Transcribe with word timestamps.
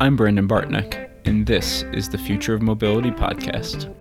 I'm 0.00 0.14
Brandon 0.14 0.46
Bartnick, 0.46 1.10
and 1.24 1.44
this 1.44 1.82
is 1.92 2.08
the 2.08 2.18
Future 2.18 2.54
of 2.54 2.62
Mobility 2.62 3.10
podcast. 3.10 3.92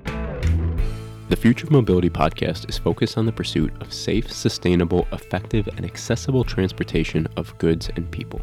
The 1.30 1.36
Future 1.36 1.66
of 1.66 1.72
Mobility 1.72 2.12
podcast 2.12 2.70
is 2.70 2.78
focused 2.78 3.18
on 3.18 3.26
the 3.26 3.32
pursuit 3.32 3.74
of 3.82 3.92
safe, 3.92 4.32
sustainable, 4.32 5.08
effective, 5.12 5.68
and 5.70 5.84
accessible 5.84 6.44
transportation 6.44 7.28
of 7.36 7.58
goods 7.58 7.90
and 7.96 8.12
people. 8.12 8.40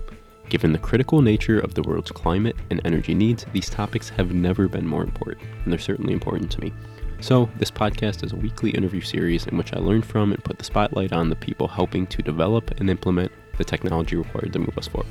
Given 0.48 0.72
the 0.72 0.80
critical 0.80 1.22
nature 1.22 1.60
of 1.60 1.74
the 1.74 1.82
world's 1.82 2.10
climate 2.10 2.56
and 2.70 2.80
energy 2.84 3.14
needs, 3.14 3.46
these 3.52 3.70
topics 3.70 4.08
have 4.08 4.34
never 4.34 4.66
been 4.66 4.84
more 4.84 5.04
important, 5.04 5.46
and 5.62 5.72
they're 5.72 5.78
certainly 5.78 6.12
important 6.12 6.50
to 6.50 6.60
me. 6.60 6.72
So, 7.20 7.48
this 7.60 7.70
podcast 7.70 8.24
is 8.24 8.32
a 8.32 8.36
weekly 8.36 8.70
interview 8.70 9.00
series 9.00 9.46
in 9.46 9.56
which 9.56 9.72
I 9.72 9.78
learn 9.78 10.02
from 10.02 10.32
and 10.32 10.42
put 10.42 10.58
the 10.58 10.64
spotlight 10.64 11.12
on 11.12 11.30
the 11.30 11.36
people 11.36 11.68
helping 11.68 12.08
to 12.08 12.20
develop 12.20 12.80
and 12.80 12.90
implement 12.90 13.30
the 13.58 13.64
technology 13.64 14.16
required 14.16 14.52
to 14.54 14.58
move 14.58 14.76
us 14.76 14.88
forward. 14.88 15.06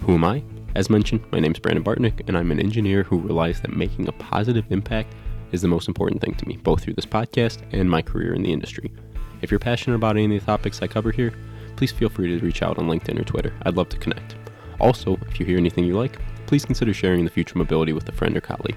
Who 0.00 0.14
am 0.14 0.24
I? 0.24 0.42
As 0.76 0.90
mentioned, 0.90 1.24
my 1.32 1.40
name 1.40 1.52
is 1.52 1.58
Brandon 1.58 1.82
Bartnick, 1.82 2.28
and 2.28 2.36
I'm 2.36 2.50
an 2.50 2.60
engineer 2.60 3.02
who 3.02 3.16
realized 3.16 3.62
that 3.62 3.74
making 3.74 4.08
a 4.08 4.12
positive 4.12 4.70
impact 4.70 5.14
is 5.50 5.62
the 5.62 5.68
most 5.68 5.88
important 5.88 6.20
thing 6.20 6.34
to 6.34 6.46
me, 6.46 6.58
both 6.58 6.82
through 6.82 6.92
this 6.92 7.06
podcast 7.06 7.62
and 7.72 7.88
my 7.88 8.02
career 8.02 8.34
in 8.34 8.42
the 8.42 8.52
industry. 8.52 8.92
If 9.40 9.50
you're 9.50 9.58
passionate 9.58 9.96
about 9.96 10.18
any 10.18 10.36
of 10.36 10.42
the 10.42 10.46
topics 10.46 10.82
I 10.82 10.86
cover 10.86 11.12
here, 11.12 11.32
please 11.76 11.92
feel 11.92 12.10
free 12.10 12.28
to 12.28 12.44
reach 12.44 12.62
out 12.62 12.76
on 12.76 12.88
LinkedIn 12.88 13.18
or 13.18 13.24
Twitter. 13.24 13.54
I'd 13.62 13.78
love 13.78 13.88
to 13.88 13.96
connect. 13.96 14.36
Also, 14.78 15.16
if 15.30 15.40
you 15.40 15.46
hear 15.46 15.56
anything 15.56 15.86
you 15.86 15.96
like, 15.96 16.18
please 16.44 16.66
consider 16.66 16.92
sharing 16.92 17.24
the 17.24 17.30
future 17.30 17.56
mobility 17.56 17.94
with 17.94 18.06
a 18.10 18.12
friend 18.12 18.36
or 18.36 18.42
colleague. 18.42 18.76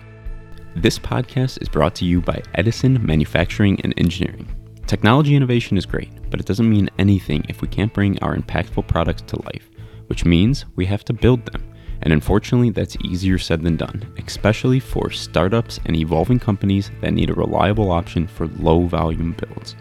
This 0.78 0.98
podcast 0.98 1.62
is 1.62 1.68
brought 1.68 1.96
to 1.96 2.06
you 2.06 2.22
by 2.22 2.42
Edison 2.56 3.06
Manufacturing 3.06 3.78
and 3.82 3.94
Engineering. 3.98 4.48
Technology 4.88 5.36
innovation 5.36 5.78
is 5.78 5.86
great, 5.86 6.12
but 6.32 6.40
it 6.40 6.46
doesn't 6.46 6.70
mean 6.70 6.90
anything 6.98 7.44
if 7.50 7.62
we 7.62 7.68
can't 7.68 7.94
bring 7.94 8.18
our 8.20 8.38
impactful 8.38 8.88
products 8.88 9.24
to 9.24 9.42
life, 9.42 9.70
which 10.08 10.24
means 10.24 10.64
we 10.78 10.86
have 10.86 11.04
to 11.04 11.12
build 11.12 11.46
them. 11.46 11.66
And 12.02 12.14
unfortunately, 12.14 12.70
that's 12.70 12.98
easier 13.04 13.38
said 13.38 13.62
than 13.62 13.76
done, 13.76 14.06
especially 14.26 14.80
for 14.80 15.10
startups 15.12 15.80
and 15.86 15.96
evolving 15.96 16.40
companies 16.40 16.92
that 17.02 17.14
need 17.14 17.30
a 17.30 17.34
reliable 17.34 17.92
option 17.92 18.28
for 18.28 18.48
low 18.48 18.86
volume 18.86 19.36
builds. 19.38 19.76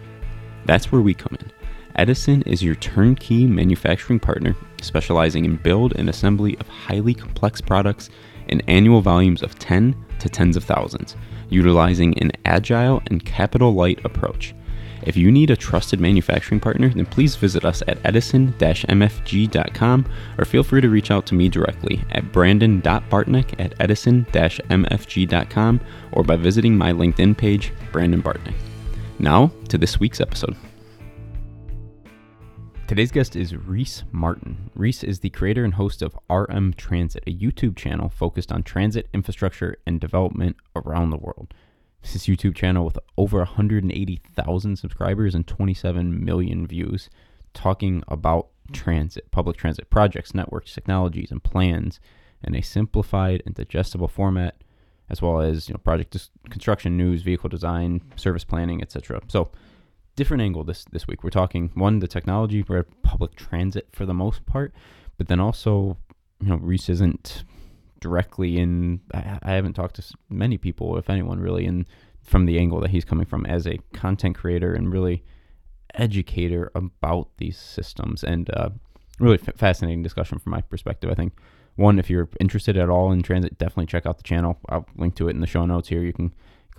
That's 0.65 0.91
where 0.91 1.01
we 1.01 1.13
come 1.13 1.37
in. 1.39 1.51
Edison 1.95 2.41
is 2.43 2.63
your 2.63 2.75
turnkey 2.75 3.47
manufacturing 3.47 4.19
partner, 4.19 4.55
specializing 4.81 5.45
in 5.45 5.57
build 5.57 5.93
and 5.95 6.09
assembly 6.09 6.57
of 6.59 6.67
highly 6.67 7.13
complex 7.13 7.61
products 7.61 8.09
in 8.47 8.61
annual 8.61 9.01
volumes 9.01 9.43
of 9.43 9.57
10 9.59 9.95
to 10.19 10.29
tens 10.29 10.55
of 10.55 10.63
thousands, 10.63 11.15
utilizing 11.49 12.17
an 12.19 12.31
agile 12.45 13.01
and 13.07 13.25
capital 13.25 13.73
light 13.73 14.03
approach. 14.05 14.53
If 15.03 15.17
you 15.17 15.31
need 15.31 15.49
a 15.49 15.55
trusted 15.55 15.99
manufacturing 15.99 16.59
partner, 16.59 16.89
then 16.89 17.05
please 17.05 17.35
visit 17.35 17.65
us 17.65 17.81
at 17.87 17.97
edison-mfg.com 18.03 20.05
or 20.37 20.45
feel 20.45 20.63
free 20.63 20.81
to 20.81 20.89
reach 20.89 21.11
out 21.11 21.25
to 21.27 21.35
me 21.35 21.49
directly 21.49 22.03
at 22.11 22.31
brandon.bartnick 22.31 23.59
at 23.59 23.73
edison-mfg.com 23.79 25.81
or 26.11 26.23
by 26.23 26.35
visiting 26.35 26.77
my 26.77 26.91
LinkedIn 26.91 27.37
page, 27.37 27.71
Brandon 27.91 28.21
Bartnick. 28.21 28.55
Now 29.19 29.51
to 29.69 29.77
this 29.77 29.99
week's 29.99 30.21
episode. 30.21 30.55
Today's 32.89 33.11
guest 33.11 33.35
is 33.35 33.55
Reece 33.55 34.01
Martin. 34.11 34.71
Reece 34.73 35.03
is 35.03 35.19
the 35.19 35.29
creator 35.29 35.63
and 35.63 35.75
host 35.75 36.01
of 36.01 36.17
RM 36.27 36.73
Transit, 36.73 37.23
a 37.27 37.31
YouTube 37.31 37.75
channel 37.75 38.09
focused 38.09 38.51
on 38.51 38.63
transit 38.63 39.07
infrastructure 39.13 39.77
and 39.85 40.01
development 40.01 40.55
around 40.75 41.11
the 41.11 41.17
world. 41.17 41.53
This 42.01 42.15
is 42.15 42.23
YouTube 42.23 42.55
channel 42.55 42.85
with 42.85 42.97
over 43.17 43.39
180,000 43.39 44.75
subscribers 44.77 45.35
and 45.35 45.45
27 45.45 46.23
million 46.23 46.65
views, 46.65 47.09
talking 47.53 48.03
about 48.07 48.47
transit, 48.71 49.29
public 49.31 49.57
transit 49.57 49.89
projects, 49.89 50.33
networks, 50.33 50.73
technologies, 50.73 51.31
and 51.31 51.43
plans 51.43 51.99
in 52.43 52.55
a 52.55 52.61
simplified 52.61 53.43
and 53.45 53.53
digestible 53.55 54.07
format, 54.07 54.63
as 55.09 55.21
well 55.21 55.41
as 55.41 55.67
you 55.67 55.73
know 55.73 55.79
project 55.79 56.11
dis- 56.11 56.29
construction 56.49 56.95
news, 56.97 57.21
vehicle 57.21 57.49
design, 57.49 58.01
service 58.15 58.43
planning, 58.43 58.81
etc. 58.81 59.21
So 59.27 59.51
different 60.15 60.41
angle 60.41 60.63
this 60.63 60.85
this 60.91 61.07
week. 61.07 61.23
We're 61.23 61.29
talking 61.31 61.71
one 61.73 61.99
the 61.99 62.07
technology 62.07 62.63
for 62.63 62.83
public 63.03 63.35
transit 63.35 63.89
for 63.91 64.05
the 64.05 64.13
most 64.13 64.45
part, 64.45 64.73
but 65.17 65.27
then 65.27 65.39
also 65.39 65.97
you 66.41 66.49
know 66.49 66.57
Reece 66.57 66.89
isn't 66.89 67.43
directly 67.99 68.57
in. 68.57 69.01
I, 69.13 69.39
I 69.43 69.51
haven't 69.51 69.73
talked 69.73 69.95
to 69.95 70.03
many 70.29 70.57
people, 70.57 70.97
if 70.97 71.09
anyone, 71.09 71.39
really, 71.39 71.65
in 71.65 71.85
from 72.23 72.45
the 72.45 72.59
angle 72.59 72.79
that 72.81 72.91
he's 72.91 73.05
coming 73.05 73.25
from 73.25 73.45
as 73.45 73.65
a 73.65 73.79
content 73.93 74.37
creator 74.37 74.73
and 74.73 74.91
really 74.91 75.23
educator 75.95 76.71
about 76.75 77.29
these 77.37 77.57
systems 77.57 78.23
and 78.23 78.49
uh, 78.55 78.69
really 79.19 79.39
f- 79.41 79.55
fascinating 79.55 80.03
discussion 80.03 80.37
from 80.37 80.51
my 80.51 80.61
perspective. 80.61 81.09
I 81.09 81.15
think 81.15 81.33
one, 81.75 81.97
if 81.97 82.09
you're 82.09 82.29
interested 82.39 82.77
at 82.77 82.89
all 82.89 83.11
in 83.11 83.23
transit, 83.23 83.57
definitely 83.57 83.87
check 83.87 84.05
out 84.05 84.17
the 84.17 84.23
channel. 84.23 84.59
I'll 84.69 84.85
link 84.95 85.15
to 85.15 85.27
it 85.27 85.31
in 85.31 85.41
the 85.41 85.47
show 85.47 85.65
notes 85.65 85.89
here. 85.89 86.03
You 86.03 86.13
can 86.13 86.33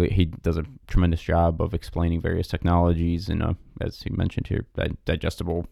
he 0.09 0.27
does 0.27 0.57
a 0.57 0.65
tremendous 0.87 1.21
job 1.21 1.61
of 1.61 1.75
explaining 1.75 2.21
various 2.21 2.49
technologies 2.49 3.29
in 3.29 3.43
a, 3.43 3.57
as 3.81 4.03
he 4.03 4.11
mentioned 4.11 4.47
here, 4.47 4.67
digestible, 5.05 5.67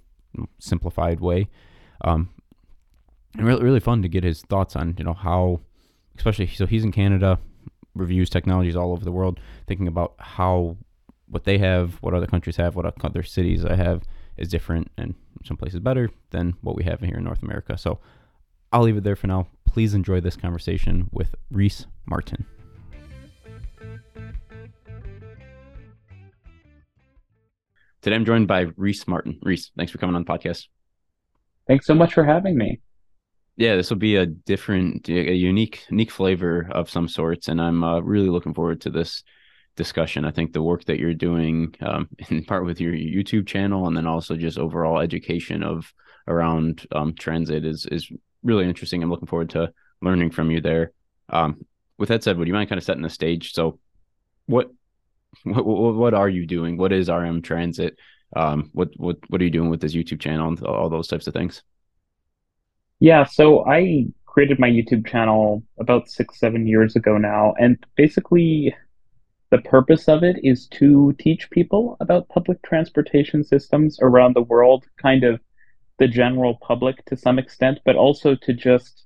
simplified 0.59 1.21
way. 1.21 1.49
Um, 2.03 2.31
and 3.39 3.47
really, 3.47 3.63
really 3.63 3.81
fun 3.81 4.03
to 4.03 4.09
get 4.09 4.25
his 4.25 4.43
thoughts 4.43 4.75
on, 4.75 4.97
you 4.99 5.05
know, 5.05 5.15
how, 5.15 5.61
especially, 6.17 6.49
so 6.49 6.67
he's 6.67 6.83
in 6.83 6.91
Canada, 6.91 7.39
reviews 7.95 8.29
technologies 8.29 8.75
all 8.75 8.93
over 8.93 9.05
the 9.05 9.13
world, 9.13 9.39
thinking 9.69 9.87
about 9.87 10.15
how 10.19 10.77
what 11.29 11.45
they 11.45 11.59
have, 11.59 11.95
what 12.01 12.15
other 12.15 12.27
countries 12.27 12.57
have, 12.57 12.75
what 12.75 12.93
other 13.05 13.23
cities 13.23 13.65
I 13.65 13.77
have 13.77 14.03
is 14.37 14.49
different, 14.49 14.91
and 14.99 15.15
some 15.45 15.57
places 15.57 15.79
better 15.79 16.11
than 16.31 16.55
what 16.63 16.75
we 16.75 16.83
have 16.85 17.01
here 17.01 17.17
in 17.17 17.25
North 17.25 17.43
America. 17.43 17.79
So 17.79 18.01
I'll 18.73 18.83
leave 18.83 18.97
it 18.97 19.05
there 19.05 19.17
for 19.17 19.29
now. 19.29 19.47
Please 19.65 19.95
enjoy 19.95 20.21
this 20.21 20.37
conversation 20.37 21.09
with 21.13 21.35
Reece 21.51 21.87
Martin. 22.07 22.45
Today 28.03 28.17
I'm 28.17 28.25
joined 28.25 28.49
by 28.49 28.67
Reece 28.77 29.07
Martin. 29.07 29.39
Reece, 29.43 29.71
thanks 29.77 29.93
for 29.93 29.99
coming 29.99 30.17
on 30.17 30.25
the 30.25 30.29
podcast. 30.29 30.67
Thanks 31.69 31.87
so 31.87 31.95
much 31.95 32.15
for 32.15 32.25
having 32.25 32.57
me. 32.57 32.81
Yeah, 33.59 33.75
this 33.75 33.91
will 33.91 33.97
be 33.97 34.15
a 34.15 34.25
different, 34.25 35.09
a 35.09 35.35
unique, 35.35 35.85
unique 35.91 36.13
flavor 36.13 36.69
of 36.71 36.89
some 36.89 37.09
sorts, 37.09 37.49
and 37.49 37.61
I'm 37.61 37.83
uh, 37.83 37.99
really 37.99 38.29
looking 38.29 38.55
forward 38.55 38.81
to 38.83 38.91
this 38.91 39.25
discussion. 39.75 40.25
I 40.25 40.31
think 40.31 40.53
the 40.53 40.63
work 40.63 40.85
that 40.85 41.01
you're 41.01 41.13
doing, 41.13 41.75
um, 41.81 42.09
in 42.29 42.45
part 42.45 42.65
with 42.65 42.81
your 42.81 42.93
YouTube 42.93 43.49
channel, 43.49 43.89
and 43.89 43.97
then 43.97 44.07
also 44.07 44.37
just 44.37 44.61
overall 44.61 45.01
education 45.01 45.65
of 45.65 45.93
around 46.29 46.87
um, 46.93 47.15
transit, 47.15 47.65
is 47.65 47.85
is 47.87 48.09
really 48.45 48.65
interesting. 48.65 49.03
I'm 49.03 49.11
looking 49.11 49.27
forward 49.27 49.51
to 49.51 49.73
learning 50.01 50.31
from 50.31 50.53
you 50.53 50.61
there. 50.61 50.93
Um, 51.29 51.67
with 51.99 52.11
that 52.11 52.23
said, 52.23 52.39
would 52.39 52.47
you 52.47 52.55
mind 52.55 52.69
kind 52.69 52.79
of 52.79 52.85
setting 52.85 53.03
the 53.03 53.11
stage? 53.11 53.55
So, 53.55 53.81
what 54.47 54.71
what, 55.43 55.67
what, 55.67 56.15
are 56.15 56.29
you 56.29 56.47
doing? 56.47 56.77
What 56.77 56.93
is 56.93 57.11
RM 57.11 57.43
Transit? 57.43 57.99
Um, 58.37 58.71
what 58.73 58.91
what 58.97 59.17
what 59.27 59.41
are 59.41 59.45
you 59.45 59.51
doing 59.51 59.69
with 59.69 59.81
this 59.81 59.97
YouTube 59.97 60.21
channel 60.21 60.47
and 60.47 60.63
all 60.63 60.89
those 60.89 61.09
types 61.09 61.27
of 61.27 61.35
things? 61.35 61.65
Yeah, 63.01 63.25
so 63.25 63.67
I 63.67 64.07
created 64.27 64.59
my 64.59 64.69
YouTube 64.69 65.07
channel 65.07 65.63
about 65.79 66.09
six 66.09 66.39
seven 66.39 66.67
years 66.67 66.97
ago 66.97 67.17
now, 67.19 67.55
and 67.59 67.79
basically 67.97 68.75
the 69.51 69.59
purpose 69.59 70.09
of 70.09 70.23
it 70.23 70.37
is 70.43 70.67
to 70.69 71.15
teach 71.19 71.51
people 71.51 71.97
about 72.01 72.29
public 72.29 72.61
transportation 72.63 73.43
systems 73.45 73.99
around 74.03 74.35
the 74.35 74.43
world, 74.43 74.85
kind 75.01 75.25
of 75.25 75.41
the 75.99 76.09
general 76.09 76.59
public 76.61 77.05
to 77.07 77.17
some 77.17 77.39
extent, 77.39 77.79
but 77.85 77.97
also 77.97 78.35
to 78.35 78.53
just 78.53 79.05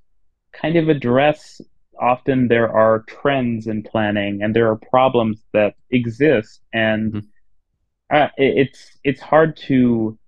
kind 0.52 0.76
of 0.76 0.88
address 0.88 1.60
often 2.00 2.48
there 2.48 2.70
are 2.70 3.04
trends 3.06 3.66
in 3.66 3.82
planning 3.82 4.42
and 4.42 4.56
there 4.56 4.68
are 4.68 4.76
problems 4.76 5.42
that 5.52 5.74
exist 5.90 6.60
and 6.72 7.12
mm-hmm. 7.12 8.16
uh, 8.16 8.28
it, 8.36 8.66
it's 8.66 8.98
it's 9.04 9.20
hard 9.20 9.56
to 9.56 10.18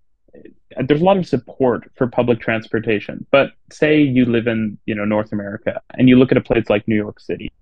there's 0.87 1.01
a 1.01 1.05
lot 1.05 1.17
of 1.17 1.27
support 1.27 1.91
for 1.97 2.07
public 2.07 2.41
transportation 2.41 3.27
but 3.31 3.51
say 3.71 4.01
you 4.01 4.25
live 4.25 4.47
in 4.47 4.79
you 4.87 4.95
know 4.95 5.05
north 5.05 5.33
america 5.33 5.81
and 5.95 6.09
you 6.09 6.17
look 6.17 6.31
at 6.31 6.39
a 6.39 6.41
place 6.41 6.69
like 6.69 6.87
new 6.89 6.97
york 6.97 7.21
city 7.21 7.53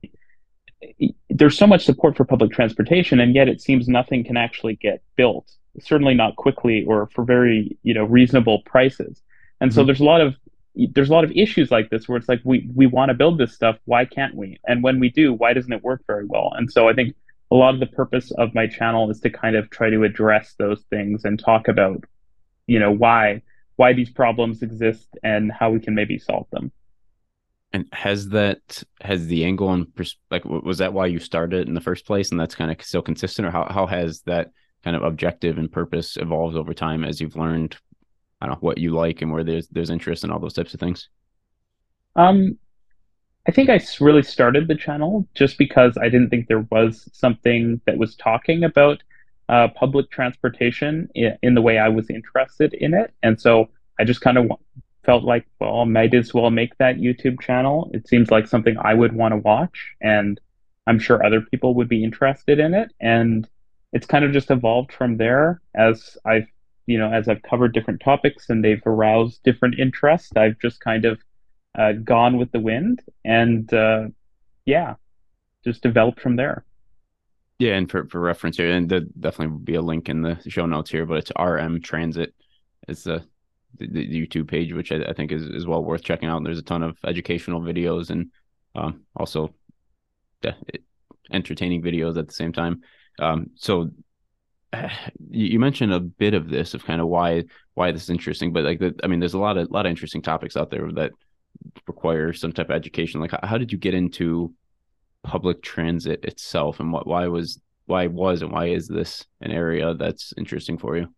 there's 1.30 1.56
so 1.56 1.66
much 1.66 1.84
support 1.84 2.16
for 2.16 2.24
public 2.24 2.50
transportation 2.50 3.20
and 3.20 3.34
yet 3.34 3.48
it 3.48 3.60
seems 3.60 3.88
nothing 3.88 4.24
can 4.24 4.36
actually 4.36 4.76
get 4.76 5.02
built 5.16 5.52
certainly 5.80 6.14
not 6.14 6.36
quickly 6.36 6.84
or 6.84 7.08
for 7.14 7.24
very 7.24 7.76
you 7.82 7.94
know 7.94 8.04
reasonable 8.04 8.62
prices. 8.66 9.22
And 9.60 9.70
mm-hmm. 9.70 9.80
so 9.80 9.84
there's 9.84 10.00
a 10.00 10.04
lot 10.04 10.20
of 10.20 10.34
there's 10.74 11.10
a 11.10 11.12
lot 11.12 11.24
of 11.24 11.32
issues 11.32 11.70
like 11.70 11.90
this 11.90 12.08
where 12.08 12.16
it's 12.16 12.28
like 12.28 12.40
we 12.44 12.68
we 12.74 12.86
want 12.86 13.10
to 13.10 13.14
build 13.14 13.38
this 13.38 13.54
stuff 13.54 13.76
why 13.84 14.04
can't 14.04 14.34
we? 14.34 14.58
And 14.66 14.82
when 14.82 15.00
we 15.00 15.10
do 15.10 15.32
why 15.32 15.52
doesn't 15.52 15.72
it 15.72 15.82
work 15.82 16.02
very 16.06 16.26
well? 16.26 16.52
And 16.56 16.70
so 16.70 16.88
i 16.88 16.92
think 16.92 17.14
a 17.50 17.54
lot 17.54 17.74
of 17.74 17.80
the 17.80 17.86
purpose 17.86 18.30
of 18.38 18.54
my 18.54 18.66
channel 18.66 19.10
is 19.10 19.20
to 19.20 19.30
kind 19.30 19.56
of 19.56 19.68
try 19.68 19.90
to 19.90 20.04
address 20.04 20.54
those 20.58 20.82
things 20.88 21.24
and 21.24 21.38
talk 21.38 21.68
about 21.68 22.02
you 22.66 22.78
know 22.78 22.92
why 22.92 23.42
why 23.76 23.92
these 23.92 24.10
problems 24.10 24.62
exist 24.62 25.08
and 25.22 25.50
how 25.50 25.70
we 25.70 25.80
can 25.80 25.94
maybe 25.94 26.18
solve 26.18 26.46
them 26.50 26.70
and 27.72 27.86
has 27.92 28.28
that 28.28 28.82
has 29.00 29.26
the 29.26 29.44
angle 29.44 29.72
and 29.72 29.94
pers- 29.94 30.18
like 30.30 30.44
was 30.44 30.78
that 30.78 30.92
why 30.92 31.06
you 31.06 31.18
started 31.18 31.68
in 31.68 31.74
the 31.74 31.80
first 31.80 32.06
place 32.06 32.30
and 32.30 32.38
that's 32.38 32.54
kind 32.54 32.70
of 32.70 32.82
still 32.82 33.02
consistent 33.02 33.46
or 33.46 33.50
how, 33.50 33.66
how 33.70 33.86
has 33.86 34.20
that 34.22 34.50
kind 34.84 34.96
of 34.96 35.02
objective 35.02 35.58
and 35.58 35.72
purpose 35.72 36.16
evolved 36.16 36.56
over 36.56 36.74
time 36.74 37.04
as 37.04 37.20
you've 37.20 37.36
learned 37.36 37.76
I 38.42 38.46
don't 38.46 38.56
know 38.56 38.66
what 38.66 38.78
you 38.78 38.90
like 38.90 39.22
and 39.22 39.32
where 39.32 39.44
there's 39.44 39.68
there's 39.68 39.90
interest 39.90 40.24
and 40.24 40.32
all 40.32 40.40
those 40.40 40.52
types 40.52 40.74
of 40.74 40.80
things. 40.80 41.08
Um, 42.16 42.58
I 43.46 43.52
think 43.52 43.70
I 43.70 43.80
really 44.00 44.24
started 44.24 44.66
the 44.66 44.74
channel 44.74 45.28
just 45.34 45.58
because 45.58 45.96
I 45.96 46.08
didn't 46.08 46.30
think 46.30 46.48
there 46.48 46.66
was 46.70 47.08
something 47.12 47.80
that 47.86 47.96
was 47.96 48.16
talking 48.16 48.64
about 48.64 49.02
uh, 49.52 49.68
public 49.68 50.10
transportation 50.10 51.10
in, 51.14 51.36
in, 51.42 51.54
the 51.54 51.60
way 51.60 51.76
I 51.76 51.90
was 51.90 52.08
interested 52.08 52.72
in 52.72 52.94
it. 52.94 53.12
And 53.22 53.38
so 53.38 53.68
I 54.00 54.04
just 54.04 54.22
kind 54.22 54.38
of 54.38 54.50
felt 55.04 55.24
like, 55.24 55.46
well, 55.60 55.84
might 55.84 56.14
as 56.14 56.32
well 56.32 56.50
make 56.50 56.78
that 56.78 56.96
YouTube 56.96 57.38
channel. 57.38 57.90
It 57.92 58.08
seems 58.08 58.30
like 58.30 58.48
something 58.48 58.76
I 58.80 58.94
would 58.94 59.12
want 59.12 59.32
to 59.32 59.36
watch, 59.36 59.94
and 60.00 60.40
I'm 60.86 60.98
sure 60.98 61.22
other 61.22 61.42
people 61.42 61.74
would 61.74 61.88
be 61.88 62.02
interested 62.02 62.58
in 62.58 62.72
it. 62.72 62.92
And 62.98 63.46
it's 63.92 64.06
kind 64.06 64.24
of 64.24 64.32
just 64.32 64.50
evolved 64.50 64.90
from 64.90 65.18
there 65.18 65.60
as 65.74 66.16
I've, 66.24 66.46
you 66.86 66.96
know, 66.96 67.12
as 67.12 67.28
I've 67.28 67.42
covered 67.42 67.74
different 67.74 68.00
topics 68.00 68.48
and 68.48 68.64
they've 68.64 68.86
aroused 68.86 69.42
different 69.42 69.78
interest. 69.78 70.34
I've 70.34 70.58
just 70.60 70.80
kind 70.80 71.04
of 71.04 71.20
uh, 71.78 71.92
gone 71.92 72.38
with 72.38 72.52
the 72.52 72.60
wind, 72.60 73.02
and 73.22 73.70
uh, 73.74 74.04
yeah, 74.64 74.94
just 75.62 75.82
developed 75.82 76.20
from 76.20 76.36
there. 76.36 76.64
Yeah, 77.62 77.76
and 77.76 77.88
for, 77.88 78.08
for 78.08 78.18
reference 78.18 78.56
here, 78.56 78.72
and 78.72 78.88
there 78.88 79.02
definitely 79.20 79.52
will 79.52 79.60
be 79.60 79.76
a 79.76 79.80
link 79.80 80.08
in 80.08 80.20
the 80.20 80.36
show 80.48 80.66
notes 80.66 80.90
here, 80.90 81.06
but 81.06 81.18
it's 81.18 81.30
RM 81.38 81.80
Transit. 81.80 82.34
It's 82.88 83.04
the, 83.04 83.24
the, 83.78 83.86
the 83.86 84.26
YouTube 84.26 84.48
page, 84.48 84.72
which 84.72 84.90
I, 84.90 85.04
I, 85.04 85.12
think 85.12 85.30
is, 85.30 85.44
is 85.44 85.64
well 85.64 85.84
worth 85.84 86.02
checking 86.02 86.28
out. 86.28 86.38
And 86.38 86.46
there's 86.46 86.58
a 86.58 86.62
ton 86.62 86.82
of 86.82 86.98
educational 87.06 87.60
videos 87.60 88.10
and 88.10 88.32
um, 88.74 89.02
also 89.14 89.54
yeah, 90.42 90.54
entertaining 91.30 91.82
videos 91.82 92.18
at 92.18 92.26
the 92.26 92.34
same 92.34 92.52
time. 92.52 92.82
Um, 93.20 93.50
so 93.54 93.90
you 95.30 95.60
mentioned 95.60 95.92
a 95.92 96.00
bit 96.00 96.34
of 96.34 96.48
this 96.48 96.74
of 96.74 96.84
kind 96.84 97.00
of 97.00 97.06
why 97.06 97.44
why 97.74 97.92
this 97.92 98.02
is 98.02 98.10
interesting, 98.10 98.52
but 98.52 98.64
like 98.64 98.80
the, 98.80 98.92
I 99.04 99.06
mean, 99.06 99.20
there's 99.20 99.34
a 99.34 99.38
lot 99.38 99.56
of 99.56 99.70
lot 99.70 99.86
of 99.86 99.90
interesting 99.90 100.20
topics 100.20 100.56
out 100.56 100.70
there 100.70 100.90
that 100.94 101.12
require 101.86 102.32
some 102.32 102.52
type 102.52 102.70
of 102.70 102.74
education. 102.74 103.20
Like, 103.20 103.34
how 103.44 103.56
did 103.56 103.70
you 103.70 103.78
get 103.78 103.94
into 103.94 104.52
public 105.22 105.62
transit 105.62 106.24
itself, 106.24 106.80
and 106.80 106.92
what 106.92 107.06
why 107.06 107.26
was 107.26 107.60
why 107.86 108.06
was 108.06 108.42
and 108.42 108.52
why 108.52 108.66
is 108.66 108.88
this 108.88 109.24
an 109.40 109.50
area 109.50 109.94
that's 109.94 110.32
interesting 110.36 110.78
for 110.78 110.96
you? 110.96 111.08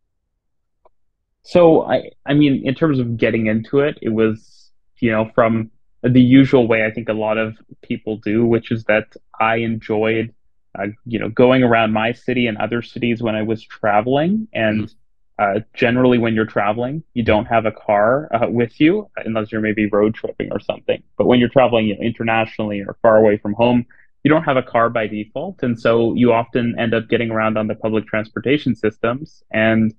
So 1.42 1.84
I 1.84 2.10
I 2.26 2.34
mean, 2.34 2.66
in 2.66 2.74
terms 2.74 2.98
of 2.98 3.16
getting 3.16 3.46
into 3.46 3.80
it, 3.80 3.98
it 4.02 4.10
was 4.10 4.70
you 4.98 5.10
know 5.10 5.30
from 5.34 5.70
the 6.02 6.20
usual 6.20 6.66
way 6.66 6.84
I 6.84 6.90
think 6.90 7.08
a 7.08 7.14
lot 7.14 7.38
of 7.38 7.56
people 7.82 8.18
do, 8.18 8.44
which 8.44 8.70
is 8.70 8.84
that 8.84 9.14
I 9.40 9.56
enjoyed 9.56 10.34
uh, 10.78 10.88
you 11.06 11.18
know 11.18 11.28
going 11.28 11.62
around 11.62 11.92
my 11.92 12.12
city 12.12 12.46
and 12.46 12.58
other 12.58 12.82
cities 12.82 13.22
when 13.22 13.34
I 13.34 13.42
was 13.42 13.62
traveling 13.64 14.48
and. 14.52 14.84
Mm-hmm 14.84 14.98
uh, 15.38 15.60
generally, 15.74 16.18
when 16.18 16.34
you're 16.34 16.46
traveling, 16.46 17.02
you 17.14 17.24
don't 17.24 17.46
have 17.46 17.66
a 17.66 17.72
car 17.72 18.28
uh, 18.32 18.48
with 18.48 18.80
you 18.80 19.10
unless 19.16 19.50
you're 19.50 19.60
maybe 19.60 19.86
road 19.86 20.14
tripping 20.14 20.52
or 20.52 20.60
something. 20.60 21.02
But 21.18 21.26
when 21.26 21.40
you're 21.40 21.48
traveling 21.48 21.86
you 21.86 21.96
know, 21.96 22.02
internationally 22.02 22.80
or 22.80 22.96
far 23.02 23.16
away 23.16 23.38
from 23.38 23.52
home, 23.54 23.84
you 24.22 24.30
don't 24.30 24.44
have 24.44 24.56
a 24.56 24.62
car 24.62 24.88
by 24.90 25.08
default. 25.08 25.62
And 25.62 25.78
so 25.78 26.14
you 26.14 26.32
often 26.32 26.78
end 26.78 26.94
up 26.94 27.08
getting 27.08 27.30
around 27.30 27.58
on 27.58 27.66
the 27.66 27.74
public 27.74 28.06
transportation 28.06 28.76
systems. 28.76 29.42
And 29.50 29.92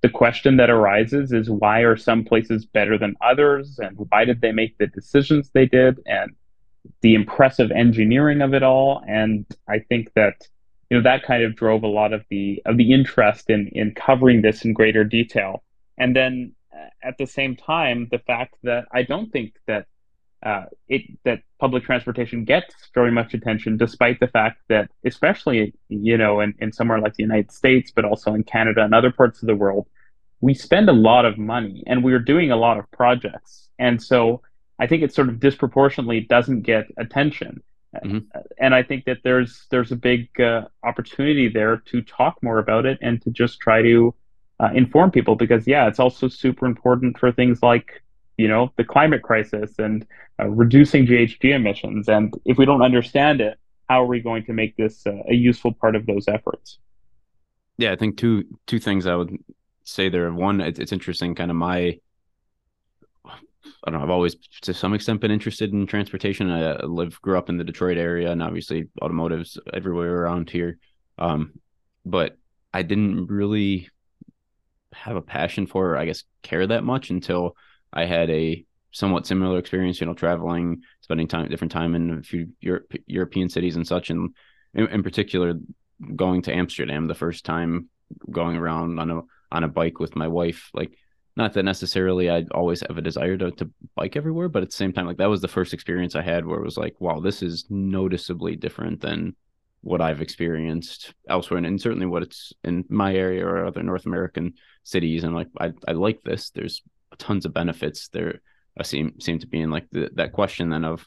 the 0.00 0.08
question 0.08 0.56
that 0.56 0.70
arises 0.70 1.30
is 1.30 1.50
why 1.50 1.80
are 1.80 1.96
some 1.96 2.24
places 2.24 2.64
better 2.64 2.96
than 2.96 3.16
others? 3.20 3.78
And 3.78 3.96
why 4.08 4.24
did 4.24 4.40
they 4.40 4.52
make 4.52 4.78
the 4.78 4.86
decisions 4.86 5.50
they 5.52 5.66
did? 5.66 6.00
And 6.06 6.32
the 7.02 7.14
impressive 7.14 7.70
engineering 7.70 8.40
of 8.40 8.54
it 8.54 8.62
all. 8.62 9.02
And 9.06 9.44
I 9.68 9.80
think 9.80 10.10
that 10.14 10.48
you 10.90 10.96
know 10.96 11.02
that 11.02 11.22
kind 11.22 11.42
of 11.42 11.56
drove 11.56 11.82
a 11.82 11.88
lot 11.88 12.12
of 12.12 12.24
the 12.30 12.60
of 12.66 12.76
the 12.76 12.92
interest 12.92 13.48
in 13.48 13.68
in 13.68 13.94
covering 13.94 14.42
this 14.42 14.64
in 14.64 14.72
greater 14.74 15.04
detail. 15.04 15.62
And 15.96 16.14
then 16.16 16.52
uh, 16.74 16.88
at 17.02 17.18
the 17.18 17.26
same 17.26 17.56
time 17.56 18.08
the 18.10 18.18
fact 18.18 18.54
that 18.62 18.84
i 18.92 19.02
don't 19.02 19.32
think 19.32 19.54
that 19.66 19.86
uh, 20.42 20.64
it 20.88 21.02
that 21.24 21.40
public 21.58 21.82
transportation 21.84 22.44
gets 22.44 22.74
very 22.94 23.10
much 23.10 23.34
attention 23.34 23.76
despite 23.76 24.18
the 24.20 24.28
fact 24.28 24.62
that 24.68 24.90
especially 25.04 25.74
you 25.88 26.16
know 26.16 26.40
in, 26.40 26.54
in 26.60 26.72
somewhere 26.72 27.00
like 27.00 27.14
the 27.14 27.22
united 27.22 27.50
states 27.50 27.90
but 27.90 28.04
also 28.04 28.34
in 28.34 28.42
canada 28.44 28.82
and 28.82 28.94
other 28.94 29.10
parts 29.10 29.42
of 29.42 29.48
the 29.48 29.54
world 29.54 29.86
we 30.40 30.54
spend 30.54 30.88
a 30.88 30.92
lot 30.92 31.24
of 31.26 31.36
money 31.36 31.82
and 31.86 32.02
we're 32.02 32.18
doing 32.18 32.50
a 32.50 32.56
lot 32.56 32.78
of 32.78 32.90
projects. 32.90 33.68
And 33.78 34.02
so 34.02 34.42
i 34.78 34.86
think 34.86 35.02
it 35.02 35.12
sort 35.12 35.28
of 35.28 35.40
disproportionately 35.40 36.20
doesn't 36.20 36.62
get 36.62 36.86
attention 36.96 37.62
Mm-hmm. 37.96 38.18
And 38.58 38.74
I 38.74 38.82
think 38.82 39.04
that 39.06 39.18
there's 39.24 39.66
there's 39.70 39.90
a 39.90 39.96
big 39.96 40.40
uh, 40.40 40.66
opportunity 40.84 41.48
there 41.48 41.78
to 41.86 42.02
talk 42.02 42.40
more 42.42 42.58
about 42.58 42.86
it 42.86 42.98
and 43.02 43.20
to 43.22 43.30
just 43.30 43.58
try 43.60 43.82
to 43.82 44.14
uh, 44.60 44.70
inform 44.74 45.10
people 45.10 45.34
because 45.34 45.66
yeah, 45.66 45.88
it's 45.88 45.98
also 45.98 46.28
super 46.28 46.66
important 46.66 47.18
for 47.18 47.32
things 47.32 47.62
like 47.62 48.02
you 48.36 48.46
know 48.46 48.72
the 48.76 48.84
climate 48.84 49.22
crisis 49.22 49.74
and 49.78 50.06
uh, 50.38 50.46
reducing 50.46 51.06
GHG 51.06 51.52
emissions. 51.52 52.08
And 52.08 52.32
if 52.44 52.58
we 52.58 52.64
don't 52.64 52.82
understand 52.82 53.40
it, 53.40 53.58
how 53.88 54.02
are 54.02 54.06
we 54.06 54.20
going 54.20 54.44
to 54.44 54.52
make 54.52 54.76
this 54.76 55.04
uh, 55.06 55.22
a 55.28 55.34
useful 55.34 55.72
part 55.72 55.96
of 55.96 56.06
those 56.06 56.28
efforts? 56.28 56.78
Yeah, 57.76 57.92
I 57.92 57.96
think 57.96 58.18
two 58.18 58.44
two 58.66 58.78
things 58.78 59.06
I 59.06 59.16
would 59.16 59.36
say 59.82 60.08
there. 60.08 60.32
One, 60.32 60.60
it's, 60.60 60.78
it's 60.78 60.92
interesting, 60.92 61.34
kind 61.34 61.50
of 61.50 61.56
my 61.56 61.98
I 63.64 63.90
don't 63.90 64.00
know. 64.00 64.04
I've 64.04 64.10
always, 64.10 64.36
to 64.62 64.74
some 64.74 64.94
extent, 64.94 65.20
been 65.20 65.30
interested 65.30 65.72
in 65.72 65.86
transportation. 65.86 66.50
I 66.50 66.82
live, 66.84 67.20
grew 67.20 67.38
up 67.38 67.48
in 67.48 67.56
the 67.56 67.64
Detroit 67.64 67.98
area, 67.98 68.30
and 68.30 68.42
obviously, 68.42 68.88
automotives 69.02 69.58
everywhere 69.72 70.22
around 70.22 70.50
here. 70.50 70.78
Um, 71.18 71.60
but 72.04 72.38
I 72.72 72.82
didn't 72.82 73.26
really 73.26 73.88
have 74.92 75.16
a 75.16 75.22
passion 75.22 75.66
for, 75.66 75.96
I 75.96 76.06
guess, 76.06 76.24
care 76.42 76.66
that 76.66 76.84
much 76.84 77.10
until 77.10 77.56
I 77.92 78.04
had 78.06 78.30
a 78.30 78.64
somewhat 78.92 79.26
similar 79.26 79.58
experience. 79.58 80.00
You 80.00 80.06
know, 80.06 80.14
traveling, 80.14 80.82
spending 81.00 81.28
time, 81.28 81.48
different 81.48 81.72
time 81.72 81.94
in 81.94 82.18
a 82.18 82.22
few 82.22 82.48
Europe, 82.60 82.92
European 83.06 83.48
cities 83.48 83.76
and 83.76 83.86
such, 83.86 84.10
and 84.10 84.34
in, 84.74 84.86
in 84.88 85.02
particular, 85.02 85.54
going 86.16 86.42
to 86.42 86.54
Amsterdam 86.54 87.06
the 87.06 87.14
first 87.14 87.44
time, 87.44 87.88
going 88.30 88.56
around 88.56 88.98
on 88.98 89.10
a 89.10 89.20
on 89.52 89.64
a 89.64 89.68
bike 89.68 89.98
with 89.98 90.16
my 90.16 90.28
wife, 90.28 90.70
like 90.72 90.96
not 91.36 91.52
that 91.54 91.62
necessarily 91.62 92.28
I 92.30 92.44
always 92.52 92.82
have 92.86 92.98
a 92.98 93.02
desire 93.02 93.36
to, 93.36 93.50
to 93.52 93.70
bike 93.94 94.16
everywhere, 94.16 94.48
but 94.48 94.62
at 94.62 94.70
the 94.70 94.76
same 94.76 94.92
time, 94.92 95.06
like 95.06 95.18
that 95.18 95.30
was 95.30 95.40
the 95.40 95.48
first 95.48 95.72
experience 95.72 96.14
I 96.14 96.22
had 96.22 96.44
where 96.44 96.58
it 96.58 96.64
was 96.64 96.76
like, 96.76 97.00
wow, 97.00 97.20
this 97.20 97.42
is 97.42 97.66
noticeably 97.70 98.56
different 98.56 99.00
than 99.00 99.36
what 99.82 100.00
I've 100.00 100.20
experienced 100.20 101.14
elsewhere, 101.28 101.58
and, 101.58 101.66
and 101.66 101.80
certainly 101.80 102.06
what 102.06 102.22
it's 102.22 102.52
in 102.64 102.84
my 102.88 103.14
area 103.14 103.46
or 103.46 103.64
other 103.64 103.82
North 103.82 104.06
American 104.06 104.54
cities. 104.84 105.24
And 105.24 105.34
like, 105.34 105.48
I, 105.58 105.72
I 105.88 105.92
like 105.92 106.22
this. 106.22 106.50
There's 106.50 106.82
tons 107.18 107.46
of 107.46 107.54
benefits 107.54 108.08
there. 108.08 108.40
I 108.78 108.82
seem 108.82 109.20
seem 109.20 109.38
to 109.40 109.46
be 109.46 109.60
in 109.60 109.70
like 109.70 109.86
the, 109.90 110.10
that 110.14 110.32
question 110.32 110.70
then 110.70 110.84
of 110.84 111.06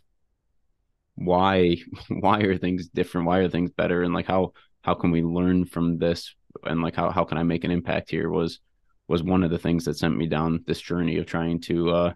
why 1.16 1.78
why 2.10 2.40
are 2.40 2.58
things 2.58 2.88
different? 2.88 3.28
Why 3.28 3.40
are 3.40 3.50
things 3.50 3.72
better? 3.72 4.04
And 4.04 4.14
like 4.14 4.28
how 4.28 4.54
how 4.82 4.94
can 4.96 5.12
we 5.12 5.22
learn 5.22 5.66
from 5.66 5.98
this? 5.98 6.36
And 6.64 6.82
like 6.82 6.96
how 6.96 7.12
how 7.12 7.24
can 7.24 7.38
I 7.38 7.44
make 7.44 7.64
an 7.64 7.72
impact 7.72 8.10
here? 8.10 8.30
Was 8.30 8.60
was 9.08 9.24
one 9.24 9.44
of 9.44 9.52
the 9.52 9.58
things 9.58 9.86
that 9.86 9.98
sent 9.98 10.18
me 10.18 10.28
down 10.28 10.64
this 10.66 10.82
journey 10.82 11.18
of 11.18 11.26
trying 11.26 11.60
to 11.62 11.90
uh 11.90 12.14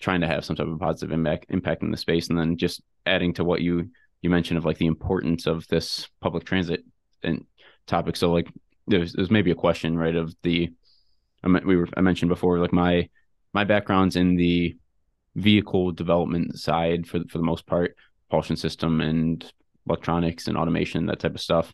trying 0.00 0.20
to 0.20 0.26
have 0.26 0.44
some 0.44 0.56
type 0.56 0.66
of 0.66 0.78
positive 0.78 1.12
impact 1.12 1.46
impact 1.48 1.82
in 1.82 1.90
the 1.90 1.96
space. 1.96 2.28
And 2.28 2.38
then 2.38 2.56
just 2.56 2.82
adding 3.06 3.34
to 3.34 3.44
what 3.44 3.60
you 3.60 3.90
you 4.22 4.30
mentioned 4.30 4.58
of 4.58 4.64
like 4.64 4.78
the 4.78 4.86
importance 4.86 5.46
of 5.46 5.66
this 5.68 6.08
public 6.20 6.44
transit 6.44 6.84
and 7.22 7.44
topic. 7.86 8.16
So 8.16 8.32
like 8.32 8.48
there's 8.86 9.12
there's 9.12 9.30
maybe 9.30 9.50
a 9.50 9.56
question 9.56 9.96
right 9.96 10.14
of 10.14 10.34
the 10.42 10.70
I 11.44 11.48
mean, 11.48 11.66
we 11.66 11.76
were 11.76 11.88
I 11.96 12.00
mentioned 12.00 12.28
before 12.28 12.58
like 12.58 12.72
my 12.72 13.08
my 13.52 13.64
background's 13.64 14.16
in 14.16 14.36
the 14.36 14.76
vehicle 15.34 15.92
development 15.92 16.58
side 16.58 17.06
for 17.06 17.20
for 17.28 17.38
the 17.38 17.44
most 17.44 17.66
part 17.66 17.96
propulsion 18.28 18.56
system 18.56 19.00
and 19.00 19.50
electronics 19.86 20.48
and 20.48 20.56
automation 20.56 21.06
that 21.06 21.18
type 21.18 21.34
of 21.34 21.40
stuff 21.40 21.72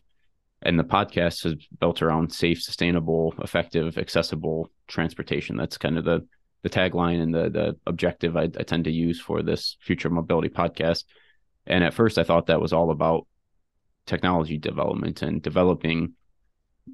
and 0.65 0.79
the 0.79 0.83
podcast 0.83 1.45
is 1.45 1.55
built 1.79 2.01
around 2.01 2.33
safe, 2.33 2.61
sustainable, 2.61 3.33
effective, 3.39 3.97
accessible 3.97 4.71
transportation. 4.87 5.55
That's 5.55 5.77
kind 5.77 5.97
of 5.97 6.03
the 6.03 6.27
the 6.63 6.69
tagline 6.69 7.21
and 7.21 7.33
the 7.33 7.49
the 7.49 7.77
objective 7.85 8.35
I, 8.35 8.43
I 8.43 8.63
tend 8.63 8.85
to 8.85 8.91
use 8.91 9.21
for 9.21 9.43
this 9.43 9.77
future 9.81 10.09
mobility 10.09 10.49
podcast. 10.49 11.03
And 11.67 11.83
at 11.83 11.93
first, 11.93 12.17
I 12.17 12.23
thought 12.23 12.47
that 12.47 12.61
was 12.61 12.73
all 12.73 12.89
about 12.89 13.27
technology 14.07 14.57
development 14.57 15.21
and 15.21 15.41
developing 15.41 16.13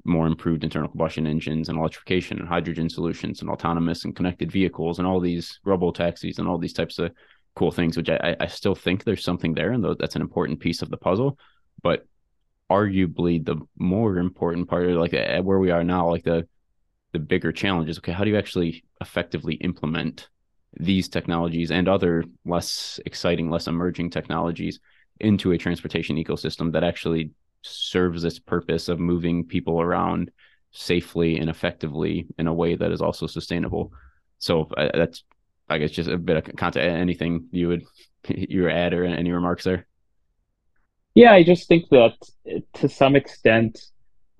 more 0.04 0.26
improved 0.26 0.64
internal 0.64 0.88
combustion 0.88 1.26
engines 1.26 1.68
and 1.68 1.78
electrification 1.78 2.38
and 2.38 2.48
hydrogen 2.48 2.88
solutions 2.88 3.40
and 3.40 3.50
autonomous 3.50 4.04
and 4.04 4.16
connected 4.16 4.50
vehicles 4.50 4.98
and 4.98 5.06
all 5.06 5.20
these 5.20 5.60
robo 5.64 5.90
taxis 5.90 6.38
and 6.38 6.48
all 6.48 6.58
these 6.58 6.72
types 6.72 6.98
of 6.98 7.12
cool 7.54 7.70
things, 7.70 7.96
which 7.96 8.08
I, 8.08 8.36
I 8.40 8.46
still 8.46 8.74
think 8.74 9.04
there's 9.04 9.24
something 9.24 9.52
there 9.52 9.72
and 9.72 9.84
that's 9.98 10.16
an 10.16 10.22
important 10.22 10.60
piece 10.60 10.80
of 10.80 10.90
the 10.90 10.96
puzzle. 10.96 11.38
But 11.82 12.06
arguably 12.70 13.44
the 13.44 13.56
more 13.76 14.16
important 14.18 14.68
part 14.68 14.88
of 14.88 14.96
like 14.96 15.12
where 15.44 15.58
we 15.58 15.70
are 15.70 15.84
now 15.84 16.08
like 16.08 16.24
the 16.24 16.46
the 17.12 17.18
bigger 17.18 17.52
challenge 17.52 17.90
is 17.90 17.98
okay 17.98 18.12
how 18.12 18.24
do 18.24 18.30
you 18.30 18.38
actually 18.38 18.84
effectively 19.00 19.54
implement 19.54 20.28
these 20.78 21.08
technologies 21.08 21.70
and 21.70 21.88
other 21.88 22.24
less 22.46 22.98
exciting 23.04 23.50
less 23.50 23.66
emerging 23.66 24.08
technologies 24.08 24.80
into 25.20 25.52
a 25.52 25.58
transportation 25.58 26.16
ecosystem 26.16 26.72
that 26.72 26.84
actually 26.84 27.30
serves 27.62 28.24
its 28.24 28.38
purpose 28.38 28.88
of 28.88 28.98
moving 28.98 29.44
people 29.44 29.80
around 29.80 30.30
safely 30.72 31.38
and 31.38 31.50
effectively 31.50 32.26
in 32.38 32.46
a 32.46 32.54
way 32.54 32.74
that 32.74 32.90
is 32.90 33.02
also 33.02 33.26
sustainable? 33.26 33.92
So 34.38 34.68
uh, 34.76 34.88
that's 34.94 35.24
i 35.68 35.78
guess 35.78 35.92
just 35.92 36.10
a 36.10 36.18
bit 36.18 36.36
of 36.36 36.56
content 36.56 36.84
anything 36.84 37.46
you 37.52 37.68
would 37.68 37.84
your 38.28 38.68
add 38.68 38.92
or 38.94 39.04
any 39.04 39.30
remarks 39.30 39.64
there? 39.64 39.86
Yeah, 41.14 41.32
I 41.32 41.42
just 41.42 41.68
think 41.68 41.88
that 41.90 42.14
to 42.74 42.88
some 42.88 43.16
extent, 43.16 43.80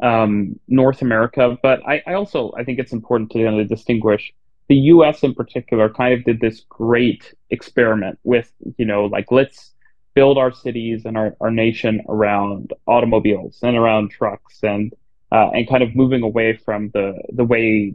um, 0.03 0.59
North 0.69 1.03
America, 1.03 1.57
but 1.63 1.81
I, 1.87 2.03
I 2.07 2.15
also 2.15 2.53
I 2.57 2.65
think 2.65 2.79
it's 2.79 2.93
important 2.93 3.31
to 3.33 3.45
kind 3.45 3.61
of 3.61 3.69
distinguish 3.69 4.33
the 4.69 4.77
U.S. 4.77 5.23
in 5.23 5.35
particular. 5.35 5.89
Kind 5.91 6.15
of 6.15 6.25
did 6.25 6.41
this 6.41 6.61
great 6.69 7.35
experiment 7.51 8.19
with 8.25 8.51
you 8.79 8.87
know 8.87 9.05
like 9.05 9.31
let's 9.31 9.73
build 10.15 10.39
our 10.39 10.53
cities 10.53 11.05
and 11.05 11.17
our, 11.17 11.37
our 11.41 11.51
nation 11.51 12.03
around 12.09 12.73
automobiles 12.87 13.59
and 13.63 13.77
around 13.77 14.11
trucks 14.11 14.59
and 14.63 14.93
uh, 15.31 15.51
and 15.51 15.69
kind 15.69 15.83
of 15.83 15.95
moving 15.95 16.23
away 16.23 16.57
from 16.57 16.91
the 16.95 17.21
the 17.31 17.45
way 17.45 17.95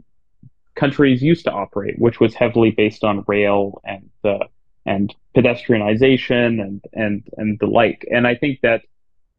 countries 0.76 1.22
used 1.22 1.44
to 1.44 1.52
operate, 1.52 1.98
which 1.98 2.20
was 2.20 2.34
heavily 2.34 2.70
based 2.70 3.02
on 3.02 3.24
rail 3.26 3.80
and 3.84 4.08
uh, 4.24 4.38
and 4.86 5.14
pedestrianization 5.36 6.60
and 6.60 6.84
and 6.92 7.28
and 7.36 7.58
the 7.60 7.66
like. 7.66 8.06
And 8.10 8.26
I 8.26 8.34
think 8.34 8.60
that 8.62 8.82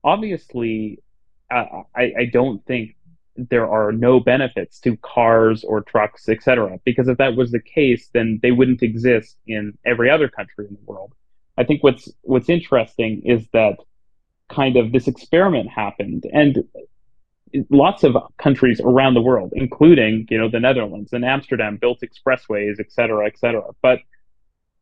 obviously, 0.03 1.01
uh, 1.51 1.83
I 1.95 2.13
I 2.17 2.25
don't 2.31 2.65
think 2.65 2.95
there 3.35 3.69
are 3.69 3.91
no 3.91 4.19
benefits 4.19 4.79
to 4.81 4.97
cars 4.97 5.63
or 5.63 5.81
trucks, 5.81 6.27
etc. 6.27 6.79
Because 6.83 7.07
if 7.07 7.17
that 7.17 7.35
was 7.35 7.51
the 7.51 7.61
case, 7.61 8.09
then 8.13 8.39
they 8.41 8.51
wouldn't 8.51 8.83
exist 8.83 9.37
in 9.47 9.77
every 9.85 10.09
other 10.09 10.27
country 10.27 10.67
in 10.67 10.75
the 10.75 10.91
world. 10.91 11.13
I 11.57 11.63
think 11.63 11.83
what's 11.83 12.09
what's 12.21 12.49
interesting 12.49 13.21
is 13.25 13.47
that 13.53 13.77
kind 14.49 14.77
of 14.77 14.91
this 14.91 15.07
experiment 15.07 15.69
happened, 15.69 16.25
and 16.31 16.63
lots 17.69 18.03
of 18.03 18.15
countries 18.37 18.79
around 18.83 19.13
the 19.13 19.21
world, 19.21 19.51
including 19.55 20.27
you 20.29 20.37
know 20.37 20.49
the 20.49 20.59
Netherlands 20.59 21.13
and 21.13 21.25
Amsterdam, 21.25 21.77
built 21.77 22.01
expressways, 22.01 22.79
et 22.79 22.91
cetera, 22.91 23.27
et 23.27 23.37
cetera. 23.37 23.63
But 23.81 23.99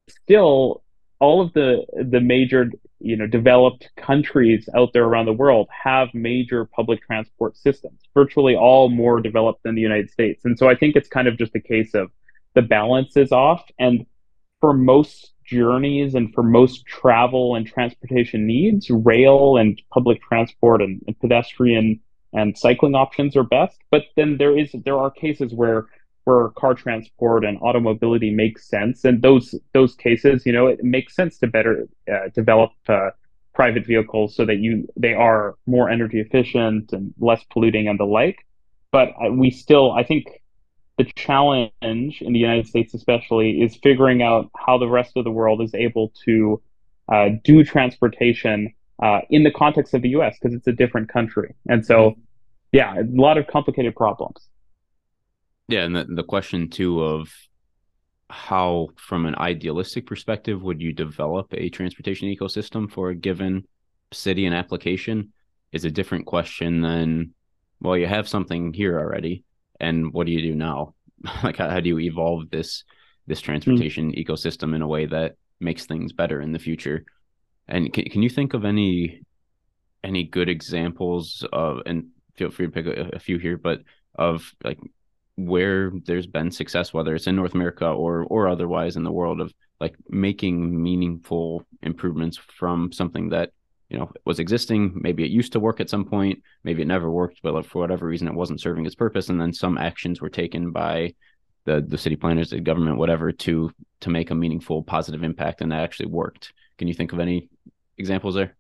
still, 0.10 0.84
all 1.20 1.42
of 1.42 1.54
the 1.54 1.86
the 2.10 2.20
major 2.20 2.72
you 3.00 3.16
know 3.16 3.28
developed 3.28 3.90
countries 3.96 4.70
out 4.76 4.94
there 4.94 5.06
around 5.06 5.26
the 5.26 5.34
world 5.34 5.68
have 5.72 6.10
major 6.14 6.66
public 6.66 7.02
transport 7.02 7.58
systems. 7.58 8.00
Virtually 8.14 8.56
all 8.56 8.90
more 8.90 9.20
developed 9.20 9.64
than 9.64 9.76
the 9.76 9.82
United 9.82 10.10
States, 10.10 10.46
and 10.46 10.58
so 10.58 10.70
I 10.70 10.76
think 10.76 10.96
it's 10.96 11.10
kind 11.10 11.28
of 11.28 11.38
just 11.38 11.56
a 11.56 11.60
case 11.60 11.94
of 11.94 12.12
the 12.54 12.62
balance 12.62 13.16
is 13.18 13.32
off. 13.32 13.64
And 13.80 14.06
for 14.60 14.74
most 14.74 15.34
journeys 15.46 16.16
and 16.16 16.34
for 16.34 16.44
most 16.44 16.86
travel 16.86 17.56
and 17.56 17.66
transportation 17.66 18.46
needs, 18.46 18.90
rail 18.90 19.58
and 19.58 19.82
public 19.92 20.22
transport 20.22 20.82
and, 20.82 21.02
and 21.08 21.20
pedestrian 21.20 22.00
and 22.34 22.58
cycling 22.58 22.96
options 22.96 23.36
are 23.36 23.44
best. 23.44 23.78
But 23.92 24.04
then 24.16 24.38
there 24.38 24.58
is 24.58 24.76
there 24.86 24.98
are 24.98 25.12
cases 25.12 25.54
where 25.54 25.88
where 26.28 26.50
car 26.50 26.74
transport 26.74 27.46
and 27.46 27.58
automobility 27.62 28.32
makes 28.32 28.68
sense, 28.68 29.06
and 29.06 29.22
those 29.22 29.56
those 29.74 29.96
cases, 29.96 30.46
you 30.46 30.52
know, 30.52 30.68
it 30.68 30.84
makes 30.84 31.16
sense 31.16 31.38
to 31.38 31.48
better 31.48 31.88
uh, 32.12 32.28
develop 32.36 32.72
uh, 32.90 33.12
private 33.54 33.86
vehicles 33.86 34.36
so 34.36 34.46
that 34.46 34.58
you 34.58 34.86
they 34.98 35.14
are 35.14 35.56
more 35.66 35.90
energy 35.90 36.20
efficient 36.20 36.92
and 36.92 37.14
less 37.18 37.42
polluting 37.50 37.88
and 37.88 37.98
the 37.98 38.04
like. 38.04 38.46
But 38.92 39.10
uh, 39.24 39.32
we 39.32 39.52
still, 39.52 39.94
I 39.94 40.04
think, 40.04 40.26
the 40.98 41.06
challenge 41.16 41.72
in 42.22 42.34
the 42.34 42.40
United 42.40 42.68
States, 42.68 42.94
especially, 42.94 43.62
is 43.62 43.78
figuring 43.82 44.22
out 44.22 44.52
how 44.54 44.78
the 44.78 44.90
rest 44.90 45.14
of 45.16 45.24
the 45.24 45.32
world 45.32 45.62
is 45.62 45.74
able 45.74 46.12
to 46.26 46.62
uh, 47.08 47.30
do 47.46 47.64
transportation 47.64 48.74
uh, 49.02 49.20
in 49.30 49.44
the 49.44 49.52
context 49.52 49.94
of 49.94 50.02
the 50.02 50.10
U.S. 50.10 50.38
because 50.38 50.54
it's 50.54 50.68
a 50.68 50.74
different 50.74 51.08
country, 51.08 51.56
and 51.70 51.86
so 51.86 52.18
yeah, 52.74 53.00
a 53.00 53.06
lot 53.10 53.38
of 53.38 53.48
complicated 53.48 53.96
problems. 53.96 54.50
Yeah, 55.68 55.84
and 55.84 55.96
the, 55.96 56.06
the 56.06 56.24
question 56.24 56.70
too 56.70 57.04
of 57.04 57.30
how, 58.30 58.90
from 58.96 59.26
an 59.26 59.36
idealistic 59.36 60.06
perspective, 60.06 60.62
would 60.62 60.82
you 60.82 60.94
develop 60.94 61.54
a 61.54 61.70
transportation 61.70 62.28
ecosystem 62.28 62.90
for 62.92 63.10
a 63.10 63.16
given 63.16 63.66
city 64.14 64.46
and 64.46 64.56
application 64.56 65.34
is 65.72 65.86
a 65.86 65.92
different 65.92 66.26
question 66.26 66.82
than, 66.82 67.34
well, 67.82 67.98
you 67.98 68.08
have 68.08 68.28
something 68.28 68.74
here 68.74 68.98
already, 69.00 69.44
and 69.80 70.14
what 70.14 70.26
do 70.26 70.32
you 70.32 70.42
do 70.42 70.56
now? 70.56 70.94
like, 71.44 71.58
how, 71.58 71.70
how, 71.70 71.80
do 71.80 71.90
you 71.90 72.00
evolve 72.00 72.50
this 72.50 72.84
this 73.26 73.42
transportation 73.42 74.14
mm. 74.14 74.26
ecosystem 74.26 74.74
in 74.74 74.82
a 74.82 74.88
way 74.88 75.06
that 75.06 75.36
makes 75.60 75.86
things 75.86 76.14
better 76.14 76.40
in 76.40 76.54
the 76.54 76.60
future? 76.60 77.04
And 77.68 77.92
can, 77.92 78.06
can 78.06 78.24
you 78.24 78.30
think 78.30 78.54
of 78.54 78.64
any 78.64 79.22
any 80.04 80.24
good 80.24 80.48
examples 80.48 81.46
of 81.52 81.82
and 81.86 82.08
feel 82.36 82.52
free 82.52 82.68
to 82.68 82.72
pick 82.72 82.86
a, 82.86 83.10
a 83.14 83.20
few 83.20 83.38
here, 83.38 83.58
but 83.58 83.82
of 84.16 84.54
like 84.64 84.80
where 85.38 85.92
there's 86.06 86.28
been 86.28 86.52
success, 86.52 86.94
whether 86.94 87.16
it's 87.16 87.28
in 87.28 87.36
North 87.36 87.54
America 87.54 87.88
or 87.88 88.24
or 88.26 88.48
otherwise 88.48 88.98
in 88.98 89.04
the 89.04 89.12
world 89.12 89.40
of 89.40 89.54
like 89.80 89.96
making 90.10 90.82
meaningful 90.82 91.64
improvements 91.84 92.38
from 92.38 92.92
something 92.92 93.30
that 93.30 93.52
you 93.90 93.98
know 93.98 94.12
was 94.26 94.40
existing. 94.40 94.92
Maybe 94.96 95.24
it 95.24 95.32
used 95.32 95.54
to 95.54 95.60
work 95.60 95.80
at 95.80 95.90
some 95.90 96.06
point, 96.06 96.42
maybe 96.64 96.82
it 96.82 96.88
never 96.88 97.10
worked, 97.10 97.40
but 97.44 97.66
for 97.66 97.80
whatever 97.80 98.08
reason 98.08 98.28
it 98.28 98.34
wasn't 98.34 98.62
serving 98.62 98.86
its 98.86 98.96
purpose, 98.96 99.30
and 99.30 99.40
then 99.40 99.54
some 99.54 99.78
actions 99.78 100.20
were 100.20 100.30
taken 100.30 100.72
by 100.72 101.14
the 101.66 101.86
the 101.88 102.00
city 102.00 102.16
planners, 102.16 102.50
the 102.50 102.60
government, 102.60 102.98
whatever, 102.98 103.32
to 103.32 103.72
to 104.00 104.10
make 104.10 104.32
a 104.32 104.36
meaningful 104.36 104.82
positive 104.82 105.24
impact, 105.24 105.62
and 105.62 105.72
that 105.72 105.84
actually 105.84 106.08
worked. 106.10 106.52
Can 106.80 106.88
you 106.88 106.96
think 106.96 107.14
of 107.14 107.20
any 107.20 107.50
examples 108.00 108.34
there? 108.34 108.56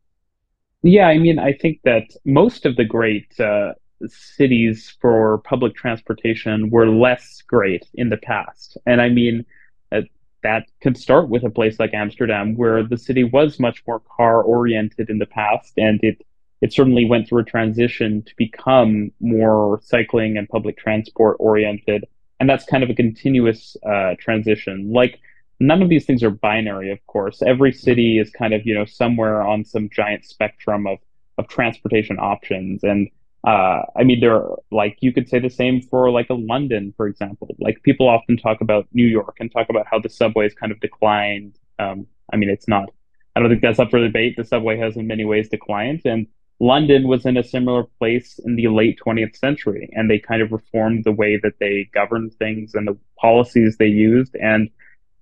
Yeah, 0.84 1.08
I 1.08 1.18
mean, 1.18 1.40
I 1.40 1.54
think 1.54 1.80
that 1.86 2.04
most 2.24 2.68
of 2.68 2.76
the 2.76 2.86
great 2.86 3.28
uh, 3.40 3.74
cities 4.08 4.96
for 5.02 5.40
public 5.40 5.76
transportation 5.76 6.70
were 6.70 6.88
less 6.88 7.42
great 7.48 7.86
in 7.94 8.10
the 8.10 8.18
past. 8.18 8.78
And 8.86 9.02
I 9.02 9.10
mean, 9.10 9.46
uh, 9.92 10.02
that 10.44 10.66
could 10.82 10.98
start 10.98 11.30
with 11.30 11.44
a 11.44 11.50
place 11.50 11.80
like 11.80 11.94
Amsterdam, 11.94 12.56
where 12.56 12.84
the 12.84 12.98
city 12.98 13.24
was 13.24 13.60
much 13.60 13.84
more 13.88 14.02
car 14.16 14.42
oriented 14.44 15.10
in 15.10 15.18
the 15.18 15.26
past, 15.26 15.74
and 15.78 16.00
it 16.04 16.22
it 16.62 16.74
certainly 16.74 17.06
went 17.06 17.28
through 17.28 17.42
a 17.42 17.46
transition 17.46 18.24
to 18.24 18.34
become 18.36 19.12
more 19.20 19.80
cycling 19.84 20.38
and 20.38 20.50
public 20.50 20.78
transport 20.78 21.38
oriented. 21.40 22.06
And 22.40 22.50
that's 22.50 22.66
kind 22.66 22.84
of 22.84 22.90
a 22.90 22.96
continuous 22.96 23.78
uh, 23.88 24.16
transition. 24.20 24.92
Like 24.92 25.20
none 25.60 25.82
of 25.82 25.90
these 25.90 26.06
things 26.06 26.24
are 26.24 26.30
binary, 26.30 26.92
of 26.92 27.06
course. 27.08 27.42
Every 27.42 27.72
city 27.72 28.20
is 28.20 28.30
kind 28.32 28.54
of, 28.54 28.66
you 28.66 28.74
know, 28.74 28.86
somewhere 28.86 29.42
on 29.42 29.66
some 29.66 29.90
giant 29.90 30.26
spectrum 30.26 30.88
of, 30.88 30.98
of 31.38 31.48
transportation 31.48 32.18
options. 32.20 32.84
And 32.84 33.10
uh, 33.46 33.82
I 33.96 34.04
mean, 34.04 34.20
there 34.20 34.36
are 34.36 34.58
like, 34.72 34.98
you 35.02 35.14
could 35.14 35.30
say 35.30 35.40
the 35.40 35.50
same 35.50 35.82
for 35.82 36.10
like 36.12 36.30
a 36.30 36.34
London, 36.34 36.94
for 36.98 37.08
example. 37.08 37.56
Like 37.60 37.82
people 37.84 38.08
often 38.10 38.38
talk 38.38 38.62
about 38.62 38.88
New 38.94 39.06
York 39.06 39.38
and 39.40 39.52
talk 39.52 39.70
about 39.70 39.86
how 39.90 40.00
the 40.00 40.10
subway 40.10 40.44
has 40.44 40.54
kind 40.54 40.72
of 40.72 40.80
declined. 40.80 41.58
Um, 41.80 42.08
I 42.32 42.38
mean, 42.38 42.50
it's 42.50 42.68
not, 42.68 42.90
I 43.36 43.40
don't 43.40 43.50
think 43.50 43.62
that's 43.62 43.80
up 43.80 43.92
for 43.92 44.00
debate. 44.00 44.36
The 44.38 44.44
subway 44.44 44.78
has 44.78 44.98
in 44.98 45.08
many 45.08 45.24
ways 45.24 45.50
declined. 45.50 46.02
And 46.06 46.28
London 46.60 47.08
was 47.08 47.26
in 47.26 47.38
a 47.38 47.44
similar 47.44 47.84
place 48.00 48.40
in 48.44 48.56
the 48.56 48.68
late 48.68 49.00
20th 49.06 49.38
century, 49.38 49.90
and 49.94 50.10
they 50.10 50.18
kind 50.18 50.42
of 50.42 50.52
reformed 50.52 51.04
the 51.04 51.12
way 51.12 51.40
that 51.44 51.60
they 51.60 51.88
governed 51.94 52.34
things 52.34 52.74
and 52.74 52.88
the 52.88 52.98
policies 53.20 53.78
they 53.78 53.88
used. 53.88 54.36
And 54.36 54.70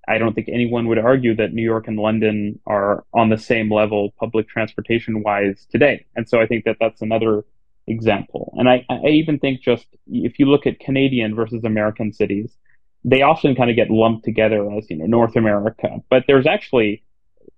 I 0.08 0.18
don't 0.18 0.34
think 0.34 0.48
anyone 0.48 0.86
would 0.88 0.98
argue 0.98 1.34
that 1.36 1.52
New 1.52 1.62
York 1.62 1.88
and 1.88 1.98
London 1.98 2.58
are 2.66 3.04
on 3.12 3.28
the 3.28 3.36
same 3.36 3.70
level 3.70 4.14
public 4.18 4.48
transportation 4.48 5.22
wise 5.22 5.66
today. 5.70 6.06
And 6.14 6.28
so 6.28 6.40
I 6.40 6.46
think 6.46 6.64
that 6.64 6.76
that's 6.80 7.02
another 7.02 7.44
example. 7.86 8.52
And 8.56 8.68
I, 8.68 8.84
I 8.88 9.08
even 9.08 9.38
think 9.38 9.60
just 9.60 9.86
if 10.06 10.38
you 10.38 10.46
look 10.46 10.66
at 10.66 10.80
Canadian 10.80 11.34
versus 11.34 11.64
American 11.64 12.12
cities, 12.12 12.56
they 13.04 13.22
often 13.22 13.54
kind 13.54 13.70
of 13.70 13.76
get 13.76 13.90
lumped 13.90 14.24
together 14.24 14.70
as, 14.72 14.90
you 14.90 14.96
know, 14.96 15.06
North 15.06 15.36
America. 15.36 16.02
But 16.10 16.24
there's 16.26 16.46
actually 16.46 17.04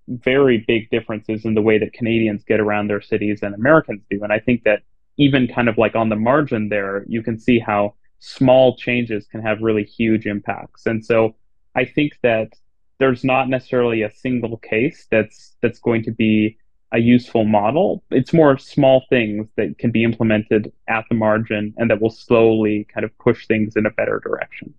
very 0.06 0.64
big 0.66 0.90
differences 0.90 1.44
in 1.44 1.54
the 1.54 1.62
way 1.62 1.78
that 1.78 1.92
Canadians 1.92 2.44
get 2.44 2.60
around 2.60 2.88
their 2.88 3.00
cities 3.00 3.42
and 3.42 3.54
Americans 3.54 4.02
do. 4.10 4.22
And 4.22 4.32
I 4.32 4.38
think 4.38 4.64
that 4.64 4.82
even 5.16 5.48
kind 5.48 5.68
of 5.68 5.78
like 5.78 5.94
on 5.94 6.08
the 6.08 6.16
margin 6.16 6.68
there, 6.68 7.04
you 7.08 7.22
can 7.22 7.38
see 7.38 7.58
how 7.58 7.94
small 8.20 8.76
changes 8.76 9.26
can 9.26 9.42
have 9.42 9.60
really 9.60 9.84
huge 9.84 10.26
impacts. 10.26 10.86
And 10.86 11.04
so 11.04 11.34
I 11.74 11.84
think 11.84 12.18
that 12.22 12.52
there's 12.98 13.24
not 13.24 13.48
necessarily 13.48 14.02
a 14.02 14.10
single 14.10 14.56
case 14.58 15.06
that's 15.10 15.56
that's 15.62 15.78
going 15.78 16.02
to 16.04 16.10
be 16.10 16.58
a 16.92 16.98
useful 16.98 17.44
model. 17.44 18.02
It's 18.10 18.32
more 18.32 18.56
small 18.58 19.04
things 19.10 19.46
that 19.56 19.78
can 19.78 19.90
be 19.90 20.04
implemented 20.04 20.72
at 20.88 21.04
the 21.08 21.14
margin 21.14 21.74
and 21.76 21.90
that 21.90 22.00
will 22.00 22.10
slowly 22.10 22.86
kind 22.92 23.04
of 23.04 23.16
push 23.18 23.46
things 23.46 23.76
in 23.76 23.86
a 23.86 23.90
better 23.90 24.20
direction. 24.22 24.74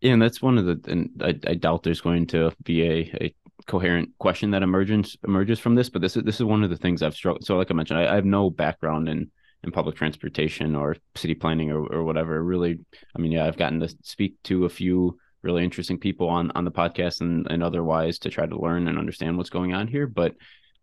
Yeah, 0.00 0.14
and 0.14 0.22
that's 0.22 0.40
one 0.40 0.56
of 0.58 0.64
the, 0.64 0.80
and 0.90 1.10
I, 1.20 1.38
I 1.46 1.54
doubt 1.54 1.82
there's 1.82 2.00
going 2.00 2.26
to 2.28 2.52
be 2.64 2.82
a, 2.82 3.10
a 3.20 3.34
coherent 3.66 4.10
question 4.18 4.50
that 4.50 4.62
emerges 4.62 5.16
emerges 5.24 5.60
from 5.60 5.74
this, 5.74 5.90
but 5.90 6.00
this 6.00 6.16
is 6.16 6.24
this 6.24 6.36
is 6.36 6.44
one 6.44 6.64
of 6.64 6.70
the 6.70 6.76
things 6.76 7.02
I've 7.02 7.14
struggled. 7.14 7.44
So, 7.44 7.56
like 7.56 7.70
I 7.70 7.74
mentioned, 7.74 8.00
I, 8.00 8.12
I 8.12 8.14
have 8.14 8.24
no 8.24 8.48
background 8.50 9.08
in 9.08 9.30
in 9.62 9.70
public 9.70 9.94
transportation 9.94 10.74
or 10.74 10.96
city 11.14 11.34
planning 11.34 11.70
or, 11.70 11.86
or 11.86 12.02
whatever. 12.02 12.42
Really, 12.42 12.78
I 13.14 13.20
mean, 13.20 13.32
yeah, 13.32 13.46
I've 13.46 13.58
gotten 13.58 13.80
to 13.80 13.94
speak 14.02 14.42
to 14.44 14.64
a 14.64 14.70
few 14.70 15.18
really 15.42 15.64
interesting 15.64 15.98
people 15.98 16.28
on 16.28 16.50
on 16.54 16.64
the 16.64 16.70
podcast 16.70 17.20
and, 17.20 17.46
and 17.50 17.62
otherwise 17.62 18.18
to 18.20 18.30
try 18.30 18.46
to 18.46 18.58
learn 18.58 18.88
and 18.88 18.98
understand 18.98 19.36
what's 19.36 19.50
going 19.50 19.74
on 19.74 19.86
here. 19.86 20.06
But 20.06 20.34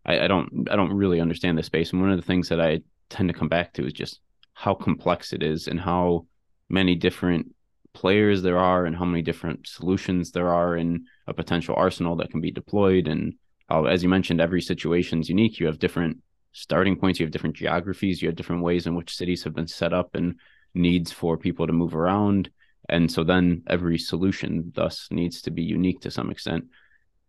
I, 0.04 0.20
I 0.20 0.28
don't 0.28 0.68
I 0.70 0.76
don't 0.76 0.92
really 0.92 1.20
understand 1.20 1.58
the 1.58 1.62
space. 1.62 1.92
And 1.92 2.00
one 2.00 2.10
of 2.10 2.18
the 2.18 2.26
things 2.26 2.48
that 2.48 2.60
I 2.60 2.80
tend 3.10 3.28
to 3.28 3.34
come 3.34 3.48
back 3.48 3.72
to 3.74 3.86
is 3.86 3.92
just 3.92 4.20
how 4.54 4.74
complex 4.74 5.32
it 5.32 5.42
is 5.42 5.68
and 5.68 5.78
how 5.78 6.26
many 6.68 6.94
different 6.94 7.54
players 7.94 8.42
there 8.42 8.58
are 8.58 8.86
and 8.86 8.94
how 8.96 9.04
many 9.04 9.22
different 9.22 9.66
solutions 9.66 10.30
there 10.30 10.52
are 10.52 10.76
in 10.76 11.04
a 11.26 11.34
potential 11.34 11.74
arsenal 11.76 12.16
that 12.16 12.30
can 12.30 12.40
be 12.40 12.50
deployed 12.50 13.08
and 13.08 13.34
how 13.68 13.86
as 13.86 14.02
you 14.02 14.08
mentioned 14.08 14.40
every 14.40 14.60
situation 14.60 15.20
is 15.20 15.28
unique 15.28 15.58
you 15.58 15.66
have 15.66 15.78
different 15.78 16.18
starting 16.52 16.96
points 16.96 17.18
you 17.18 17.26
have 17.26 17.32
different 17.32 17.56
geographies 17.56 18.20
you 18.20 18.28
have 18.28 18.36
different 18.36 18.62
ways 18.62 18.86
in 18.86 18.94
which 18.94 19.16
cities 19.16 19.42
have 19.42 19.54
been 19.54 19.66
set 19.66 19.92
up 19.92 20.14
and 20.14 20.36
needs 20.74 21.10
for 21.10 21.36
people 21.36 21.66
to 21.66 21.72
move 21.72 21.94
around 21.94 22.50
and 22.88 23.10
so 23.10 23.24
then 23.24 23.62
every 23.68 23.98
solution 23.98 24.72
thus 24.74 25.08
needs 25.10 25.42
to 25.42 25.50
be 25.50 25.62
unique 25.62 26.00
to 26.00 26.10
some 26.10 26.30
extent 26.30 26.64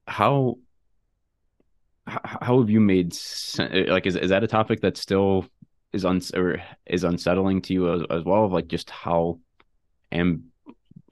how 0.08 0.58
how 2.08 2.60
have 2.60 2.70
you 2.70 2.80
made 2.80 3.16
like 3.88 4.06
is, 4.06 4.16
is 4.16 4.30
that 4.30 4.44
a 4.44 4.48
topic 4.48 4.82
that 4.82 4.98
still 4.98 5.46
is 5.94 6.06
un 6.06 6.22
or 6.36 6.58
is 6.86 7.04
unsettling 7.04 7.62
to 7.62 7.74
you 7.74 7.94
as, 7.94 8.02
as 8.10 8.24
well 8.24 8.46
of 8.46 8.52
like 8.52 8.68
just 8.68 8.90
how 8.90 9.40
am 10.12 10.46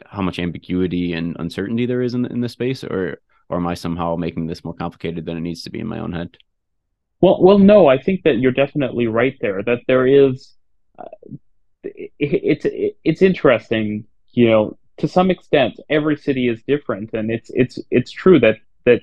how 0.05 0.21
much 0.21 0.39
ambiguity 0.39 1.13
and 1.13 1.35
uncertainty 1.39 1.85
there 1.85 2.01
is 2.01 2.13
in 2.13 2.25
in 2.25 2.41
the 2.41 2.49
space 2.49 2.83
or 2.83 3.19
or 3.49 3.57
am 3.57 3.67
I 3.67 3.73
somehow 3.73 4.15
making 4.15 4.47
this 4.47 4.63
more 4.63 4.73
complicated 4.73 5.25
than 5.25 5.37
it 5.37 5.41
needs 5.41 5.63
to 5.63 5.69
be 5.69 5.79
in 5.79 5.87
my 5.87 5.99
own 5.99 6.11
head? 6.11 6.37
Well, 7.21 7.41
well, 7.41 7.57
no, 7.57 7.87
I 7.87 7.97
think 7.97 8.23
that 8.23 8.39
you're 8.39 8.51
definitely 8.51 9.07
right 9.07 9.35
there. 9.41 9.63
That 9.63 9.79
there 9.87 10.05
is, 10.05 10.53
uh, 10.99 11.05
it, 11.83 12.11
it's 12.19 12.65
it's 13.03 13.21
interesting, 13.21 14.05
you 14.37 14.47
know, 14.47 14.77
to 14.97 15.07
some 15.07 15.31
extent, 15.31 15.79
every 15.89 16.15
city 16.15 16.47
is 16.47 16.61
different, 16.67 17.09
and 17.13 17.31
it's 17.31 17.49
it's 17.55 17.79
it's 17.89 18.11
true 18.11 18.39
that 18.39 18.57
that 18.85 19.01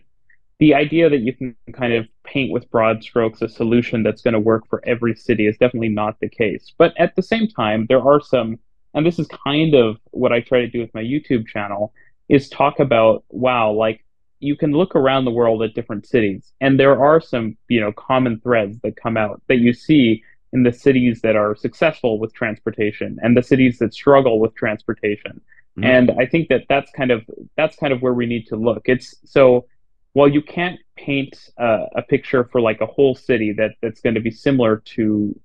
the 0.60 0.74
idea 0.74 1.10
that 1.10 1.22
you 1.22 1.32
can 1.32 1.56
kind 1.72 1.92
of 1.92 2.06
paint 2.22 2.52
with 2.52 2.70
broad 2.70 3.02
strokes 3.02 3.42
a 3.42 3.48
solution 3.48 4.04
that's 4.04 4.22
going 4.22 4.34
to 4.34 4.38
work 4.38 4.62
for 4.68 4.80
every 4.86 5.16
city 5.16 5.48
is 5.48 5.56
definitely 5.58 5.88
not 5.88 6.20
the 6.20 6.28
case. 6.28 6.72
But 6.78 6.94
at 7.00 7.16
the 7.16 7.22
same 7.22 7.48
time, 7.48 7.86
there 7.88 8.00
are 8.00 8.20
some, 8.20 8.60
and 8.94 9.04
this 9.04 9.18
is 9.18 9.26
kind 9.26 9.74
of 9.74 9.96
what 10.12 10.32
I 10.32 10.38
try 10.40 10.60
to 10.60 10.68
do 10.68 10.78
with 10.78 10.94
my 10.94 11.02
YouTube 11.02 11.48
channel, 11.48 11.92
is 12.28 12.48
talk 12.48 12.78
about 12.78 13.24
wow, 13.30 13.72
like 13.72 14.04
you 14.38 14.56
can 14.56 14.70
look 14.70 14.94
around 14.94 15.24
the 15.24 15.32
world 15.32 15.64
at 15.64 15.74
different 15.74 16.06
cities, 16.06 16.52
and 16.60 16.78
there 16.78 16.96
are 16.96 17.20
some 17.20 17.56
you 17.66 17.80
know 17.80 17.90
common 17.90 18.38
threads 18.38 18.78
that 18.84 18.94
come 18.94 19.16
out 19.16 19.42
that 19.48 19.58
you 19.58 19.72
see 19.72 20.22
in 20.54 20.62
the 20.62 20.72
cities 20.72 21.20
that 21.20 21.36
are 21.36 21.54
successful 21.54 22.18
with 22.18 22.32
transportation 22.32 23.18
and 23.22 23.36
the 23.36 23.42
cities 23.42 23.78
that 23.78 23.92
struggle 23.92 24.38
with 24.40 24.54
transportation. 24.54 25.40
Mm-hmm. 25.76 25.84
And 25.84 26.10
I 26.18 26.26
think 26.26 26.48
that 26.48 26.62
that's 26.68 26.90
kind 26.92 27.10
of 27.10 27.22
that's 27.56 27.76
kind 27.76 27.92
of 27.92 28.00
where 28.00 28.14
we 28.14 28.26
need 28.26 28.46
to 28.46 28.56
look. 28.56 28.82
It's 28.86 29.14
so 29.24 29.66
while 30.14 30.28
you 30.28 30.40
can't 30.40 30.78
paint 30.96 31.50
uh, 31.58 31.86
a 31.96 32.02
picture 32.02 32.44
for 32.44 32.60
like 32.60 32.80
a 32.80 32.86
whole 32.86 33.14
city 33.14 33.52
that 33.52 33.72
that's 33.82 34.00
going 34.00 34.14
to 34.14 34.20
be 34.20 34.30
similar 34.30 34.78
to 34.96 35.38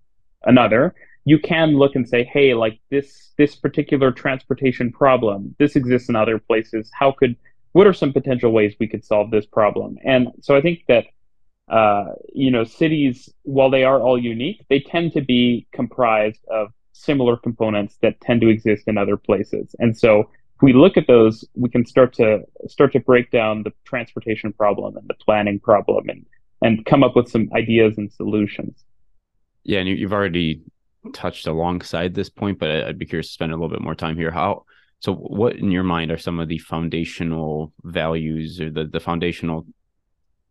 another 0.43 0.95
you 1.25 1.37
can 1.37 1.77
look 1.77 1.95
and 1.95 2.07
say 2.07 2.23
hey 2.23 2.53
like 2.53 2.79
this 2.89 3.31
this 3.37 3.55
particular 3.55 4.11
transportation 4.11 4.91
problem 4.91 5.53
this 5.59 5.75
exists 5.75 6.07
in 6.07 6.15
other 6.15 6.39
places 6.39 6.89
how 6.93 7.11
could 7.11 7.35
what 7.73 7.85
are 7.85 7.93
some 7.93 8.13
potential 8.13 8.51
ways 8.51 8.73
we 8.79 8.87
could 8.87 9.03
solve 9.03 9.29
this 9.31 9.45
problem 9.45 9.97
and 10.05 10.29
so 10.39 10.55
i 10.55 10.61
think 10.61 10.79
that 10.87 11.05
uh, 11.69 12.05
you 12.33 12.51
know 12.51 12.63
cities 12.63 13.29
while 13.43 13.69
they 13.69 13.83
are 13.83 14.01
all 14.01 14.17
unique 14.17 14.65
they 14.69 14.79
tend 14.79 15.13
to 15.13 15.21
be 15.21 15.67
comprised 15.71 16.43
of 16.49 16.69
similar 16.93 17.37
components 17.37 17.97
that 18.01 18.19
tend 18.21 18.41
to 18.41 18.47
exist 18.47 18.83
in 18.87 18.97
other 18.97 19.17
places 19.17 19.75
and 19.79 19.97
so 19.97 20.29
if 20.59 20.63
we 20.63 20.73
look 20.73 20.97
at 20.97 21.07
those, 21.07 21.45
we 21.55 21.69
can 21.69 21.85
start 21.85 22.11
to 22.15 22.41
start 22.67 22.91
to 22.91 22.99
break 22.99 23.31
down 23.31 23.63
the 23.63 23.71
transportation 23.85 24.51
problem 24.51 24.97
and 24.97 25.07
the 25.07 25.13
planning 25.13 25.57
problem 25.57 26.09
and 26.09 26.25
and 26.61 26.85
come 26.85 27.01
up 27.01 27.15
with 27.15 27.29
some 27.29 27.49
ideas 27.55 27.97
and 27.97 28.11
solutions. 28.11 28.83
Yeah, 29.63 29.79
and 29.79 29.87
you've 29.87 30.11
already 30.11 30.61
touched 31.13 31.47
alongside 31.47 32.13
this 32.13 32.29
point, 32.29 32.59
but 32.59 32.69
I'd 32.69 32.99
be 32.99 33.05
curious 33.05 33.27
to 33.27 33.33
spend 33.33 33.53
a 33.53 33.55
little 33.55 33.69
bit 33.69 33.81
more 33.81 33.95
time 33.95 34.17
here. 34.17 34.31
How 34.31 34.65
so 34.99 35.13
what 35.13 35.55
in 35.55 35.71
your 35.71 35.83
mind 35.83 36.11
are 36.11 36.17
some 36.17 36.41
of 36.41 36.49
the 36.49 36.57
foundational 36.57 37.71
values 37.85 38.59
or 38.59 38.69
the, 38.69 38.83
the 38.83 38.99
foundational 38.99 39.65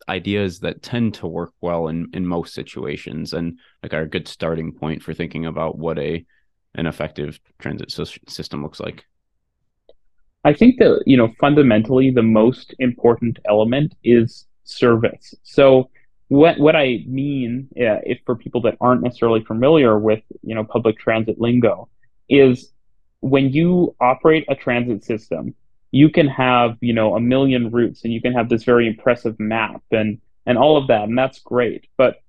ideas 0.09 0.61
that 0.61 0.83
tend 0.83 1.15
to 1.15 1.27
work 1.27 1.53
well 1.61 1.89
in, 1.89 2.09
in 2.13 2.27
most 2.27 2.55
situations 2.55 3.33
and 3.33 3.59
like 3.83 3.93
are 3.93 4.03
a 4.03 4.09
good 4.09 4.29
starting 4.29 4.73
point 4.73 5.03
for 5.03 5.15
thinking 5.15 5.47
about 5.47 5.79
what 5.79 5.99
a 5.99 6.25
an 6.75 6.87
effective 6.87 7.41
transit 7.59 7.91
system 7.91 8.63
looks 8.63 8.81
like? 8.81 9.05
I 10.45 10.53
think 10.53 10.79
that, 10.79 11.03
you 11.07 11.17
know, 11.17 11.33
fundamentally 11.41 12.11
the 12.11 12.23
most 12.23 12.75
important 12.79 13.39
element 13.49 13.95
is 14.05 14.47
service. 14.65 15.35
So 15.43 15.91
what 16.29 16.59
what 16.59 16.77
I 16.77 17.05
mean, 17.07 17.69
uh, 17.77 18.01
if 18.05 18.21
for 18.25 18.37
people 18.37 18.61
that 18.63 18.77
aren't 18.81 19.03
necessarily 19.03 19.43
familiar 19.45 19.99
with, 19.99 20.23
you 20.43 20.55
know, 20.55 20.65
public 20.65 20.99
transit 20.99 21.41
lingo, 21.41 21.89
is 22.29 22.73
when 23.21 23.51
you 23.51 23.97
operate 24.01 24.45
a 24.49 24.55
transit 24.55 25.05
system, 25.05 25.55
you 25.91 26.11
can 26.11 26.29
have, 26.29 26.77
you 26.81 26.93
know, 26.93 27.15
a 27.15 27.21
million 27.21 27.71
routes 27.71 28.05
and 28.05 28.13
you 28.13 28.21
can 28.21 28.33
have 28.33 28.49
this 28.49 28.65
very 28.65 28.87
impressive 28.87 29.39
map 29.39 29.83
and 29.91 30.21
and 30.47 30.57
all 30.57 30.79
of 30.79 30.87
that, 30.89 31.03
and 31.03 31.19
that's 31.19 31.41
great. 31.41 31.87
But 31.99 32.23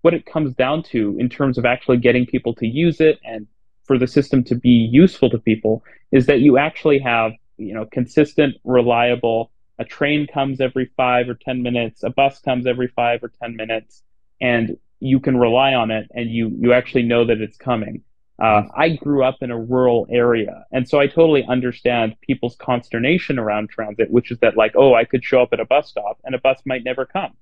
what 0.00 0.14
it 0.14 0.24
comes 0.24 0.54
down 0.54 0.82
to 0.84 1.16
in 1.18 1.28
terms 1.28 1.58
of 1.58 1.66
actually 1.66 1.98
getting 1.98 2.24
people 2.24 2.54
to 2.54 2.66
use 2.66 3.00
it 3.00 3.18
and 3.22 3.46
for 3.84 3.98
the 3.98 4.06
system 4.06 4.42
to 4.44 4.54
be 4.54 4.70
useful 4.70 5.28
to 5.28 5.38
people 5.38 5.84
is 6.10 6.26
that 6.26 6.40
you 6.40 6.56
actually 6.56 6.98
have 7.00 7.32
you 7.58 7.74
know 7.74 7.86
consistent, 7.86 8.56
reliable. 8.64 9.50
A 9.78 9.84
train 9.84 10.26
comes 10.26 10.60
every 10.60 10.90
five 10.96 11.28
or 11.28 11.34
ten 11.34 11.62
minutes. 11.62 12.02
A 12.02 12.10
bus 12.10 12.38
comes 12.38 12.66
every 12.66 12.88
five 12.88 13.22
or 13.22 13.30
ten 13.42 13.56
minutes, 13.56 14.02
and 14.40 14.78
you 15.00 15.20
can 15.20 15.36
rely 15.36 15.74
on 15.74 15.90
it, 15.90 16.08
and 16.14 16.30
you 16.30 16.50
you 16.58 16.72
actually 16.72 17.02
know 17.02 17.26
that 17.26 17.40
it's 17.40 17.58
coming. 17.58 18.02
Uh, 18.38 18.64
I 18.76 18.90
grew 18.90 19.24
up 19.24 19.38
in 19.40 19.50
a 19.50 19.58
rural 19.58 20.06
area, 20.10 20.64
and 20.70 20.86
so 20.86 21.00
I 21.00 21.06
totally 21.06 21.44
understand 21.48 22.16
people's 22.20 22.56
consternation 22.56 23.38
around 23.38 23.70
transit, 23.70 24.10
which 24.10 24.30
is 24.30 24.38
that 24.40 24.56
like, 24.56 24.72
oh, 24.76 24.94
I 24.94 25.04
could 25.04 25.24
show 25.24 25.40
up 25.42 25.52
at 25.52 25.60
a 25.60 25.64
bus 25.64 25.88
stop 25.88 26.18
and 26.24 26.34
a 26.34 26.38
bus 26.38 26.60
might 26.66 26.84
never 26.84 27.06
come. 27.06 27.32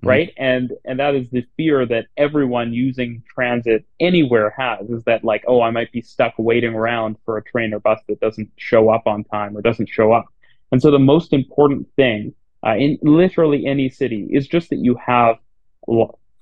Mm-hmm. 0.00 0.08
right 0.08 0.34
and 0.38 0.72
and 0.86 0.98
that 0.98 1.14
is 1.14 1.28
the 1.30 1.44
fear 1.56 1.84
that 1.84 2.06
everyone 2.16 2.72
using 2.72 3.22
transit 3.32 3.84
anywhere 4.00 4.48
has 4.56 4.88
is 4.88 5.04
that 5.04 5.22
like 5.22 5.44
oh 5.46 5.60
i 5.60 5.70
might 5.70 5.92
be 5.92 6.00
stuck 6.00 6.32
waiting 6.38 6.74
around 6.74 7.16
for 7.26 7.36
a 7.36 7.44
train 7.44 7.74
or 7.74 7.78
bus 7.78 8.00
that 8.08 8.18
doesn't 8.18 8.50
show 8.56 8.88
up 8.88 9.06
on 9.06 9.22
time 9.22 9.54
or 9.54 9.60
doesn't 9.60 9.88
show 9.90 10.10
up 10.10 10.24
and 10.72 10.80
so 10.80 10.90
the 10.90 10.98
most 10.98 11.34
important 11.34 11.86
thing 11.94 12.34
uh, 12.66 12.74
in 12.74 12.98
literally 13.02 13.66
any 13.66 13.90
city 13.90 14.26
is 14.30 14.48
just 14.48 14.70
that 14.70 14.78
you 14.78 14.96
have 14.96 15.36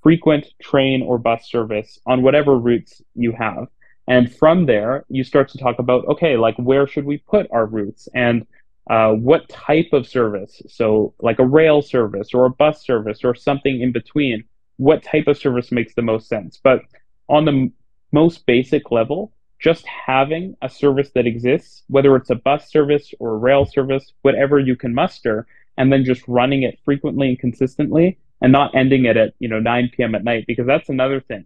frequent 0.01 0.47
train 0.63 1.03
or 1.03 1.19
bus 1.19 1.51
service 1.51 1.99
on 2.07 2.23
whatever 2.23 2.57
routes 2.57 3.03
you 3.15 3.33
have 3.33 3.67
and 4.11 4.35
from 4.37 4.67
there 4.67 5.07
you 5.09 5.25
start 5.25 5.49
to 5.49 5.59
talk 5.59 5.79
about 5.79 6.07
okay 6.07 6.37
like 6.37 6.57
where 6.59 6.87
should 6.87 7.07
we 7.07 7.19
put 7.19 7.49
our 7.53 7.67
routes 7.67 8.11
and 8.15 8.47
uh, 8.91 9.13
what 9.13 9.49
type 9.49 9.89
of 9.93 10.07
service, 10.07 10.63
so 10.69 11.15
like 11.21 11.39
a 11.39 11.47
rail 11.47 11.83
service 11.83 12.35
or 12.35 12.45
a 12.45 12.51
bus 12.51 12.85
service 12.85 13.21
or 13.25 13.37
something 13.37 13.81
in 13.81 13.93
between, 13.93 14.45
what 14.79 15.03
type 15.03 15.29
of 15.29 15.39
service 15.39 15.71
makes 15.71 15.95
the 15.95 16.03
most 16.03 16.29
sense. 16.29 16.59
But 16.63 16.83
on 17.29 17.45
the 17.45 17.53
m- 17.53 17.73
most 18.13 18.47
basic 18.47 18.91
level, 18.91 19.33
just 19.61 19.87
having 19.87 20.57
a 20.63 20.69
service 20.69 21.11
that 21.15 21.27
exists, 21.27 21.85
whether 21.89 22.17
it's 22.17 22.31
a 22.31 22.35
bus 22.35 22.71
service 22.71 23.13
or 23.21 23.35
a 23.35 23.39
rail 23.39 23.67
service, 23.67 24.13
whatever 24.23 24.59
you 24.59 24.75
can 24.75 24.95
muster, 24.95 25.47
and 25.77 25.93
then 25.93 26.05
just 26.05 26.27
running 26.27 26.63
it 26.63 26.79
frequently 26.85 27.29
and 27.29 27.39
consistently 27.39 28.19
and 28.43 28.51
not 28.51 28.75
ending 28.75 29.05
it 29.05 29.17
at 29.17 29.35
you 29.39 29.49
know 29.49 29.61
9 29.61 29.91
p.m. 29.95 30.15
at 30.15 30.25
night 30.25 30.45
because 30.47 30.67
that's 30.67 30.89
another 30.89 31.21
thing. 31.21 31.45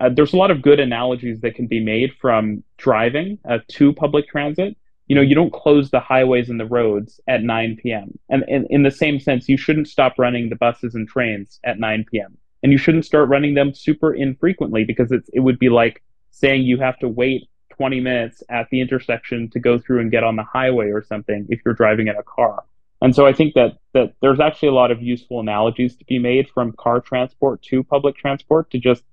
Uh, 0.00 0.08
there's 0.08 0.32
a 0.32 0.36
lot 0.36 0.50
of 0.50 0.62
good 0.62 0.80
analogies 0.80 1.40
that 1.40 1.54
can 1.54 1.66
be 1.66 1.80
made 1.80 2.12
from 2.20 2.62
driving 2.76 3.38
uh, 3.48 3.58
to 3.68 3.92
public 3.92 4.28
transit 4.28 4.76
you 5.08 5.14
know, 5.14 5.22
you 5.22 5.34
don't 5.34 5.52
close 5.52 5.90
the 5.90 6.00
highways 6.00 6.50
and 6.50 6.60
the 6.60 6.66
roads 6.66 7.20
at 7.26 7.42
9 7.42 7.78
p.m. 7.82 8.18
And 8.28 8.44
in, 8.46 8.66
in 8.68 8.82
the 8.82 8.90
same 8.90 9.18
sense, 9.18 9.48
you 9.48 9.56
shouldn't 9.56 9.88
stop 9.88 10.14
running 10.18 10.50
the 10.50 10.56
buses 10.56 10.94
and 10.94 11.08
trains 11.08 11.58
at 11.64 11.78
9 11.78 12.04
p.m. 12.10 12.36
And 12.62 12.72
you 12.72 12.78
shouldn't 12.78 13.06
start 13.06 13.28
running 13.28 13.54
them 13.54 13.72
super 13.74 14.14
infrequently 14.14 14.84
because 14.84 15.10
it's, 15.10 15.28
it 15.32 15.40
would 15.40 15.58
be 15.58 15.70
like 15.70 16.02
saying 16.30 16.62
you 16.62 16.78
have 16.78 16.98
to 16.98 17.08
wait 17.08 17.48
20 17.70 18.00
minutes 18.00 18.42
at 18.50 18.68
the 18.70 18.82
intersection 18.82 19.48
to 19.50 19.58
go 19.58 19.78
through 19.78 20.00
and 20.00 20.10
get 20.10 20.24
on 20.24 20.36
the 20.36 20.44
highway 20.44 20.90
or 20.90 21.02
something 21.02 21.46
if 21.48 21.60
you're 21.64 21.74
driving 21.74 22.08
in 22.08 22.16
a 22.16 22.22
car. 22.22 22.64
And 23.00 23.14
so 23.14 23.26
I 23.26 23.32
think 23.32 23.54
that 23.54 23.78
that 23.94 24.14
there's 24.20 24.40
actually 24.40 24.70
a 24.70 24.74
lot 24.74 24.90
of 24.90 25.00
useful 25.00 25.38
analogies 25.38 25.96
to 25.96 26.04
be 26.04 26.18
made 26.18 26.50
from 26.50 26.72
car 26.72 27.00
transport 27.00 27.62
to 27.62 27.84
public 27.84 28.16
transport 28.16 28.70
to 28.72 28.78
just 28.78 29.04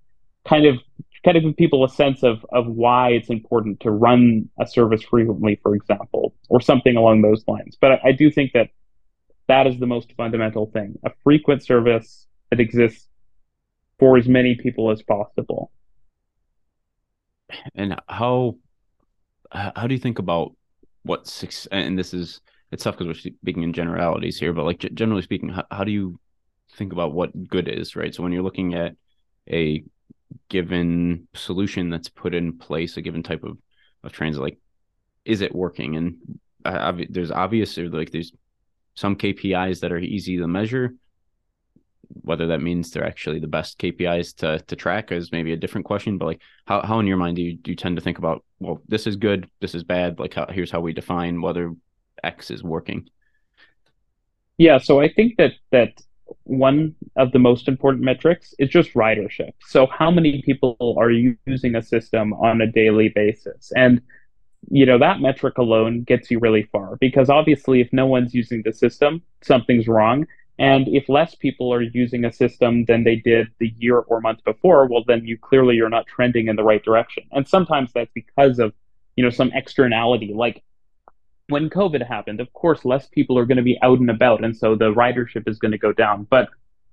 kind 0.47 0.65
of 0.65 0.77
kind 1.23 1.37
of 1.37 1.43
give 1.43 1.57
people 1.57 1.83
a 1.83 1.89
sense 1.89 2.23
of 2.23 2.45
of 2.51 2.67
why 2.67 3.09
it's 3.09 3.29
important 3.29 3.79
to 3.81 3.91
run 3.91 4.49
a 4.59 4.67
service 4.67 5.03
frequently, 5.03 5.59
for 5.61 5.75
example, 5.75 6.33
or 6.49 6.61
something 6.61 6.95
along 6.95 7.21
those 7.21 7.43
lines. 7.47 7.77
But 7.79 7.93
I, 7.93 8.01
I 8.05 8.11
do 8.11 8.29
think 8.29 8.53
that 8.53 8.69
that 9.47 9.67
is 9.67 9.79
the 9.79 9.87
most 9.87 10.13
fundamental 10.15 10.67
thing: 10.67 10.97
a 11.03 11.11
frequent 11.23 11.63
service 11.63 12.27
that 12.51 12.59
exists 12.59 13.07
for 13.99 14.17
as 14.17 14.27
many 14.27 14.55
people 14.55 14.91
as 14.91 15.01
possible. 15.01 15.71
And 17.73 17.99
how 18.07 18.57
how 19.51 19.87
do 19.87 19.93
you 19.93 19.99
think 19.99 20.19
about 20.19 20.55
what 21.03 21.27
six? 21.27 21.67
And 21.71 21.97
this 21.97 22.13
is 22.13 22.41
it's 22.71 22.83
tough 22.83 22.97
because 22.97 23.07
we're 23.07 23.31
speaking 23.31 23.63
in 23.63 23.73
generalities 23.73 24.39
here, 24.39 24.53
but 24.53 24.65
like 24.65 24.79
generally 24.93 25.21
speaking, 25.21 25.49
how, 25.49 25.63
how 25.71 25.83
do 25.83 25.91
you 25.91 26.19
think 26.73 26.91
about 26.91 27.13
what 27.13 27.47
good 27.47 27.67
is, 27.67 27.95
right? 27.95 28.13
So 28.13 28.23
when 28.23 28.31
you're 28.31 28.43
looking 28.43 28.73
at 28.73 28.95
a 29.49 29.83
given 30.49 31.27
solution 31.33 31.89
that's 31.89 32.09
put 32.09 32.33
in 32.33 32.57
place, 32.57 32.97
a 32.97 33.01
given 33.01 33.23
type 33.23 33.43
of, 33.43 33.57
of 34.03 34.11
transit, 34.11 34.41
like 34.41 34.57
is 35.25 35.41
it 35.41 35.53
working? 35.53 35.95
And 35.95 36.39
uh, 36.63 36.93
there's 37.09 37.31
obvious 37.31 37.77
or 37.77 37.89
like 37.89 38.11
there's 38.11 38.31
some 38.95 39.15
KPIs 39.15 39.81
that 39.81 39.91
are 39.91 39.99
easy 39.99 40.37
to 40.37 40.47
measure. 40.47 40.93
Whether 42.21 42.47
that 42.47 42.61
means 42.61 42.91
they're 42.91 43.05
actually 43.05 43.39
the 43.39 43.47
best 43.47 43.79
KPIs 43.79 44.35
to 44.37 44.59
to 44.59 44.75
track 44.75 45.11
is 45.11 45.31
maybe 45.31 45.53
a 45.53 45.57
different 45.57 45.85
question. 45.85 46.17
But 46.17 46.25
like, 46.25 46.41
how 46.65 46.81
how 46.83 46.99
in 46.99 47.07
your 47.07 47.17
mind 47.17 47.35
do 47.35 47.41
you 47.41 47.55
do 47.55 47.71
you 47.71 47.75
tend 47.75 47.95
to 47.97 48.01
think 48.01 48.19
about? 48.19 48.43
Well, 48.59 48.81
this 48.87 49.07
is 49.07 49.15
good, 49.15 49.49
this 49.59 49.73
is 49.73 49.83
bad. 49.83 50.19
Like, 50.19 50.35
how, 50.35 50.45
here's 50.47 50.71
how 50.71 50.81
we 50.81 50.93
define 50.93 51.41
whether 51.41 51.73
X 52.23 52.51
is 52.51 52.63
working. 52.63 53.09
Yeah, 54.57 54.77
so 54.77 55.01
I 55.01 55.11
think 55.11 55.35
that 55.37 55.53
that 55.71 55.99
one 56.43 56.95
of 57.15 57.31
the 57.31 57.39
most 57.39 57.67
important 57.67 58.03
metrics 58.03 58.53
is 58.59 58.69
just 58.69 58.93
ridership. 58.93 59.51
So 59.61 59.87
how 59.87 60.11
many 60.11 60.41
people 60.41 60.95
are 60.99 61.11
using 61.11 61.75
a 61.75 61.81
system 61.81 62.33
on 62.33 62.61
a 62.61 62.71
daily 62.71 63.09
basis? 63.09 63.71
And 63.75 64.01
you 64.71 64.85
know, 64.85 64.97
that 64.97 65.21
metric 65.21 65.57
alone 65.57 66.03
gets 66.03 66.31
you 66.31 66.39
really 66.39 66.63
far 66.71 66.97
because 66.97 67.29
obviously 67.29 67.81
if 67.81 67.89
no 67.91 68.05
one's 68.07 68.33
using 68.33 68.63
the 68.63 68.73
system, 68.73 69.21
something's 69.43 69.87
wrong. 69.87 70.25
And 70.57 70.87
if 70.87 71.09
less 71.09 71.35
people 71.35 71.73
are 71.73 71.81
using 71.81 72.25
a 72.25 72.31
system 72.31 72.85
than 72.85 73.03
they 73.03 73.17
did 73.17 73.47
the 73.59 73.73
year 73.77 73.99
or 73.99 74.21
month 74.21 74.43
before, 74.43 74.87
well 74.87 75.03
then 75.05 75.25
you 75.25 75.37
clearly 75.37 75.75
you're 75.75 75.89
not 75.89 76.07
trending 76.07 76.47
in 76.47 76.55
the 76.55 76.63
right 76.63 76.83
direction. 76.83 77.23
And 77.31 77.47
sometimes 77.47 77.91
that's 77.93 78.11
because 78.13 78.59
of, 78.59 78.73
you 79.15 79.23
know, 79.23 79.29
some 79.29 79.51
externality 79.53 80.33
like 80.33 80.63
when 81.47 81.69
COVID 81.69 82.05
happened, 82.05 82.39
of 82.39 82.51
course, 82.53 82.85
less 82.85 83.07
people 83.07 83.37
are 83.37 83.45
going 83.45 83.57
to 83.57 83.63
be 83.63 83.77
out 83.81 83.99
and 83.99 84.09
about, 84.09 84.43
and 84.43 84.55
so 84.55 84.75
the 84.75 84.93
ridership 84.93 85.47
is 85.47 85.59
going 85.59 85.71
to 85.71 85.77
go 85.77 85.93
down. 85.93 86.25
But 86.29 86.49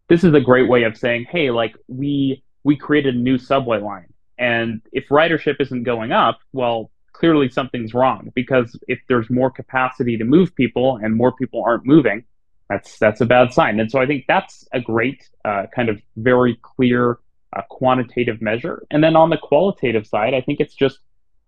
this 0.08 0.24
is 0.24 0.34
a 0.34 0.40
great 0.40 0.68
way 0.68 0.82
of 0.84 0.96
saying, 0.96 1.26
hey, 1.30 1.50
like 1.50 1.76
we 1.88 2.42
we 2.64 2.76
created 2.76 3.14
a 3.14 3.18
new 3.18 3.38
subway 3.38 3.80
line, 3.80 4.12
and 4.38 4.82
if 4.92 5.08
ridership 5.08 5.56
isn't 5.60 5.84
going 5.84 6.12
up, 6.12 6.38
well, 6.52 6.90
clearly 7.12 7.48
something's 7.48 7.94
wrong 7.94 8.30
because 8.34 8.78
if 8.88 8.98
there's 9.08 9.30
more 9.30 9.50
capacity 9.50 10.16
to 10.16 10.24
move 10.24 10.54
people 10.54 10.98
and 11.02 11.14
more 11.14 11.32
people 11.32 11.62
aren't 11.64 11.86
moving, 11.86 12.24
that's 12.68 12.98
that's 12.98 13.20
a 13.20 13.26
bad 13.26 13.52
sign. 13.52 13.80
And 13.80 13.90
so 13.90 14.00
I 14.00 14.06
think 14.06 14.24
that's 14.26 14.66
a 14.72 14.80
great 14.80 15.28
uh, 15.44 15.66
kind 15.74 15.88
of 15.88 16.00
very 16.16 16.58
clear 16.62 17.18
uh, 17.54 17.62
quantitative 17.68 18.40
measure. 18.40 18.84
And 18.90 19.02
then 19.04 19.16
on 19.16 19.30
the 19.30 19.36
qualitative 19.36 20.06
side, 20.06 20.34
I 20.34 20.40
think 20.40 20.60
it's 20.60 20.74
just 20.74 20.98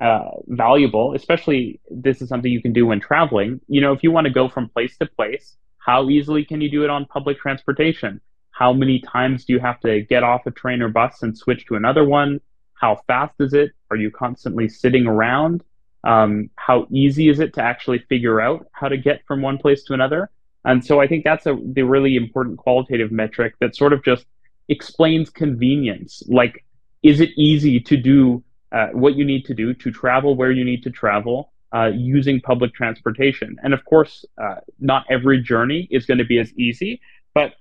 uh, 0.00 0.30
valuable, 0.48 1.14
especially 1.14 1.80
this 1.90 2.20
is 2.20 2.28
something 2.28 2.50
you 2.50 2.62
can 2.62 2.72
do 2.72 2.86
when 2.86 3.00
traveling. 3.00 3.60
You 3.68 3.80
know, 3.80 3.92
if 3.92 4.02
you 4.02 4.10
want 4.10 4.26
to 4.26 4.32
go 4.32 4.48
from 4.48 4.68
place 4.68 4.96
to 4.98 5.06
place, 5.06 5.56
how 5.78 6.08
easily 6.08 6.44
can 6.44 6.60
you 6.60 6.70
do 6.70 6.84
it 6.84 6.90
on 6.90 7.04
public 7.06 7.38
transportation? 7.38 8.20
How 8.50 8.72
many 8.72 9.00
times 9.00 9.44
do 9.44 9.52
you 9.52 9.60
have 9.60 9.80
to 9.80 10.02
get 10.02 10.22
off 10.22 10.46
a 10.46 10.50
train 10.50 10.82
or 10.82 10.88
bus 10.88 11.22
and 11.22 11.36
switch 11.36 11.66
to 11.66 11.74
another 11.74 12.04
one? 12.04 12.40
How 12.74 13.00
fast 13.06 13.34
is 13.40 13.54
it? 13.54 13.72
Are 13.90 13.96
you 13.96 14.10
constantly 14.10 14.68
sitting 14.68 15.06
around? 15.06 15.62
Um, 16.04 16.50
how 16.56 16.86
easy 16.90 17.28
is 17.28 17.40
it 17.40 17.54
to 17.54 17.62
actually 17.62 17.98
figure 18.08 18.40
out 18.40 18.66
how 18.72 18.88
to 18.88 18.96
get 18.96 19.22
from 19.26 19.42
one 19.42 19.58
place 19.58 19.84
to 19.84 19.94
another? 19.94 20.30
And 20.64 20.84
so 20.84 21.00
I 21.00 21.06
think 21.06 21.24
that's 21.24 21.46
a 21.46 21.56
the 21.62 21.82
really 21.82 22.16
important 22.16 22.58
qualitative 22.58 23.12
metric 23.12 23.54
that 23.60 23.76
sort 23.76 23.92
of 23.92 24.04
just 24.04 24.26
explains 24.68 25.30
convenience. 25.30 26.22
Like, 26.26 26.64
is 27.02 27.20
it 27.20 27.30
easy 27.36 27.80
to 27.80 27.96
do 27.96 28.42
uh, 28.74 28.88
what 28.88 29.14
you 29.14 29.24
need 29.24 29.44
to 29.46 29.54
do 29.54 29.72
to 29.72 29.90
travel 30.02 30.30
where 30.34 30.50
you 30.58 30.64
need 30.64 30.82
to 30.82 30.90
travel 30.90 31.52
uh, 31.74 31.90
using 31.94 32.40
public 32.40 32.74
transportation. 32.74 33.56
And 33.62 33.72
of 33.72 33.84
course, 33.84 34.24
uh, 34.44 34.56
not 34.78 35.04
every 35.10 35.40
journey 35.40 35.88
is 35.90 36.06
going 36.06 36.18
to 36.18 36.24
be 36.24 36.38
as 36.38 36.52
easy, 36.66 37.00
but 37.34 37.54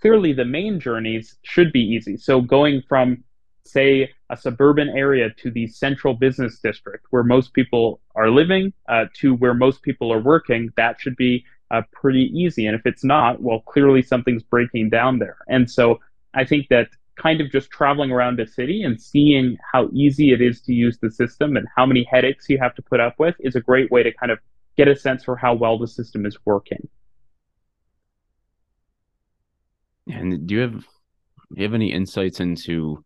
clearly 0.00 0.32
the 0.32 0.44
main 0.44 0.78
journeys 0.78 1.36
should 1.42 1.72
be 1.72 1.80
easy. 1.80 2.16
So 2.16 2.40
going 2.40 2.82
from, 2.88 3.24
say, 3.64 4.10
a 4.30 4.36
suburban 4.36 4.88
area 4.90 5.30
to 5.42 5.50
the 5.50 5.66
central 5.68 6.14
business 6.14 6.58
district 6.58 7.06
where 7.10 7.24
most 7.24 7.54
people 7.54 8.00
are 8.14 8.30
living 8.30 8.72
uh, 8.88 9.06
to 9.20 9.34
where 9.34 9.54
most 9.54 9.82
people 9.82 10.12
are 10.12 10.20
working, 10.20 10.70
that 10.76 11.00
should 11.00 11.16
be 11.16 11.44
uh, 11.70 11.82
pretty 11.92 12.30
easy. 12.34 12.66
And 12.66 12.74
if 12.74 12.84
it's 12.84 13.04
not, 13.04 13.42
well, 13.42 13.60
clearly 13.60 14.02
something's 14.02 14.42
breaking 14.42 14.90
down 14.90 15.18
there. 15.18 15.38
And 15.48 15.70
so 15.70 16.00
I 16.34 16.44
think 16.44 16.68
that 16.68 16.88
kind 17.18 17.40
of 17.40 17.50
just 17.50 17.70
traveling 17.70 18.10
around 18.10 18.40
a 18.40 18.46
city 18.46 18.82
and 18.82 19.00
seeing 19.00 19.56
how 19.72 19.88
easy 19.92 20.32
it 20.32 20.40
is 20.40 20.60
to 20.62 20.72
use 20.72 20.98
the 20.98 21.10
system 21.10 21.56
and 21.56 21.66
how 21.74 21.84
many 21.84 22.04
headaches 22.10 22.48
you 22.48 22.58
have 22.58 22.74
to 22.74 22.82
put 22.82 23.00
up 23.00 23.14
with 23.18 23.34
is 23.40 23.56
a 23.56 23.60
great 23.60 23.90
way 23.90 24.02
to 24.02 24.12
kind 24.12 24.32
of 24.32 24.38
get 24.76 24.88
a 24.88 24.96
sense 24.96 25.24
for 25.24 25.36
how 25.36 25.54
well 25.54 25.78
the 25.78 25.88
system 25.88 26.24
is 26.24 26.38
working. 26.44 26.88
And 30.06 30.46
do 30.46 30.54
you 30.54 30.60
have 30.60 30.80
do 30.80 31.56
you 31.56 31.64
have 31.64 31.74
any 31.74 31.92
insights 31.92 32.40
into 32.40 33.04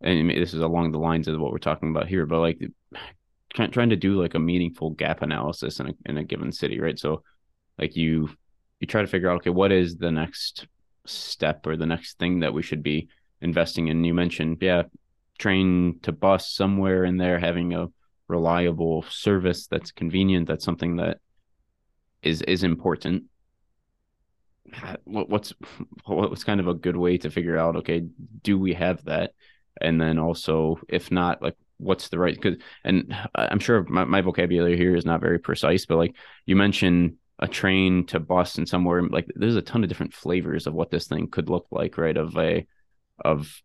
and 0.00 0.30
this 0.30 0.52
is 0.52 0.60
along 0.60 0.92
the 0.92 0.98
lines 0.98 1.26
of 1.26 1.40
what 1.40 1.50
we're 1.50 1.58
talking 1.58 1.90
about 1.90 2.08
here, 2.08 2.26
but 2.26 2.40
like 2.40 2.60
trying 3.72 3.90
to 3.90 3.96
do 3.96 4.20
like 4.20 4.34
a 4.34 4.38
meaningful 4.38 4.90
gap 4.90 5.22
analysis 5.22 5.80
in 5.80 5.88
a 5.88 5.94
in 6.04 6.18
a 6.18 6.24
given 6.24 6.52
city, 6.52 6.78
right? 6.80 6.98
So 6.98 7.22
like 7.78 7.96
you 7.96 8.30
you 8.80 8.86
try 8.86 9.00
to 9.00 9.06
figure 9.06 9.30
out 9.30 9.38
okay, 9.38 9.50
what 9.50 9.72
is 9.72 9.96
the 9.96 10.12
next 10.12 10.66
step 11.06 11.66
or 11.66 11.76
the 11.76 11.86
next 11.86 12.18
thing 12.18 12.40
that 12.40 12.52
we 12.52 12.62
should 12.62 12.82
be 12.82 13.08
investing 13.46 13.88
in. 13.88 14.04
You 14.04 14.12
mentioned, 14.12 14.58
yeah, 14.60 14.82
train 15.38 15.98
to 16.02 16.12
bus 16.12 16.50
somewhere 16.50 17.04
in 17.04 17.16
there, 17.16 17.38
having 17.38 17.72
a 17.72 17.86
reliable 18.28 19.04
service 19.08 19.66
that's 19.68 19.92
convenient. 19.92 20.48
That's 20.48 20.64
something 20.64 20.96
that 20.96 21.18
is 22.22 22.42
is 22.42 22.62
important. 22.62 23.24
What's 25.04 25.54
what's 26.06 26.44
kind 26.44 26.60
of 26.60 26.68
a 26.68 26.74
good 26.74 26.96
way 26.96 27.18
to 27.18 27.30
figure 27.30 27.56
out? 27.56 27.76
Okay, 27.76 28.02
do 28.42 28.58
we 28.58 28.74
have 28.74 29.04
that? 29.04 29.32
And 29.80 30.00
then 30.00 30.18
also, 30.18 30.78
if 30.88 31.10
not, 31.10 31.42
like 31.42 31.56
what's 31.78 32.08
the 32.08 32.18
right? 32.18 32.34
Because 32.34 32.58
and 32.84 33.14
I'm 33.34 33.60
sure 33.60 33.84
my, 33.84 34.04
my 34.04 34.20
vocabulary 34.20 34.76
here 34.76 34.96
is 34.96 35.06
not 35.06 35.20
very 35.20 35.38
precise, 35.38 35.86
but 35.86 35.96
like 35.96 36.16
you 36.46 36.56
mentioned 36.56 37.16
a 37.38 37.46
train 37.46 38.06
to 38.06 38.18
bus 38.18 38.56
and 38.56 38.66
somewhere 38.66 39.02
like 39.02 39.26
there's 39.34 39.56
a 39.56 39.62
ton 39.62 39.82
of 39.82 39.90
different 39.90 40.14
flavors 40.14 40.66
of 40.66 40.72
what 40.72 40.90
this 40.90 41.06
thing 41.06 41.28
could 41.28 41.50
look 41.50 41.66
like, 41.70 41.98
right? 41.98 42.16
Of 42.16 42.36
a 42.38 42.66
of 43.24 43.62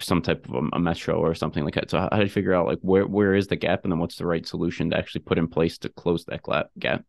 some 0.00 0.22
type 0.22 0.46
of 0.48 0.68
a, 0.72 0.78
metro 0.78 1.18
or 1.18 1.34
something 1.34 1.64
like 1.64 1.74
that. 1.74 1.90
So 1.90 1.98
how 1.98 2.08
do 2.08 2.22
you 2.22 2.28
figure 2.28 2.54
out 2.54 2.66
like 2.66 2.78
where 2.82 3.06
where 3.06 3.34
is 3.34 3.46
the 3.46 3.56
gap 3.56 3.84
and 3.84 3.92
then 3.92 3.98
what's 3.98 4.16
the 4.16 4.26
right 4.26 4.46
solution 4.46 4.90
to 4.90 4.96
actually 4.96 5.22
put 5.22 5.38
in 5.38 5.48
place 5.48 5.78
to 5.78 5.88
close 5.88 6.24
that 6.26 6.42
gap? 6.78 7.04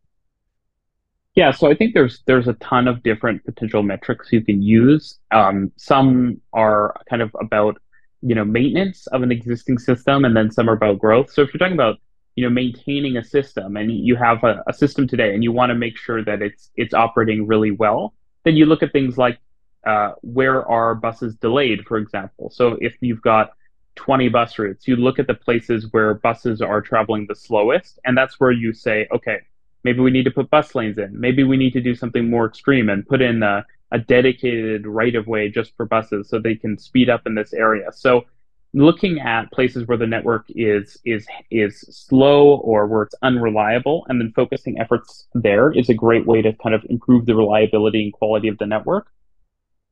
Yeah, 1.36 1.52
so 1.52 1.70
I 1.70 1.76
think 1.76 1.96
there's 1.96 2.22
there's 2.28 2.48
a 2.48 2.54
ton 2.54 2.88
of 2.88 3.02
different 3.02 3.44
potential 3.44 3.82
metrics 3.82 4.32
you 4.32 4.42
can 4.42 4.62
use. 4.62 5.20
Um, 5.32 5.72
some 5.78 6.40
are 6.54 6.96
kind 7.10 7.22
of 7.24 7.36
about 7.40 7.82
you 8.22 8.36
know 8.36 8.46
maintenance 8.46 9.08
of 9.08 9.24
an 9.24 9.32
existing 9.32 9.80
system, 9.80 10.26
and 10.26 10.38
then 10.38 10.52
some 10.52 10.70
are 10.70 10.74
about 10.74 11.00
growth. 11.00 11.32
So 11.32 11.42
if 11.42 11.52
you're 11.52 11.60
talking 11.60 11.74
about 11.74 11.98
you 12.36 12.44
know 12.44 12.52
maintaining 12.52 13.18
a 13.18 13.24
system 13.24 13.78
and 13.78 13.92
you 13.92 14.16
have 14.16 14.44
a, 14.44 14.64
a 14.68 14.74
system 14.74 15.08
today 15.08 15.34
and 15.34 15.44
you 15.44 15.52
want 15.52 15.72
to 15.72 15.76
make 15.76 15.98
sure 15.98 16.24
that 16.24 16.42
it's 16.44 16.70
it's 16.76 16.94
operating 16.94 17.48
really 17.48 17.72
well, 17.72 18.14
then 18.44 18.56
you 18.56 18.68
look 18.68 18.84
at 18.84 18.92
things 18.92 19.18
like 19.18 19.40
uh, 19.86 20.14
where 20.22 20.66
are 20.68 20.96
buses 20.96 21.36
delayed, 21.36 21.86
for 21.88 21.98
example. 21.98 22.50
So 22.50 22.78
if 22.82 22.96
you've 23.02 23.22
got 23.22 23.52
20 23.96 24.30
bus 24.30 24.58
routes, 24.58 24.88
you 24.88 24.96
look 24.96 25.20
at 25.20 25.28
the 25.28 25.34
places 25.34 25.88
where 25.92 26.14
buses 26.16 26.62
are 26.62 26.82
traveling 26.82 27.26
the 27.28 27.36
slowest, 27.36 28.00
and 28.06 28.18
that's 28.18 28.40
where 28.40 28.52
you 28.52 28.74
say, 28.74 29.08
okay, 29.14 29.42
maybe 29.84 30.00
we 30.00 30.12
need 30.12 30.24
to 30.24 30.32
put 30.32 30.50
bus 30.50 30.74
lanes 30.76 30.98
in. 30.98 31.20
Maybe 31.20 31.44
we 31.44 31.58
need 31.58 31.74
to 31.74 31.82
do 31.82 31.96
something 31.96 32.30
more 32.30 32.46
extreme 32.46 32.90
and 32.90 33.08
put 33.08 33.22
in 33.22 33.44
a, 33.44 33.66
a 33.92 34.00
dedicated 34.00 34.88
right 34.88 35.16
of 35.16 35.28
way 35.28 35.50
just 35.50 35.76
for 35.76 35.86
buses 35.86 36.30
so 36.30 36.40
they 36.40 36.56
can 36.56 36.78
speed 36.78 37.10
up 37.10 37.28
in 37.28 37.36
this 37.36 37.54
area. 37.54 37.92
So 37.92 38.26
looking 38.74 39.20
at 39.20 39.52
places 39.52 39.88
where 39.88 39.98
the 39.98 40.08
network 40.08 40.46
is 40.50 40.98
is 41.06 41.28
is 41.52 41.80
slow 41.82 42.56
or 42.56 42.88
where 42.88 43.04
it's 43.04 43.16
unreliable 43.22 44.06
and 44.10 44.20
then 44.20 44.34
focusing 44.36 44.80
efforts 44.80 45.28
there 45.36 45.72
is 45.72 45.90
a 45.90 45.94
great 45.94 46.26
way 46.26 46.42
to 46.42 46.52
kind 46.54 46.74
of 46.74 46.84
improve 46.90 47.26
the 47.28 47.36
reliability 47.36 48.04
and 48.04 48.14
quality 48.14 48.48
of 48.48 48.58
the 48.58 48.66
network 48.66 49.12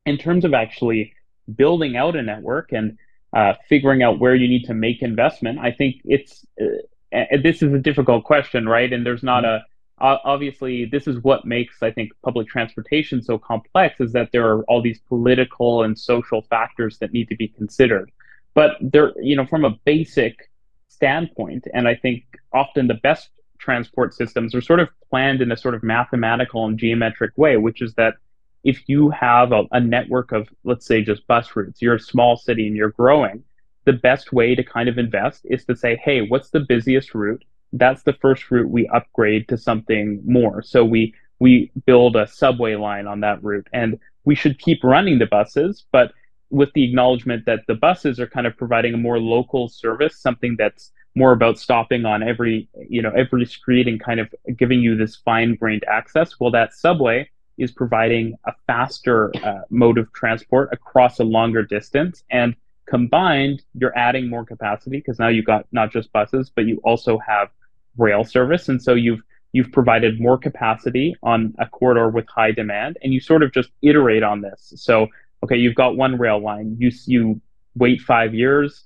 in 0.06 0.18
terms 0.18 0.44
of 0.44 0.54
actually 0.54 1.14
building 1.54 1.96
out 1.96 2.16
a 2.16 2.22
network 2.22 2.72
and 2.72 2.98
uh, 3.32 3.54
figuring 3.68 4.02
out 4.02 4.18
where 4.18 4.34
you 4.34 4.48
need 4.48 4.64
to 4.64 4.74
make 4.74 5.02
investment, 5.02 5.58
I 5.58 5.72
think 5.72 5.96
it's 6.04 6.44
uh, 6.60 7.26
this 7.42 7.62
is 7.62 7.72
a 7.72 7.78
difficult 7.78 8.24
question, 8.24 8.68
right? 8.68 8.92
And 8.92 9.04
there's 9.04 9.22
not 9.22 9.44
mm-hmm. 9.44 9.62
a 9.62 10.18
obviously 10.24 10.84
this 10.84 11.06
is 11.06 11.22
what 11.22 11.44
makes 11.44 11.82
I 11.82 11.90
think 11.92 12.10
public 12.24 12.48
transportation 12.48 13.22
so 13.22 13.38
complex 13.38 14.00
is 14.00 14.12
that 14.12 14.30
there 14.32 14.46
are 14.48 14.64
all 14.64 14.82
these 14.82 14.98
political 15.08 15.84
and 15.84 15.96
social 15.98 16.42
factors 16.42 16.98
that 16.98 17.12
need 17.12 17.28
to 17.28 17.36
be 17.36 17.48
considered. 17.48 18.10
But 18.54 18.72
there, 18.80 19.12
you 19.20 19.36
know, 19.36 19.46
from 19.46 19.64
a 19.64 19.70
basic 19.84 20.50
standpoint, 20.88 21.66
and 21.72 21.88
I 21.88 21.94
think 21.94 22.24
often 22.52 22.86
the 22.86 22.94
best 22.94 23.30
transport 23.58 24.12
systems 24.12 24.54
are 24.54 24.60
sort 24.60 24.80
of 24.80 24.88
planned 25.08 25.40
in 25.40 25.52
a 25.52 25.56
sort 25.56 25.74
of 25.74 25.82
mathematical 25.82 26.66
and 26.66 26.78
geometric 26.78 27.32
way, 27.36 27.56
which 27.56 27.80
is 27.80 27.94
that 27.94 28.14
if 28.64 28.88
you 28.88 29.10
have 29.10 29.52
a, 29.52 29.64
a 29.72 29.80
network 29.80 30.32
of, 30.32 30.48
let's 30.64 30.86
say, 30.86 31.02
just 31.02 31.26
bus 31.26 31.54
routes, 31.54 31.82
you're 31.82 31.96
a 31.96 32.00
small 32.00 32.36
city 32.36 32.66
and 32.66 32.76
you're 32.76 32.90
growing, 32.90 33.42
the 33.84 33.92
best 33.92 34.32
way 34.32 34.54
to 34.54 34.62
kind 34.62 34.88
of 34.88 34.98
invest 34.98 35.44
is 35.44 35.64
to 35.64 35.76
say, 35.76 35.96
hey, 35.96 36.22
what's 36.22 36.50
the 36.50 36.60
busiest 36.60 37.14
route? 37.14 37.44
That's 37.72 38.02
the 38.02 38.12
first 38.12 38.50
route 38.50 38.70
we 38.70 38.86
upgrade 38.88 39.48
to 39.48 39.58
something 39.58 40.20
more. 40.24 40.62
So 40.62 40.84
we 40.84 41.14
we 41.40 41.72
build 41.86 42.14
a 42.14 42.28
subway 42.28 42.76
line 42.76 43.08
on 43.08 43.20
that 43.20 43.42
route, 43.42 43.66
and 43.72 43.98
we 44.24 44.36
should 44.36 44.60
keep 44.60 44.84
running 44.84 45.18
the 45.18 45.26
buses, 45.26 45.84
but 45.90 46.12
with 46.50 46.72
the 46.74 46.84
acknowledgement 46.84 47.46
that 47.46 47.60
the 47.66 47.74
buses 47.74 48.20
are 48.20 48.28
kind 48.28 48.46
of 48.46 48.56
providing 48.56 48.94
a 48.94 48.98
more 48.98 49.18
local 49.18 49.68
service, 49.68 50.20
something 50.20 50.54
that's 50.56 50.92
more 51.14 51.32
about 51.32 51.58
stopping 51.58 52.04
on 52.04 52.22
every 52.22 52.68
you 52.88 53.02
know 53.02 53.12
every 53.16 53.44
street 53.44 53.88
and 53.88 54.02
kind 54.02 54.20
of 54.20 54.32
giving 54.56 54.80
you 54.80 54.96
this 54.96 55.16
fine-grained 55.16 55.84
access 55.86 56.40
well 56.40 56.50
that 56.50 56.72
subway 56.72 57.28
is 57.58 57.70
providing 57.70 58.36
a 58.46 58.52
faster 58.66 59.32
uh, 59.44 59.60
mode 59.70 59.98
of 59.98 60.12
transport 60.12 60.70
across 60.72 61.18
a 61.18 61.24
longer 61.24 61.62
distance 61.62 62.24
and 62.30 62.54
combined 62.86 63.62
you're 63.74 63.96
adding 63.96 64.28
more 64.28 64.44
capacity 64.44 64.98
because 64.98 65.18
now 65.18 65.28
you've 65.28 65.44
got 65.44 65.66
not 65.72 65.92
just 65.92 66.12
buses 66.12 66.50
but 66.54 66.66
you 66.66 66.80
also 66.84 67.18
have 67.18 67.48
rail 67.96 68.24
service. 68.24 68.68
And 68.68 68.82
so 68.82 68.94
you've 68.94 69.20
you've 69.52 69.70
provided 69.70 70.18
more 70.18 70.38
capacity 70.38 71.14
on 71.22 71.54
a 71.58 71.66
corridor 71.66 72.08
with 72.08 72.26
high 72.28 72.52
demand 72.52 72.98
and 73.02 73.12
you 73.12 73.20
sort 73.20 73.42
of 73.42 73.52
just 73.52 73.70
iterate 73.82 74.22
on 74.22 74.40
this. 74.40 74.72
So 74.76 75.08
okay 75.44 75.56
you've 75.56 75.74
got 75.74 75.96
one 75.96 76.18
rail 76.18 76.40
line. 76.40 76.76
You 76.78 76.90
you 77.06 77.40
wait 77.74 78.00
5 78.00 78.34
years 78.34 78.84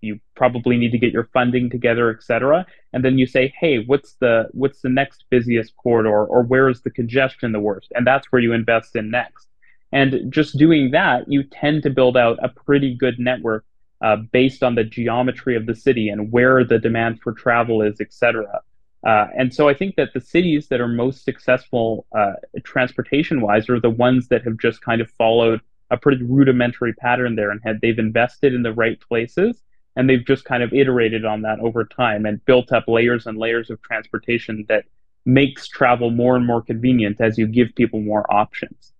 you 0.00 0.18
probably 0.34 0.76
need 0.76 0.92
to 0.92 0.98
get 0.98 1.12
your 1.12 1.28
funding 1.32 1.68
together 1.70 2.10
et 2.10 2.22
cetera. 2.22 2.66
And 2.92 3.04
then 3.04 3.18
you 3.18 3.26
say 3.26 3.52
hey 3.60 3.84
what's 3.84 4.14
the 4.14 4.48
what's 4.52 4.80
the 4.80 4.88
next 4.88 5.24
busiest 5.30 5.76
corridor 5.76 6.24
or 6.24 6.42
where 6.42 6.68
is 6.68 6.82
the 6.82 6.90
congestion 6.90 7.52
the 7.52 7.60
worst? 7.60 7.92
And 7.94 8.06
that's 8.06 8.30
where 8.30 8.40
you 8.40 8.52
invest 8.52 8.96
in 8.96 9.10
next. 9.10 9.48
And 9.92 10.32
just 10.32 10.58
doing 10.58 10.90
that 10.92 11.24
you 11.28 11.42
tend 11.42 11.82
to 11.84 11.90
build 11.90 12.16
out 12.16 12.38
a 12.42 12.48
pretty 12.48 12.94
good 12.94 13.18
network 13.18 13.64
uh, 14.00 14.16
based 14.32 14.62
on 14.62 14.74
the 14.74 14.84
geometry 14.84 15.56
of 15.56 15.66
the 15.66 15.74
city 15.74 16.08
and 16.08 16.30
where 16.30 16.64
the 16.64 16.78
demand 16.78 17.20
for 17.20 17.32
travel 17.32 17.82
is 17.82 18.00
et 18.00 18.12
cetera. 18.12 18.60
Uh, 19.06 19.26
and 19.36 19.54
so 19.54 19.68
I 19.68 19.74
think 19.74 19.94
that 19.94 20.12
the 20.12 20.20
cities 20.20 20.68
that 20.68 20.80
are 20.80 20.88
most 20.88 21.24
successful 21.24 22.06
uh, 22.16 22.32
transportation 22.64 23.40
wise 23.40 23.68
are 23.68 23.80
the 23.80 23.90
ones 23.90 24.28
that 24.28 24.42
have 24.44 24.58
just 24.58 24.82
kind 24.82 25.00
of 25.00 25.10
followed 25.12 25.60
a 25.90 25.96
pretty 25.96 26.22
rudimentary 26.22 26.92
pattern 26.92 27.36
there 27.36 27.50
and 27.50 27.60
had 27.64 27.80
they've 27.80 27.98
invested 27.98 28.52
in 28.54 28.62
the 28.62 28.72
right 28.72 29.00
places 29.00 29.62
and 29.98 30.08
they've 30.08 30.24
just 30.24 30.44
kind 30.44 30.62
of 30.62 30.72
iterated 30.72 31.24
on 31.24 31.42
that 31.42 31.58
over 31.58 31.84
time 31.84 32.24
and 32.24 32.42
built 32.44 32.72
up 32.72 32.84
layers 32.86 33.26
and 33.26 33.36
layers 33.36 33.68
of 33.68 33.82
transportation 33.82 34.64
that 34.68 34.84
makes 35.26 35.66
travel 35.66 36.10
more 36.10 36.36
and 36.36 36.46
more 36.46 36.62
convenient 36.62 37.20
as 37.20 37.36
you 37.36 37.48
give 37.48 37.74
people 37.74 38.00
more 38.00 38.24
options. 38.32 38.92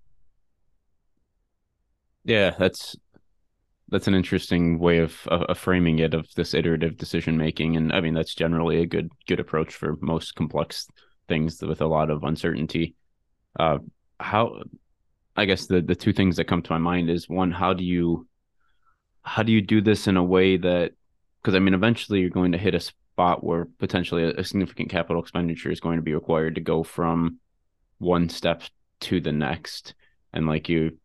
Yeah, 2.24 2.50
that's 2.58 2.96
that's 3.90 4.08
an 4.08 4.14
interesting 4.14 4.80
way 4.80 4.98
of, 4.98 5.16
of, 5.28 5.42
of 5.42 5.56
framing 5.56 6.00
it 6.00 6.14
of 6.14 6.26
this 6.34 6.52
iterative 6.52 6.98
decision 6.98 7.38
making, 7.38 7.76
and 7.76 7.92
I 7.92 8.00
mean 8.00 8.12
that's 8.12 8.34
generally 8.34 8.82
a 8.82 8.86
good 8.86 9.08
good 9.28 9.38
approach 9.38 9.74
for 9.74 9.96
most 10.00 10.34
complex 10.34 10.88
things 11.28 11.62
with 11.62 11.80
a 11.80 11.86
lot 11.86 12.10
of 12.10 12.24
uncertainty. 12.24 12.96
Uh, 13.58 13.78
how, 14.18 14.62
I 15.36 15.44
guess 15.44 15.66
the 15.66 15.80
the 15.80 15.94
two 15.94 16.12
things 16.12 16.36
that 16.36 16.48
come 16.48 16.60
to 16.62 16.72
my 16.72 16.78
mind 16.78 17.08
is 17.08 17.28
one, 17.28 17.52
how 17.52 17.72
do 17.72 17.84
you 17.84 18.26
how 19.28 19.42
do 19.42 19.52
you 19.52 19.60
do 19.60 19.82
this 19.82 20.06
in 20.06 20.16
a 20.16 20.24
way 20.24 20.56
that 20.56 20.92
because 21.40 21.54
I 21.54 21.58
mean 21.58 21.74
eventually 21.74 22.20
you're 22.20 22.30
going 22.30 22.52
to 22.52 22.58
hit 22.58 22.74
a 22.74 22.80
spot 22.80 23.44
where 23.44 23.66
potentially 23.78 24.24
a, 24.24 24.42
significant 24.42 24.88
capital 24.88 25.20
expenditure 25.20 25.70
is 25.70 25.80
going 25.80 25.96
to 25.96 26.02
be 26.02 26.14
required 26.14 26.54
to 26.54 26.62
go 26.62 26.82
from 26.82 27.38
one 27.98 28.30
step 28.30 28.62
to 29.00 29.20
the 29.20 29.32
next. 29.32 29.94
And 30.32 30.46
like 30.46 30.68
you 30.68 30.96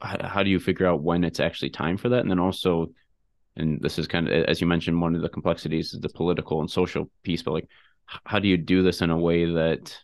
how 0.00 0.42
do 0.42 0.50
you 0.50 0.60
figure 0.60 0.86
out 0.86 1.02
when 1.02 1.24
it's 1.24 1.40
actually 1.40 1.70
time 1.70 1.96
for 1.96 2.08
that? 2.08 2.20
And 2.20 2.30
then 2.30 2.40
also 2.40 2.90
and 3.56 3.80
this 3.80 3.98
is 3.98 4.08
kind 4.08 4.28
of 4.28 4.44
as 4.44 4.60
you 4.60 4.66
mentioned 4.66 5.00
one 5.00 5.14
of 5.14 5.22
the 5.22 5.28
complexities 5.28 5.94
is 5.94 6.00
the 6.00 6.08
political 6.08 6.60
and 6.60 6.70
social 6.70 7.08
piece 7.22 7.42
but 7.42 7.52
like 7.52 7.68
how 8.06 8.38
do 8.38 8.48
you 8.48 8.56
do 8.56 8.82
this 8.82 9.02
in 9.02 9.10
a 9.10 9.18
way 9.18 9.44
that 9.44 9.98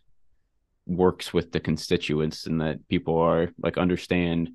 works 0.87 1.33
with 1.33 1.53
the 1.53 1.61
constituents 1.61 2.47
and 2.47 2.61
that 2.61 2.87
people 2.89 3.17
are 3.17 3.51
like 3.63 3.79
understand 3.79 4.51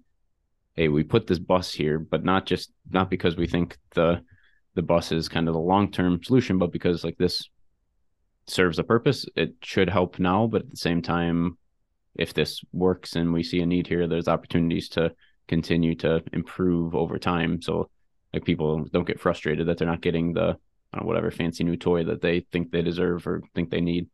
hey, 0.75 0.87
we 0.87 1.03
put 1.03 1.27
this 1.27 1.39
bus 1.39 1.73
here, 1.73 1.99
but 1.99 2.23
not 2.23 2.45
just 2.45 2.71
not 2.89 3.09
because 3.09 3.35
we 3.35 3.47
think 3.47 3.77
the 3.95 4.21
the 4.75 4.81
bus 4.81 5.11
is 5.11 5.27
kind 5.27 5.47
of 5.47 5.53
the 5.53 5.59
long 5.59 5.91
term 5.91 6.23
solution, 6.23 6.57
but 6.57 6.71
because 6.71 7.03
like 7.03 7.17
this 7.17 7.49
serves 8.47 8.79
a 8.79 8.83
purpose. 8.83 9.25
It 9.35 9.55
should 9.61 9.89
help 9.89 10.19
now, 10.19 10.47
but 10.47 10.61
at 10.61 10.71
the 10.71 10.77
same 10.77 11.01
time, 11.01 11.57
if 12.15 12.33
this 12.33 12.61
works 12.71 13.15
and 13.15 13.33
we 13.33 13.43
see 13.43 13.61
a 13.61 13.65
need 13.65 13.87
here, 13.87 14.07
there's 14.07 14.27
opportunities 14.27 14.89
to 14.89 15.13
continue 15.47 15.95
to 15.95 16.23
improve 16.33 16.95
over 16.95 17.17
time. 17.17 17.61
So 17.61 17.89
like 18.33 18.45
people 18.45 18.85
don't 18.85 19.07
get 19.07 19.19
frustrated 19.19 19.67
that 19.67 19.77
they're 19.77 19.87
not 19.87 20.01
getting 20.01 20.33
the 20.33 20.57
know, 20.95 21.03
whatever 21.05 21.31
fancy 21.31 21.63
new 21.63 21.77
toy 21.77 22.03
that 22.05 22.21
they 22.21 22.41
think 22.51 22.71
they 22.71 22.81
deserve 22.81 23.25
or 23.27 23.41
think 23.53 23.69
they 23.69 23.81
need. 23.81 24.07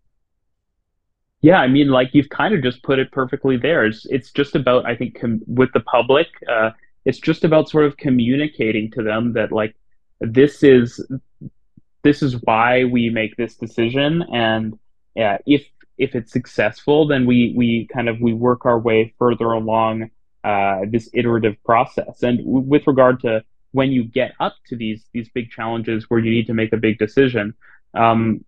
Yeah, 1.42 1.60
I 1.60 1.68
mean, 1.68 1.90
like 1.90 2.10
you've 2.14 2.30
kind 2.30 2.54
of 2.54 2.64
just 2.64 2.82
put 2.84 2.98
it 3.00 3.12
perfectly 3.12 3.58
there. 3.58 3.86
It's 3.86 4.06
it's 4.08 4.32
just 4.32 4.56
about 4.56 4.86
I 4.86 4.96
think 4.96 5.20
com- 5.20 5.42
with 5.46 5.70
the 5.74 5.80
public, 5.82 6.28
uh, 6.50 6.72
it's 7.06 7.20
just 7.20 7.44
about 7.44 7.70
sort 7.70 7.86
of 7.86 7.98
communicating 7.98 8.90
to 8.92 9.04
them 9.04 9.34
that 9.34 9.52
like 9.52 9.76
this 10.20 10.64
is 10.64 11.06
this 12.04 12.22
is 12.22 12.36
why 12.44 12.84
we 12.86 13.10
make 13.10 13.36
this 13.36 13.56
decision, 13.56 14.24
and 14.34 14.78
yeah, 15.16 15.38
if 15.46 15.66
if 15.98 16.16
it's 16.16 16.32
successful, 16.32 17.08
then 17.08 17.26
we 17.26 17.54
we 17.56 17.88
kind 17.94 18.10
of 18.10 18.20
we 18.22 18.34
work 18.34 18.66
our 18.66 18.80
way 18.80 19.14
further 19.18 19.52
along 19.52 20.10
uh, 20.44 20.82
this 20.90 21.10
iterative 21.14 21.56
process. 21.64 22.22
And 22.22 22.40
w- 22.40 22.60
with 22.68 22.86
regard 22.88 23.22
to 23.22 23.44
when 23.72 23.92
you 23.92 24.04
get 24.04 24.34
up 24.40 24.56
to 24.68 24.76
these 24.76 25.06
these 25.14 25.30
big 25.30 25.50
challenges 25.52 26.06
where 26.10 26.20
you 26.20 26.32
need 26.32 26.48
to 26.48 26.54
make 26.54 26.74
a 26.74 26.78
big 26.78 27.00
decision, 27.00 27.54
um, 27.96 28.44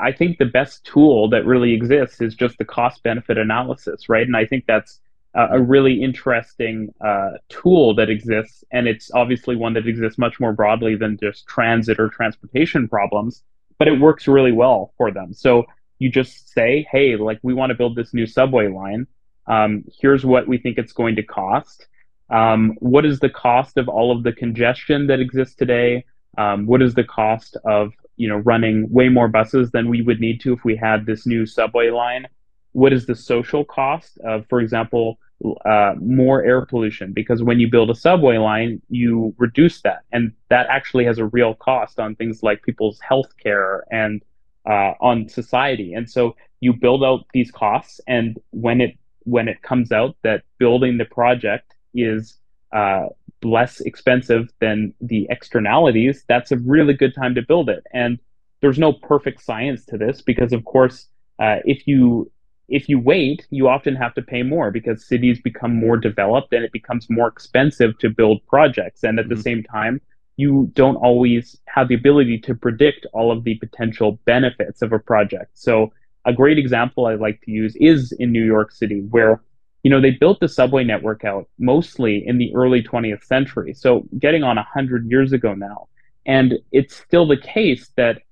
I 0.00 0.12
think 0.12 0.38
the 0.38 0.46
best 0.46 0.84
tool 0.84 1.28
that 1.30 1.44
really 1.44 1.72
exists 1.72 2.20
is 2.20 2.34
just 2.34 2.58
the 2.58 2.64
cost 2.64 3.02
benefit 3.02 3.38
analysis, 3.38 4.08
right? 4.08 4.26
And 4.26 4.36
I 4.36 4.46
think 4.46 4.64
that's 4.66 5.00
a, 5.34 5.60
really 5.60 6.02
interesting 6.02 6.94
uh, 7.04 7.32
tool 7.48 7.94
that 7.96 8.08
exists, 8.08 8.62
and 8.72 8.86
it's 8.86 9.10
obviously 9.12 9.56
one 9.56 9.74
that 9.74 9.86
exists 9.86 10.18
much 10.18 10.38
more 10.38 10.52
broadly 10.52 10.94
than 10.94 11.18
just 11.18 11.46
transit 11.46 11.98
or 11.98 12.08
transportation 12.08 12.88
problems, 12.88 13.42
but 13.78 13.88
it 13.88 14.00
works 14.00 14.28
really 14.28 14.52
well 14.52 14.94
for 14.96 15.10
them. 15.10 15.34
So 15.34 15.64
you 15.98 16.08
just 16.10 16.50
say, 16.50 16.86
hey, 16.90 17.16
like 17.16 17.40
we 17.42 17.54
want 17.54 17.70
to 17.70 17.74
build 17.74 17.96
this 17.96 18.14
new 18.14 18.26
subway 18.26 18.68
line. 18.68 19.06
Um, 19.46 19.84
here's 20.00 20.24
what 20.24 20.46
we 20.46 20.58
think 20.58 20.78
it's 20.78 20.92
going 20.92 21.16
to 21.16 21.22
cost. 21.22 21.86
Um, 22.30 22.76
what 22.78 23.04
is 23.04 23.18
the 23.18 23.28
cost 23.28 23.76
of 23.76 23.88
all 23.88 24.16
of 24.16 24.22
the 24.22 24.32
congestion 24.32 25.08
that 25.08 25.20
exists 25.20 25.54
today? 25.54 26.04
Um, 26.38 26.66
what 26.66 26.82
is 26.82 26.94
the 26.94 27.04
cost 27.04 27.56
of 27.64 27.92
you 28.16 28.28
know 28.28 28.36
running 28.36 28.90
way 28.90 29.08
more 29.08 29.28
buses 29.28 29.70
than 29.70 29.88
we 29.88 30.02
would 30.02 30.20
need 30.20 30.40
to 30.42 30.52
if 30.52 30.64
we 30.64 30.76
had 30.76 31.06
this 31.06 31.26
new 31.26 31.46
subway 31.46 31.90
line? 31.90 32.26
What 32.72 32.92
is 32.92 33.06
the 33.06 33.14
social 33.14 33.64
cost 33.64 34.18
of, 34.24 34.46
for 34.48 34.60
example, 34.60 35.18
uh, 35.64 35.94
more 36.00 36.44
air 36.44 36.66
pollution? 36.66 37.12
Because 37.12 37.42
when 37.42 37.60
you 37.60 37.70
build 37.70 37.90
a 37.90 37.94
subway 37.94 38.38
line, 38.38 38.82
you 38.88 39.34
reduce 39.38 39.80
that, 39.82 40.00
and 40.12 40.32
that 40.48 40.66
actually 40.68 41.04
has 41.04 41.18
a 41.18 41.26
real 41.26 41.54
cost 41.54 42.00
on 42.00 42.16
things 42.16 42.42
like 42.42 42.62
people's 42.62 42.98
health 43.00 43.32
care 43.40 43.84
and 43.90 44.22
uh, 44.68 44.92
on 45.00 45.28
society. 45.28 45.94
And 45.94 46.10
so 46.10 46.36
you 46.60 46.72
build 46.72 47.04
out 47.04 47.26
these 47.32 47.50
costs, 47.50 48.00
and 48.06 48.38
when 48.50 48.80
it 48.80 48.96
when 49.24 49.48
it 49.48 49.62
comes 49.62 49.90
out 49.90 50.16
that 50.22 50.42
building 50.58 50.98
the 50.98 51.04
project 51.04 51.74
is 51.94 52.36
uh, 52.72 53.06
less 53.44 53.80
expensive 53.80 54.48
than 54.60 54.94
the 55.00 55.26
externalities, 55.30 56.24
that's 56.28 56.52
a 56.52 56.56
really 56.58 56.94
good 56.94 57.14
time 57.14 57.34
to 57.34 57.42
build 57.42 57.68
it. 57.68 57.84
And 57.92 58.18
there's 58.60 58.78
no 58.78 58.92
perfect 58.92 59.42
science 59.42 59.84
to 59.86 59.98
this 59.98 60.22
because, 60.22 60.52
of 60.52 60.64
course, 60.64 61.08
uh, 61.38 61.56
if 61.64 61.86
you 61.86 62.30
if 62.68 62.88
you 62.88 62.98
wait, 62.98 63.46
you 63.50 63.68
often 63.68 63.94
have 63.94 64.14
to 64.14 64.22
pay 64.22 64.42
more 64.42 64.70
because 64.70 65.06
cities 65.06 65.38
become 65.40 65.74
more 65.74 65.98
developed 65.98 66.52
and 66.54 66.64
it 66.64 66.72
becomes 66.72 67.10
more 67.10 67.28
expensive 67.28 67.98
to 67.98 68.08
build 68.08 68.40
projects. 68.46 69.02
And 69.02 69.18
at 69.18 69.26
mm-hmm. 69.26 69.34
the 69.34 69.42
same 69.42 69.62
time, 69.64 70.00
you 70.36 70.70
don't 70.72 70.96
always 70.96 71.60
have 71.66 71.88
the 71.88 71.94
ability 71.94 72.38
to 72.38 72.54
predict 72.54 73.06
all 73.12 73.30
of 73.30 73.44
the 73.44 73.56
potential 73.56 74.18
benefits 74.24 74.82
of 74.82 74.92
a 74.92 74.98
project. 74.98 75.50
So, 75.54 75.92
a 76.26 76.32
great 76.32 76.58
example 76.58 77.06
I 77.06 77.16
like 77.16 77.42
to 77.42 77.50
use 77.50 77.76
is 77.76 78.10
in 78.12 78.32
New 78.32 78.42
York 78.44 78.72
City, 78.72 79.02
where 79.10 79.42
you 79.84 79.90
know, 79.90 80.00
they 80.00 80.10
built 80.10 80.40
the 80.40 80.48
subway 80.48 80.82
network 80.82 81.24
out 81.24 81.46
mostly 81.58 82.26
in 82.26 82.38
the 82.38 82.52
early 82.56 82.82
20th 82.82 83.22
century. 83.22 83.74
So 83.74 84.06
getting 84.18 84.42
on 84.42 84.56
100 84.56 85.08
years 85.10 85.32
ago 85.32 85.54
now. 85.54 85.88
And 86.26 86.54
it's 86.72 86.96
still 86.96 87.28
the 87.28 87.36
case 87.36 87.90
that 87.96 88.22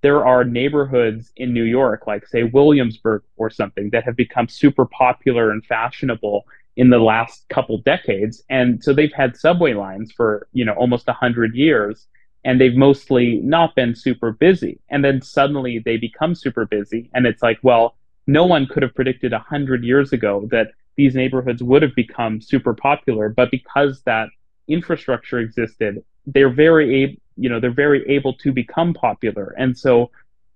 there 0.00 0.26
are 0.26 0.42
neighborhoods 0.42 1.32
in 1.36 1.52
New 1.52 1.64
York, 1.64 2.06
like, 2.06 2.26
say, 2.26 2.44
Williamsburg 2.44 3.22
or 3.36 3.50
something, 3.50 3.90
that 3.90 4.04
have 4.04 4.16
become 4.16 4.48
super 4.48 4.86
popular 4.86 5.50
and 5.50 5.62
fashionable 5.66 6.46
in 6.76 6.88
the 6.88 6.98
last 6.98 7.46
couple 7.50 7.76
decades. 7.78 8.42
And 8.48 8.82
so 8.82 8.94
they've 8.94 9.12
had 9.12 9.36
subway 9.36 9.74
lines 9.74 10.12
for, 10.12 10.48
you 10.54 10.64
know, 10.64 10.72
almost 10.72 11.06
100 11.08 11.54
years. 11.54 12.06
And 12.42 12.58
they've 12.58 12.74
mostly 12.74 13.40
not 13.42 13.74
been 13.74 13.94
super 13.94 14.32
busy. 14.32 14.80
And 14.88 15.04
then 15.04 15.20
suddenly 15.20 15.78
they 15.78 15.98
become 15.98 16.34
super 16.34 16.64
busy. 16.64 17.10
And 17.12 17.26
it's 17.26 17.42
like, 17.42 17.58
well, 17.62 17.96
no 18.26 18.46
one 18.46 18.66
could 18.66 18.82
have 18.82 18.94
predicted 18.94 19.32
100 19.32 19.84
years 19.84 20.14
ago 20.14 20.48
that 20.50 20.68
these 20.96 21.14
neighborhoods 21.14 21.62
would 21.62 21.82
have 21.82 21.94
become 21.94 22.40
super 22.40 22.74
popular. 22.74 23.28
But 23.28 23.50
because 23.50 24.02
that 24.02 24.28
infrastructure 24.68 25.38
existed, 25.38 26.02
they're 26.26 26.52
very 26.52 27.02
able, 27.02 27.14
you 27.36 27.48
know, 27.48 27.60
they're 27.60 27.70
very 27.70 28.08
able 28.08 28.34
to 28.34 28.52
become 28.52 28.94
popular. 28.94 29.54
And 29.58 29.76
so 29.76 30.10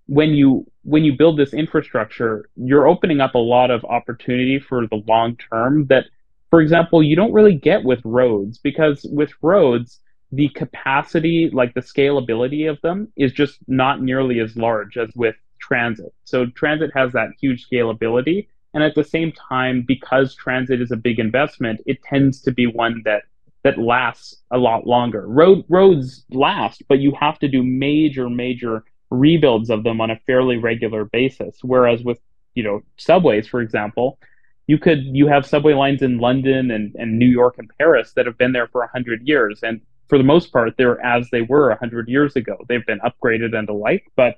when 0.07 0.31
you 0.31 0.66
when 0.83 1.05
you 1.05 1.16
build 1.16 1.38
this 1.38 1.55
infrastructure, 1.55 2.48
you're 2.57 2.88
opening 2.88 3.20
up 3.20 3.35
a 3.35 3.38
lot 3.38 3.70
of 3.70 3.85
opportunity 3.85 4.59
for 4.59 4.87
the 4.87 5.03
long 5.07 5.37
term 5.37 5.87
that, 5.87 6.07
for 6.50 6.61
example, 6.61 7.03
you 7.03 7.14
don't 7.14 7.33
really 7.33 7.55
get 7.55 7.85
with 7.85 8.00
roads 8.05 8.59
because 8.59 9.07
with 9.12 9.31
roads, 9.42 10.00
the 10.33 10.48
capacity, 10.48 11.50
like 11.53 11.74
the 11.74 11.81
scalability 11.81 12.68
of 12.68 12.81
them, 12.81 13.12
is 13.16 13.33
just 13.33 13.59
not 13.68 14.03
nearly 14.03 14.40
as 14.40 14.57
large 14.57 14.96
as 14.96 15.11
with 15.14 15.37
transit. 15.61 16.12
So 16.24 16.46
transit 16.46 16.90
has 16.94 17.12
that 17.12 17.31
huge 17.40 17.68
scalability. 17.70 18.48
And 18.72 18.83
at 18.85 18.94
the 18.94 19.04
same 19.04 19.33
time, 19.33 19.85
because 19.87 20.35
transit 20.35 20.80
is 20.80 20.90
a 20.90 20.96
big 20.96 21.18
investment, 21.18 21.80
it 21.87 22.02
tends 22.02 22.40
to 22.42 22.52
be 22.52 22.66
one 22.66 23.02
that 23.04 23.22
that 23.62 23.78
lasts 23.78 24.37
a 24.50 24.59
lot 24.59 24.87
longer. 24.87 25.26
Road 25.26 25.64
roads 25.68 26.24
last, 26.30 26.83
but 26.88 26.98
you 26.98 27.12
have 27.20 27.38
to 27.40 27.48
do 27.48 27.62
major, 27.62 28.30
major 28.30 28.85
rebuilds 29.11 29.70
of 29.70 29.85
them 29.85 30.00
on 30.00 30.11
a 30.11 30.18
fairly 30.26 30.56
regular 30.56 31.04
basis. 31.04 31.59
Whereas 31.62 32.02
with 32.02 32.20
you 32.54 32.62
know 32.62 32.83
subways, 32.96 33.46
for 33.46 33.61
example, 33.61 34.18
you 34.66 34.78
could 34.78 35.04
you 35.04 35.26
have 35.26 35.44
subway 35.46 35.74
lines 35.74 36.02
in 36.02 36.18
London 36.18 36.70
and, 36.70 36.94
and 36.94 37.18
New 37.18 37.28
York 37.28 37.56
and 37.59 37.70
Paris 37.78 38.12
that 38.14 38.26
have 38.26 38.38
been 38.38 38.52
there 38.52 38.68
for 38.68 38.87
hundred 38.87 39.26
years, 39.26 39.61
and 39.62 39.80
for 40.09 40.16
the 40.16 40.24
most 40.24 40.52
part, 40.52 40.74
they're 40.78 41.04
as 41.04 41.28
they 41.30 41.42
were 41.42 41.74
hundred 41.74 42.09
years 42.09 42.37
ago. 42.37 42.56
They've 42.68 42.87
been 42.87 43.00
upgraded 43.00 43.54
and 43.56 43.68
the 43.68 43.72
like, 43.72 44.11
but 44.16 44.37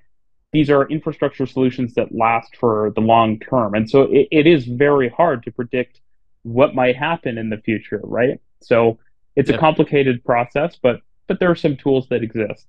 these 0.52 0.70
are 0.70 0.86
infrastructure 0.88 1.46
solutions 1.46 1.94
that 1.94 2.14
last 2.14 2.56
for 2.56 2.92
the 2.94 3.00
long 3.00 3.38
term, 3.40 3.74
and 3.74 3.88
so 3.88 4.02
it, 4.02 4.28
it 4.30 4.46
is 4.46 4.66
very 4.66 5.08
hard 5.08 5.42
to 5.44 5.50
predict 5.50 6.00
what 6.42 6.74
might 6.74 6.96
happen 6.96 7.38
in 7.38 7.50
the 7.50 7.58
future, 7.58 8.00
right? 8.02 8.40
So 8.60 8.98
it's 9.36 9.48
yep. 9.48 9.58
a 9.58 9.60
complicated 9.60 10.24
process, 10.24 10.76
but 10.80 11.00
but 11.26 11.40
there 11.40 11.50
are 11.50 11.56
some 11.56 11.76
tools 11.76 12.06
that 12.10 12.22
exist. 12.22 12.66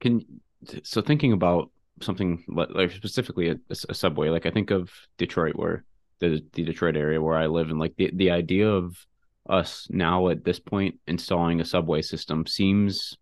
Can 0.00 0.24
so 0.82 1.00
thinking 1.00 1.32
about 1.32 1.70
something 2.00 2.44
like 2.48 2.90
specifically 2.90 3.50
a, 3.50 3.56
a, 3.88 3.94
subway, 3.94 4.28
like 4.28 4.46
I 4.46 4.50
think 4.50 4.70
of 4.70 4.90
Detroit, 5.16 5.56
where 5.56 5.84
the 6.20 6.42
the 6.52 6.64
Detroit 6.64 6.96
area 6.96 7.20
where 7.20 7.36
I 7.36 7.46
live, 7.46 7.70
and 7.70 7.78
like 7.78 7.96
the 7.96 8.10
the 8.12 8.30
idea 8.30 8.68
of 8.68 8.96
us 9.48 9.86
now 9.90 10.28
at 10.28 10.44
this 10.44 10.58
point 10.58 10.96
installing 11.06 11.60
a 11.60 11.64
subway 11.64 12.02
system 12.02 12.46
seems 12.46 13.16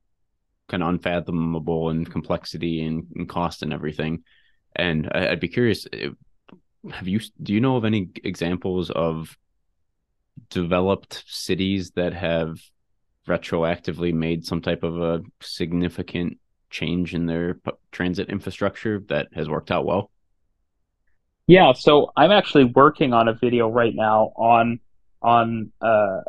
kind 0.69 0.83
of 0.83 0.89
unfathomable 0.89 1.91
in 1.91 2.05
complexity 2.05 2.85
and, 2.85 3.07
and 3.15 3.29
cost 3.29 3.63
and 3.63 3.73
everything. 3.73 4.25
And 4.75 5.09
I, 5.13 5.31
would 5.31 5.41
be 5.41 5.49
curious, 5.49 5.87
eh, 5.93 6.11
have 6.91 7.09
you 7.09 7.21
do 7.43 7.53
you 7.53 7.61
know 7.61 7.77
of 7.77 7.85
any 7.85 8.11
examples 8.23 8.91
of 8.91 9.37
developed 10.51 11.25
cities 11.27 11.93
that 11.93 12.13
have 12.13 12.59
retroactively 13.27 14.13
made 14.13 14.45
some 14.45 14.61
type 14.61 14.83
of 14.83 15.01
a 15.01 15.23
significant 15.41 16.39
change 16.71 17.15
in 17.15 17.27
their 17.27 17.59
transit 17.91 18.29
infrastructure 18.29 19.03
that 19.09 19.29
has 19.35 19.49
worked 19.49 19.71
out 19.71 19.87
well? 19.87 20.11
Yeah, 21.47 21.73
so 21.73 22.13
I'm 22.17 22.33
actually 22.33 22.65
working 22.65 23.13
on 23.13 23.29
a 23.29 23.33
video 23.33 23.69
right 23.69 23.95
now 23.95 24.33
on 24.37 24.81
on 25.23 25.73
uh, 25.81 26.21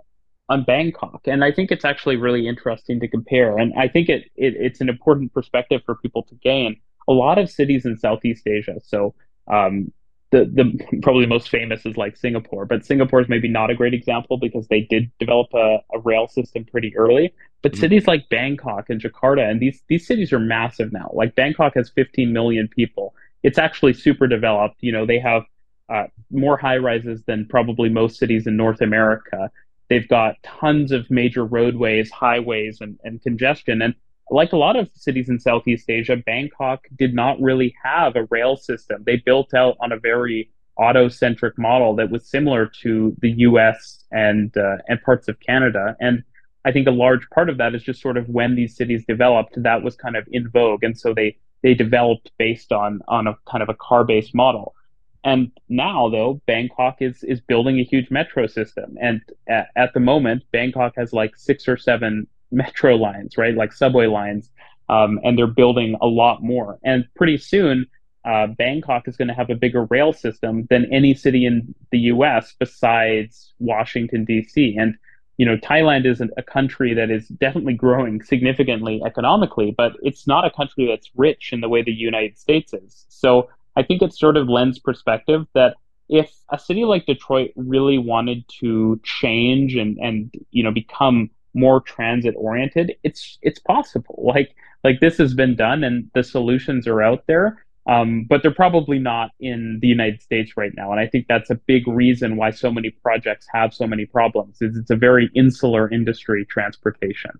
on 0.50 0.64
Bangkok, 0.64 1.22
and 1.26 1.44
I 1.44 1.52
think 1.52 1.72
it's 1.72 1.86
actually 1.86 2.16
really 2.16 2.48
interesting 2.48 3.00
to 3.02 3.08
compare. 3.08 3.58
And 3.58 3.74
I 3.78 3.88
think 3.88 4.10
it, 4.10 4.32
it 4.36 4.56
it's 4.58 4.82
an 4.82 4.90
important 4.90 5.34
perspective 5.34 5.82
for 5.86 5.96
people 5.96 6.24
to 6.24 6.36
gain. 6.36 6.78
A 7.08 7.14
lot 7.14 7.38
of 7.38 7.50
cities 7.50 7.86
in 7.86 7.98
Southeast 7.98 8.48
Asia, 8.48 8.80
so 8.84 9.14
um, 9.48 9.92
the 10.32 10.46
the 10.46 11.00
probably 11.02 11.26
most 11.26 11.50
famous 11.50 11.86
is 11.86 11.98
like 11.98 12.16
Singapore, 12.16 12.66
but 12.66 12.86
Singapore 12.86 13.22
is 13.22 13.30
maybe 13.30 13.48
not 13.48 13.70
a 13.70 13.76
great 13.76 13.94
example 13.94 14.38
because 14.38 14.68
they 14.68 14.82
did 14.82 15.12
develop 15.20 15.48
a, 15.54 15.80
a 15.94 16.00
rail 16.00 16.28
system 16.28 16.66
pretty 16.66 16.96
early. 16.96 17.34
But 17.62 17.74
mm-hmm. 17.74 17.82
cities 17.82 18.08
like 18.08 18.30
Bangkok 18.30 18.90
and 18.90 19.02
Jakarta, 19.02 19.50
and 19.50 19.60
these 19.60 19.84
these 19.88 20.08
cities 20.08 20.32
are 20.32 20.40
massive 20.40 20.94
now. 20.94 21.12
Like 21.14 21.36
Bangkok 21.36 21.76
has 21.76 21.90
15 21.90 22.32
million 22.32 22.68
people. 22.68 23.14
It's 23.44 23.58
actually 23.58 23.94
super 23.94 24.28
developed. 24.28 24.78
You 24.82 24.92
know, 24.92 25.06
they 25.06 25.20
have 25.20 25.44
uh, 25.90 26.06
more 26.32 26.58
high 26.58 26.78
rises 26.78 27.24
than 27.26 27.48
probably 27.48 27.90
most 27.90 28.18
cities 28.18 28.48
in 28.48 28.58
North 28.58 28.82
America. 28.82 29.50
They've 29.90 30.08
got 30.08 30.36
tons 30.44 30.92
of 30.92 31.10
major 31.10 31.46
roadways, 31.46 32.12
highways, 32.12 32.82
and, 32.82 33.00
and 33.04 33.22
congestion. 33.22 33.82
And 33.82 33.96
like 34.30 34.52
a 34.52 34.58
lot 34.58 34.76
of 34.76 34.90
cities 34.94 35.30
in 35.30 35.40
Southeast 35.40 35.90
Asia, 35.90 36.18
Bangkok 36.18 36.86
did 36.98 37.14
not 37.14 37.40
really 37.40 37.76
have 37.84 38.16
a 38.16 38.26
rail 38.30 38.58
system. 38.58 39.04
They 39.06 39.18
built 39.18 39.54
out 39.54 39.78
on 39.80 39.92
a 39.92 40.00
very 40.00 40.50
auto-centric 40.78 41.58
model 41.58 41.96
that 41.96 42.12
was 42.12 42.28
similar 42.28 42.70
to 42.82 43.16
the 43.20 43.32
U.S. 43.32 44.04
and 44.12 44.56
uh, 44.58 44.78
and 44.88 45.02
parts 45.02 45.28
of 45.28 45.40
Canada. 45.40 45.96
And 46.00 46.24
I 46.66 46.72
think 46.72 46.88
a 46.88 46.92
large 46.92 47.28
part 47.30 47.50
of 47.50 47.58
that 47.58 47.74
is 47.74 47.84
just 47.84 48.02
sort 48.02 48.18
of 48.18 48.28
when 48.28 48.56
these 48.56 48.76
cities 48.76 49.06
developed, 49.08 49.62
that 49.64 49.84
was 49.84 49.96
kind 49.96 50.16
of 50.18 50.28
in 50.32 50.50
vogue, 50.50 50.84
and 50.84 50.98
so 50.98 51.14
they 51.14 51.38
they 51.64 51.74
developed 51.74 52.32
based 52.38 52.72
on 52.72 53.02
on 53.08 53.28
a 53.28 53.36
kind 53.50 53.64
of 53.64 53.70
a 53.70 53.74
car-based 53.74 54.36
model. 54.36 54.76
And 55.24 55.52
now, 55.68 56.10
though, 56.10 56.42
Bangkok 56.46 56.98
is 57.02 57.24
is 57.24 57.42
building 57.42 57.80
a 57.80 57.84
huge 57.84 58.10
metro 58.12 58.48
system, 58.48 58.98
and 59.02 59.22
at, 59.48 59.70
at 59.76 59.94
the 59.94 60.00
moment, 60.00 60.44
Bangkok 60.52 60.94
has 60.96 61.14
like 61.14 61.36
six 61.36 61.68
or 61.68 61.78
seven 61.78 62.28
metro 62.52 62.96
lines, 62.96 63.38
right? 63.38 63.56
Like 63.56 63.74
subway 63.74 64.08
lines. 64.08 64.50
Um, 64.90 65.20
and 65.22 65.38
they're 65.38 65.48
building 65.48 65.98
a 66.00 66.08
lot 66.08 66.42
more. 66.42 66.80
And 66.82 67.06
pretty 67.14 67.38
soon, 67.38 67.88
uh, 68.24 68.48
Bangkok 68.48 69.10
is 69.10 69.18
going 69.18 69.28
to 69.28 69.34
have 69.34 69.50
a 69.50 69.56
bigger 69.56 69.84
rail 69.86 70.14
system 70.14 70.66
than 70.70 70.88
any 70.94 71.14
city 71.14 71.46
in 71.46 71.76
the 71.92 72.00
U.S. 72.12 72.56
besides 72.58 73.54
Washington 73.60 74.24
D.C. 74.24 74.78
And 74.78 74.96
you 75.38 75.46
know, 75.46 75.56
Thailand 75.58 76.06
is 76.06 76.22
a 76.36 76.44
country 76.44 76.94
that 76.96 77.12
is 77.12 77.28
definitely 77.28 77.74
growing 77.74 78.22
significantly 78.24 79.02
economically, 79.06 79.74
but 79.78 79.94
it's 80.02 80.28
not 80.28 80.46
a 80.46 80.52
country 80.52 80.88
that's 80.88 81.10
rich 81.16 81.54
in 81.54 81.62
the 81.62 81.70
way 81.70 81.84
the 81.84 81.94
United 81.94 82.38
States 82.38 82.74
is. 82.74 83.06
So 83.08 83.50
I 83.78 83.84
think 83.84 84.02
it 84.02 84.14
sort 84.14 84.38
of 84.38 84.50
lends 84.50 84.80
perspective 84.80 85.46
that 85.54 85.76
if 86.10 86.34
a 86.52 86.58
city 86.58 86.84
like 86.84 87.06
Detroit 87.06 87.52
really 87.56 87.98
wanted 87.98 88.44
to 88.60 89.00
change 89.04 89.76
and 89.76 89.98
and 90.00 90.34
you 90.52 90.64
know 90.64 90.72
become 90.72 91.30
more 91.54 91.80
transit 91.82 92.36
oriented, 92.38 92.96
it's 93.04 93.38
it's 93.42 93.60
possible. 93.60 94.16
Like 94.36 94.56
like 94.84 95.00
this 95.00 95.18
has 95.18 95.34
been 95.34 95.56
done 95.56 95.84
and 95.84 96.10
the 96.14 96.24
solutions 96.24 96.88
are 96.88 97.02
out 97.02 97.24
there. 97.28 97.64
Um, 97.88 98.26
but 98.30 98.42
they're 98.42 98.52
probably 98.52 99.00
not 99.00 99.32
in 99.40 99.80
the 99.82 99.88
United 99.88 100.22
States 100.22 100.58
right 100.58 100.74
now. 100.76 100.92
And 100.92 101.00
I 101.00 101.08
think 101.08 101.26
that's 101.30 101.50
a 101.50 101.56
big 101.56 101.88
reason 101.88 102.36
why 102.36 102.52
so 102.52 102.70
many 102.70 102.90
projects 102.90 103.48
have 103.54 103.74
so 103.74 103.88
many 103.88 104.06
problems. 104.06 104.62
Is 104.62 104.76
it's 104.76 104.92
a 104.92 104.96
very 104.98 105.32
insular 105.34 105.90
industry, 105.90 106.46
transportation. 106.46 107.32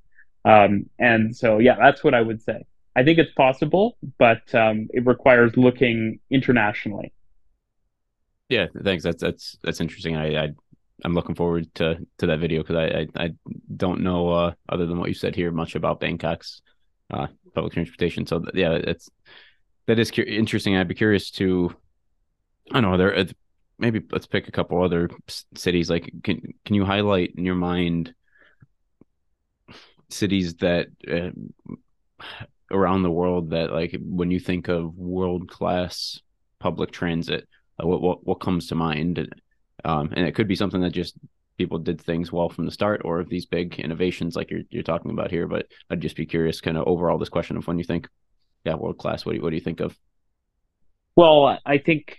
Um, 0.46 0.90
and 1.00 1.36
so, 1.36 1.58
yeah, 1.58 1.76
that's 1.78 2.02
what 2.02 2.14
I 2.14 2.22
would 2.22 2.42
say. 2.42 2.66
I 2.98 3.04
think 3.04 3.20
it's 3.20 3.32
possible, 3.34 3.96
but 4.18 4.54
um, 4.56 4.88
it 4.90 5.06
requires 5.06 5.56
looking 5.56 6.20
internationally. 6.32 7.14
Yeah, 8.50 8.66
thanks. 8.84 9.04
That's 9.04 9.22
that's 9.22 9.58
that's 9.64 9.82
interesting. 9.82 10.16
I, 10.16 10.46
I 10.46 10.50
I'm 11.06 11.14
looking 11.14 11.36
forward 11.36 11.74
to 11.76 12.00
to 12.18 12.26
that 12.26 12.40
video 12.40 12.64
because 12.64 12.76
I, 12.76 12.86
I, 13.22 13.26
I 13.26 13.30
don't 13.76 14.02
know 14.02 14.30
uh, 14.30 14.54
other 14.68 14.88
than 14.88 14.98
what 14.98 15.10
you 15.10 15.14
said 15.14 15.36
here 15.36 15.52
much 15.52 15.76
about 15.76 16.00
Bangkok's 16.00 16.64
uh, 17.12 17.28
public 17.54 17.74
transportation. 17.74 18.26
So 18.26 18.44
yeah, 18.56 18.72
it's 18.72 19.12
that 19.86 20.00
is 20.00 20.10
cu- 20.10 20.24
interesting. 20.24 20.76
I'd 20.76 20.88
be 20.88 20.96
curious 20.96 21.30
to 21.32 21.76
I 22.72 22.82
don't 22.82 22.92
know 22.92 22.98
there 22.98 23.28
maybe 23.78 24.02
let's 24.12 24.26
pick 24.26 24.48
a 24.48 24.52
couple 24.52 24.82
other 24.82 25.08
cities. 25.54 25.88
Like 25.88 26.12
can 26.24 26.56
can 26.66 26.76
you 26.76 26.84
highlight 26.84 27.34
in 27.38 27.46
your 27.46 27.56
mind 27.56 28.16
cities 30.10 30.56
that 30.56 30.88
uh, 31.08 31.30
around 32.72 33.04
the 33.04 33.12
world 33.12 33.52
that 33.52 33.72
like 33.72 33.96
when 34.02 34.32
you 34.32 34.40
think 34.40 34.68
of 34.68 34.96
world 34.98 35.50
class 35.50 36.20
public 36.60 36.92
transit, 36.92 37.48
uh, 37.82 37.88
what 37.88 38.02
what 38.02 38.26
what 38.26 38.40
comes 38.40 38.68
to 38.68 38.76
mind? 38.76 39.34
Um, 39.86 40.12
and 40.16 40.28
it 40.28 40.36
could 40.36 40.48
be 40.48 40.56
something 40.56 40.82
that 40.82 40.92
just 40.92 41.16
people 41.58 41.80
did 41.80 42.00
things 42.00 42.32
well 42.32 42.50
from 42.50 42.66
the 42.66 42.72
start, 42.72 43.02
or 43.06 43.20
if 43.20 43.30
these 43.30 43.46
big 43.46 43.80
innovations 43.80 44.36
like 44.36 44.52
you're 44.52 44.62
you're 44.70 44.84
talking 44.84 45.12
about 45.12 45.32
here. 45.32 45.48
But 45.48 45.68
I'd 45.90 46.02
just 46.02 46.16
be 46.16 46.26
curious, 46.26 46.62
kind 46.62 46.78
of 46.78 46.88
overall, 46.88 47.18
this 47.18 47.30
question 47.30 47.58
of 47.58 47.68
when 47.68 47.78
you 47.78 47.84
think, 47.84 48.08
yeah, 48.66 48.76
world 48.76 48.98
class. 48.98 49.26
What 49.26 49.34
do 49.34 49.38
you, 49.38 49.44
what 49.44 49.50
do 49.52 49.56
you 49.56 49.62
think 49.62 49.80
of? 49.80 49.98
Well, 51.16 51.60
I 51.66 51.78
think 51.78 52.18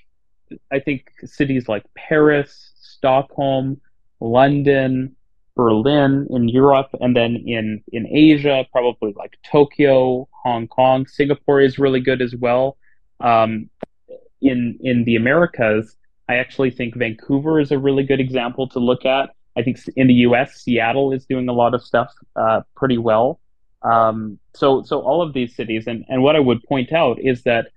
I 0.70 0.80
think 0.80 1.10
cities 1.24 1.68
like 1.68 1.84
Paris, 1.94 2.72
Stockholm, 2.80 3.80
London, 4.20 5.14
Berlin 5.58 6.28
in 6.30 6.48
Europe, 6.48 6.90
and 7.00 7.16
then 7.16 7.42
in 7.44 7.82
in 7.92 8.06
Asia, 8.06 8.64
probably 8.70 9.12
like 9.16 9.36
Tokyo, 9.42 10.28
Hong 10.44 10.68
Kong, 10.68 11.04
Singapore 11.08 11.60
is 11.60 11.80
really 11.80 11.98
good 11.98 12.22
as 12.22 12.32
well. 12.36 12.76
Um, 13.18 13.68
in 14.40 14.78
in 14.80 15.02
the 15.02 15.16
Americas, 15.16 15.96
I 16.28 16.36
actually 16.36 16.70
think 16.70 16.94
Vancouver 16.94 17.58
is 17.58 17.72
a 17.72 17.78
really 17.78 18.04
good 18.04 18.20
example 18.20 18.68
to 18.68 18.78
look 18.78 19.04
at. 19.04 19.30
I 19.56 19.62
think 19.64 19.80
in 19.96 20.06
the 20.06 20.18
U.S., 20.28 20.62
Seattle 20.62 21.10
is 21.12 21.26
doing 21.26 21.48
a 21.48 21.52
lot 21.52 21.74
of 21.74 21.82
stuff 21.82 22.14
uh, 22.36 22.60
pretty 22.76 22.98
well. 22.98 23.40
Um, 23.82 24.38
so, 24.54 24.84
so 24.84 25.00
all 25.00 25.20
of 25.22 25.32
these 25.32 25.56
cities, 25.56 25.88
and 25.88 26.04
and 26.08 26.22
what 26.22 26.36
I 26.36 26.40
would 26.40 26.62
point 26.62 26.92
out 26.92 27.18
is 27.18 27.42
that 27.42 27.72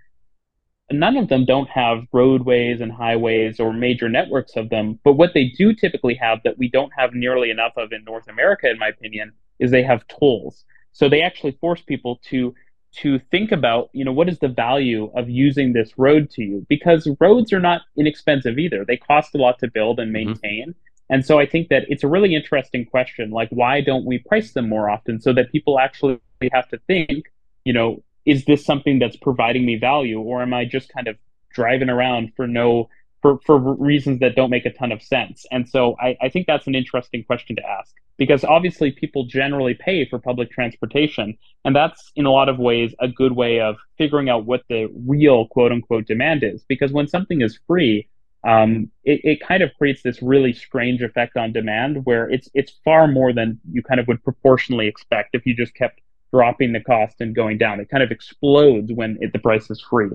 none 0.94 1.18
of 1.18 1.30
them 1.30 1.46
don't 1.46 1.70
have 1.70 2.04
roadways 2.12 2.82
and 2.82 2.92
highways 2.92 3.60
or 3.60 3.74
major 3.74 4.10
networks 4.10 4.56
of 4.56 4.70
them. 4.70 5.00
But 5.04 5.14
what 5.14 5.34
they 5.34 5.46
do 5.46 5.74
typically 5.74 6.16
have 6.16 6.40
that 6.44 6.58
we 6.58 6.70
don't 6.70 6.92
have 6.98 7.14
nearly 7.14 7.50
enough 7.50 7.74
of 7.78 7.92
in 7.92 8.04
North 8.04 8.28
America, 8.28 8.70
in 8.70 8.80
my 8.80 8.88
opinion, 8.88 9.34
is 9.60 9.72
they 9.72 9.84
have 9.84 10.08
tolls. 10.08 10.66
So 10.92 11.10
they 11.10 11.22
actually 11.22 11.58
force 11.62 11.82
people 11.82 12.20
to 12.30 12.54
to 12.94 13.20
think 13.32 13.54
about, 13.54 13.90
you 13.94 14.04
know, 14.04 14.12
what 14.12 14.28
is 14.28 14.40
the 14.40 14.50
value 14.50 15.10
of 15.16 15.30
using 15.30 15.72
this 15.72 15.98
road 15.98 16.30
to 16.32 16.44
you? 16.44 16.66
Because 16.68 17.08
roads 17.22 17.54
are 17.54 17.60
not 17.60 17.84
inexpensive 17.98 18.60
either. 18.60 18.84
They 18.84 18.98
cost 18.98 19.34
a 19.34 19.38
lot 19.38 19.60
to 19.60 19.70
build 19.70 20.00
and 20.00 20.14
mm-hmm. 20.14 20.30
maintain. 20.30 20.70
Mm-hmm. 20.70 21.14
And 21.14 21.26
so 21.26 21.40
I 21.40 21.46
think 21.46 21.70
that 21.70 21.84
it's 21.88 22.04
a 22.04 22.08
really 22.08 22.36
interesting 22.36 22.86
question. 22.86 23.32
Like, 23.32 23.50
why 23.50 23.82
don't 23.82 24.06
we 24.06 24.20
price 24.20 24.54
them 24.54 24.68
more 24.68 24.90
often 24.90 25.22
so 25.22 25.34
that 25.34 25.52
people 25.52 25.80
actually 25.80 26.20
have 26.54 26.68
to 26.70 26.80
think, 26.88 27.26
you 27.66 27.74
know, 27.74 28.04
is 28.26 28.46
this 28.46 28.66
something 28.66 29.00
that's 29.00 29.18
providing 29.18 29.66
me 29.66 29.76
value 29.76 30.20
or 30.20 30.42
am 30.42 30.54
I 30.54 30.66
just 30.66 30.92
kind 30.94 31.08
of 31.08 31.18
driving 31.54 31.90
around 31.90 32.32
for 32.36 32.48
no 32.48 32.90
for, 33.22 33.40
for 33.46 33.60
reasons 33.76 34.20
that 34.20 34.36
don't 34.36 34.50
make 34.50 34.66
a 34.66 34.74
ton 34.74 34.92
of 34.92 35.02
sense. 35.02 35.46
And 35.52 35.68
so 35.70 35.96
I, 36.00 36.18
I 36.22 36.30
think 36.30 36.48
that's 36.48 36.68
an 36.68 36.76
interesting 36.76 37.24
question 37.24 37.56
to 37.56 37.62
ask 37.64 37.94
because 38.18 38.44
obviously 38.44 38.92
people 38.92 39.26
generally 39.26 39.74
pay 39.74 40.06
for 40.06 40.20
public 40.20 40.52
transportation. 40.52 41.38
And 41.64 41.76
that's 41.76 42.12
in 42.16 42.26
a 42.26 42.32
lot 42.32 42.50
of 42.50 42.58
ways 42.58 42.94
a 43.00 43.08
good 43.08 43.34
way 43.34 43.60
of 43.60 43.78
figuring 43.98 44.30
out 44.30 44.46
what 44.46 44.64
the 44.70 44.88
real 45.06 45.48
quote 45.48 45.72
unquote 45.72 46.08
demand 46.08 46.44
is. 46.44 46.64
Because 46.68 46.92
when 46.92 47.08
something 47.08 47.42
is 47.42 47.60
free, 47.68 48.08
um, 48.44 48.90
it, 49.04 49.22
it 49.24 49.40
kind 49.42 49.62
of 49.62 49.70
creates 49.78 50.02
this 50.02 50.22
really 50.22 50.54
strange 50.54 51.04
effect 51.04 51.38
on 51.38 51.54
demand 51.54 52.06
where 52.06 52.28
it's 52.30 52.50
it's 52.56 52.74
far 52.84 53.08
more 53.08 53.32
than 53.32 53.60
you 53.72 53.84
kind 53.84 54.00
of 54.00 54.08
would 54.08 54.24
proportionally 54.24 54.88
expect 54.88 55.36
if 55.36 55.46
you 55.46 55.56
just 55.56 55.76
kept 55.76 56.02
dropping 56.32 56.74
the 56.74 56.80
cost 56.82 57.16
and 57.20 57.36
going 57.36 57.58
down. 57.58 57.80
It 57.80 57.90
kind 57.90 58.04
of 58.04 58.12
explodes 58.12 58.92
when 58.94 59.18
it, 59.22 59.34
the 59.34 59.40
price 59.40 59.70
is 59.70 59.82
free. 59.82 60.10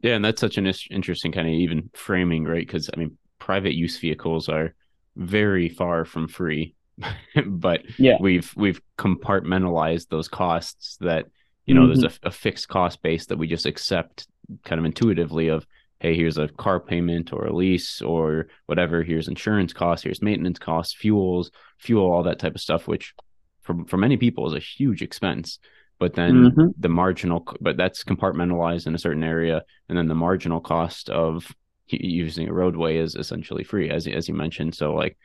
Yeah, 0.00 0.14
and 0.14 0.24
that's 0.24 0.40
such 0.40 0.58
an 0.58 0.72
interesting 0.90 1.32
kind 1.32 1.48
of 1.48 1.54
even 1.54 1.90
framing, 1.94 2.44
right? 2.44 2.66
Because 2.66 2.90
I 2.92 2.98
mean, 2.98 3.16
private 3.38 3.74
use 3.74 3.98
vehicles 3.98 4.48
are 4.48 4.74
very 5.16 5.68
far 5.68 6.04
from 6.04 6.28
free, 6.28 6.74
but 7.46 7.82
yeah. 7.98 8.16
we've 8.20 8.52
we've 8.56 8.80
compartmentalized 8.98 10.08
those 10.08 10.28
costs 10.28 10.96
that 11.00 11.26
you 11.64 11.74
know 11.74 11.82
mm-hmm. 11.82 12.00
there's 12.00 12.18
a, 12.22 12.28
a 12.28 12.30
fixed 12.30 12.68
cost 12.68 13.02
base 13.02 13.26
that 13.26 13.38
we 13.38 13.46
just 13.46 13.66
accept 13.66 14.26
kind 14.64 14.78
of 14.78 14.84
intuitively 14.84 15.48
of 15.48 15.66
hey 16.00 16.14
here's 16.14 16.38
a 16.38 16.48
car 16.48 16.78
payment 16.78 17.32
or 17.32 17.46
a 17.46 17.54
lease 17.54 18.00
or 18.02 18.46
whatever 18.66 19.02
here's 19.02 19.28
insurance 19.28 19.72
costs 19.72 20.04
here's 20.04 20.22
maintenance 20.22 20.58
costs 20.58 20.94
fuels 20.94 21.50
fuel 21.78 22.10
all 22.10 22.22
that 22.22 22.38
type 22.38 22.54
of 22.54 22.60
stuff 22.60 22.86
which 22.86 23.14
for 23.66 23.84
for 23.86 23.96
many 23.96 24.16
people 24.16 24.46
is 24.46 24.54
a 24.54 24.58
huge 24.58 25.02
expense 25.02 25.58
but 25.98 26.14
then 26.14 26.50
mm-hmm. 26.50 26.66
the 26.78 26.88
marginal 26.88 27.46
but 27.60 27.76
that's 27.76 28.04
compartmentalized 28.04 28.86
in 28.86 28.94
a 28.94 28.98
certain 28.98 29.24
area 29.24 29.62
and 29.88 29.98
then 29.98 30.08
the 30.08 30.14
marginal 30.14 30.60
cost 30.60 31.10
of 31.10 31.52
using 31.88 32.48
a 32.48 32.52
roadway 32.52 32.96
is 32.96 33.14
essentially 33.14 33.64
free 33.64 33.90
as 33.90 34.06
as 34.06 34.28
you 34.28 34.34
mentioned 34.34 34.74
so 34.74 34.94
like 34.94 35.16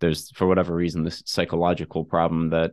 there's 0.00 0.30
for 0.32 0.46
whatever 0.46 0.74
reason 0.74 1.02
this 1.02 1.22
psychological 1.26 2.04
problem 2.04 2.50
that 2.50 2.72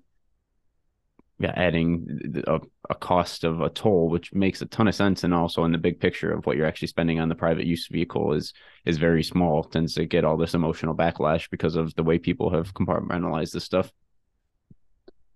yeah 1.39 1.51
adding 1.55 2.43
a, 2.47 2.61
a 2.89 2.95
cost 2.95 3.43
of 3.43 3.61
a 3.61 3.69
toll 3.69 4.09
which 4.09 4.33
makes 4.33 4.61
a 4.61 4.65
ton 4.67 4.87
of 4.87 4.95
sense 4.95 5.23
and 5.23 5.33
also 5.33 5.65
in 5.65 5.71
the 5.71 5.77
big 5.77 5.99
picture 5.99 6.31
of 6.31 6.45
what 6.45 6.55
you're 6.55 6.65
actually 6.65 6.87
spending 6.87 7.19
on 7.19 7.27
the 7.27 7.35
private 7.35 7.65
use 7.65 7.87
vehicle 7.87 8.33
is 8.33 8.53
is 8.85 8.97
very 8.97 9.23
small 9.23 9.63
tends 9.63 9.95
to 9.95 10.05
get 10.05 10.23
all 10.23 10.37
this 10.37 10.53
emotional 10.53 10.95
backlash 10.95 11.49
because 11.49 11.75
of 11.75 11.93
the 11.95 12.03
way 12.03 12.17
people 12.17 12.49
have 12.49 12.73
compartmentalized 12.73 13.51
this 13.51 13.65
stuff 13.65 13.91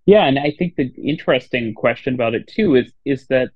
yeah, 0.09 0.25
and 0.25 0.39
I 0.39 0.55
think 0.57 0.75
the 0.75 0.91
interesting 0.97 1.75
question 1.75 2.15
about 2.15 2.33
it 2.33 2.47
too 2.47 2.73
is 2.73 2.91
is 3.05 3.27
that 3.27 3.51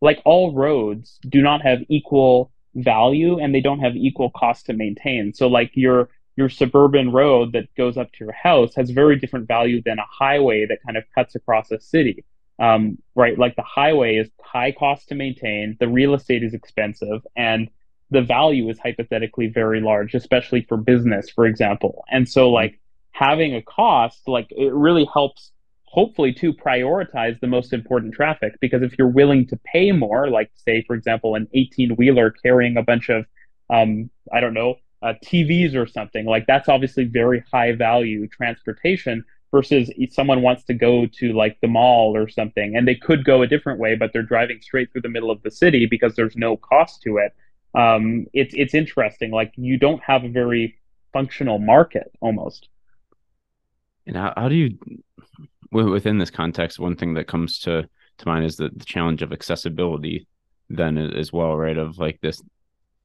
like 0.00 0.22
all 0.24 0.54
roads 0.54 1.18
do 1.28 1.42
not 1.42 1.62
have 1.62 1.80
equal 1.88 2.52
value 2.76 3.40
and 3.40 3.52
they 3.52 3.60
don't 3.60 3.80
have 3.80 3.96
equal 3.96 4.30
cost 4.30 4.66
to 4.66 4.72
maintain. 4.72 5.34
So 5.34 5.48
like 5.48 5.72
your 5.74 6.08
your 6.36 6.48
suburban 6.48 7.10
road 7.10 7.54
that 7.54 7.74
goes 7.76 7.96
up 7.96 8.12
to 8.12 8.24
your 8.24 8.34
house 8.34 8.72
has 8.76 8.90
very 8.90 9.18
different 9.18 9.48
value 9.48 9.82
than 9.84 9.98
a 9.98 10.06
highway 10.08 10.64
that 10.66 10.78
kind 10.84 10.96
of 10.96 11.02
cuts 11.12 11.34
across 11.34 11.72
a 11.72 11.80
city. 11.80 12.24
Um, 12.60 12.98
right, 13.16 13.36
like 13.36 13.56
the 13.56 13.62
highway 13.62 14.14
is 14.14 14.30
high 14.40 14.70
cost 14.70 15.08
to 15.08 15.16
maintain, 15.16 15.76
the 15.80 15.88
real 15.88 16.14
estate 16.14 16.44
is 16.44 16.54
expensive, 16.54 17.26
and 17.36 17.68
the 18.10 18.22
value 18.22 18.68
is 18.68 18.78
hypothetically 18.78 19.48
very 19.48 19.80
large, 19.80 20.14
especially 20.14 20.62
for 20.68 20.76
business, 20.76 21.28
for 21.30 21.46
example. 21.46 22.04
And 22.08 22.28
so, 22.28 22.50
like 22.50 22.78
having 23.10 23.56
a 23.56 23.62
cost, 23.62 24.28
like 24.28 24.46
it 24.52 24.72
really 24.72 25.08
helps 25.12 25.50
hopefully 25.86 26.32
to 26.32 26.52
prioritize 26.52 27.38
the 27.40 27.46
most 27.46 27.72
important 27.72 28.14
traffic 28.14 28.54
because 28.60 28.82
if 28.82 28.98
you're 28.98 29.08
willing 29.08 29.46
to 29.46 29.56
pay 29.64 29.92
more 29.92 30.28
like 30.28 30.50
say 30.54 30.82
for 30.86 30.94
example 30.94 31.34
an 31.34 31.48
18 31.54 31.90
wheeler 31.96 32.30
carrying 32.30 32.76
a 32.76 32.82
bunch 32.82 33.08
of 33.08 33.24
um, 33.70 34.10
i 34.32 34.40
don't 34.40 34.54
know 34.54 34.76
uh, 35.02 35.14
tvs 35.24 35.74
or 35.74 35.86
something 35.86 36.26
like 36.26 36.46
that's 36.46 36.68
obviously 36.68 37.04
very 37.04 37.42
high 37.52 37.72
value 37.72 38.26
transportation 38.28 39.24
versus 39.52 39.90
someone 40.10 40.42
wants 40.42 40.64
to 40.64 40.74
go 40.74 41.06
to 41.06 41.32
like 41.32 41.56
the 41.62 41.68
mall 41.68 42.16
or 42.16 42.28
something 42.28 42.76
and 42.76 42.86
they 42.86 42.94
could 42.94 43.24
go 43.24 43.42
a 43.42 43.46
different 43.46 43.78
way 43.78 43.94
but 43.94 44.12
they're 44.12 44.22
driving 44.22 44.60
straight 44.60 44.90
through 44.92 45.00
the 45.00 45.08
middle 45.08 45.30
of 45.30 45.42
the 45.42 45.50
city 45.50 45.86
because 45.86 46.14
there's 46.14 46.36
no 46.36 46.56
cost 46.56 47.02
to 47.02 47.18
it. 47.18 47.34
Um, 47.74 48.26
it's 48.32 48.54
it's 48.56 48.74
interesting 48.74 49.30
like 49.30 49.52
you 49.56 49.78
don't 49.78 50.02
have 50.02 50.24
a 50.24 50.28
very 50.28 50.78
functional 51.12 51.58
market 51.58 52.10
almost. 52.20 52.68
And 54.06 54.16
how, 54.16 54.32
how 54.36 54.48
do 54.48 54.54
you 54.54 54.78
within 55.70 56.18
this 56.18 56.30
context, 56.30 56.78
one 56.78 56.96
thing 56.96 57.14
that 57.14 57.26
comes 57.26 57.60
to 57.60 57.88
to 58.18 58.26
mind 58.26 58.46
is 58.46 58.56
the, 58.56 58.70
the 58.74 58.84
challenge 58.84 59.22
of 59.22 59.32
accessibility 59.32 60.26
then 60.68 60.98
as 60.98 61.32
well, 61.32 61.56
right? 61.56 61.76
Of 61.76 61.98
like 61.98 62.20
this 62.20 62.42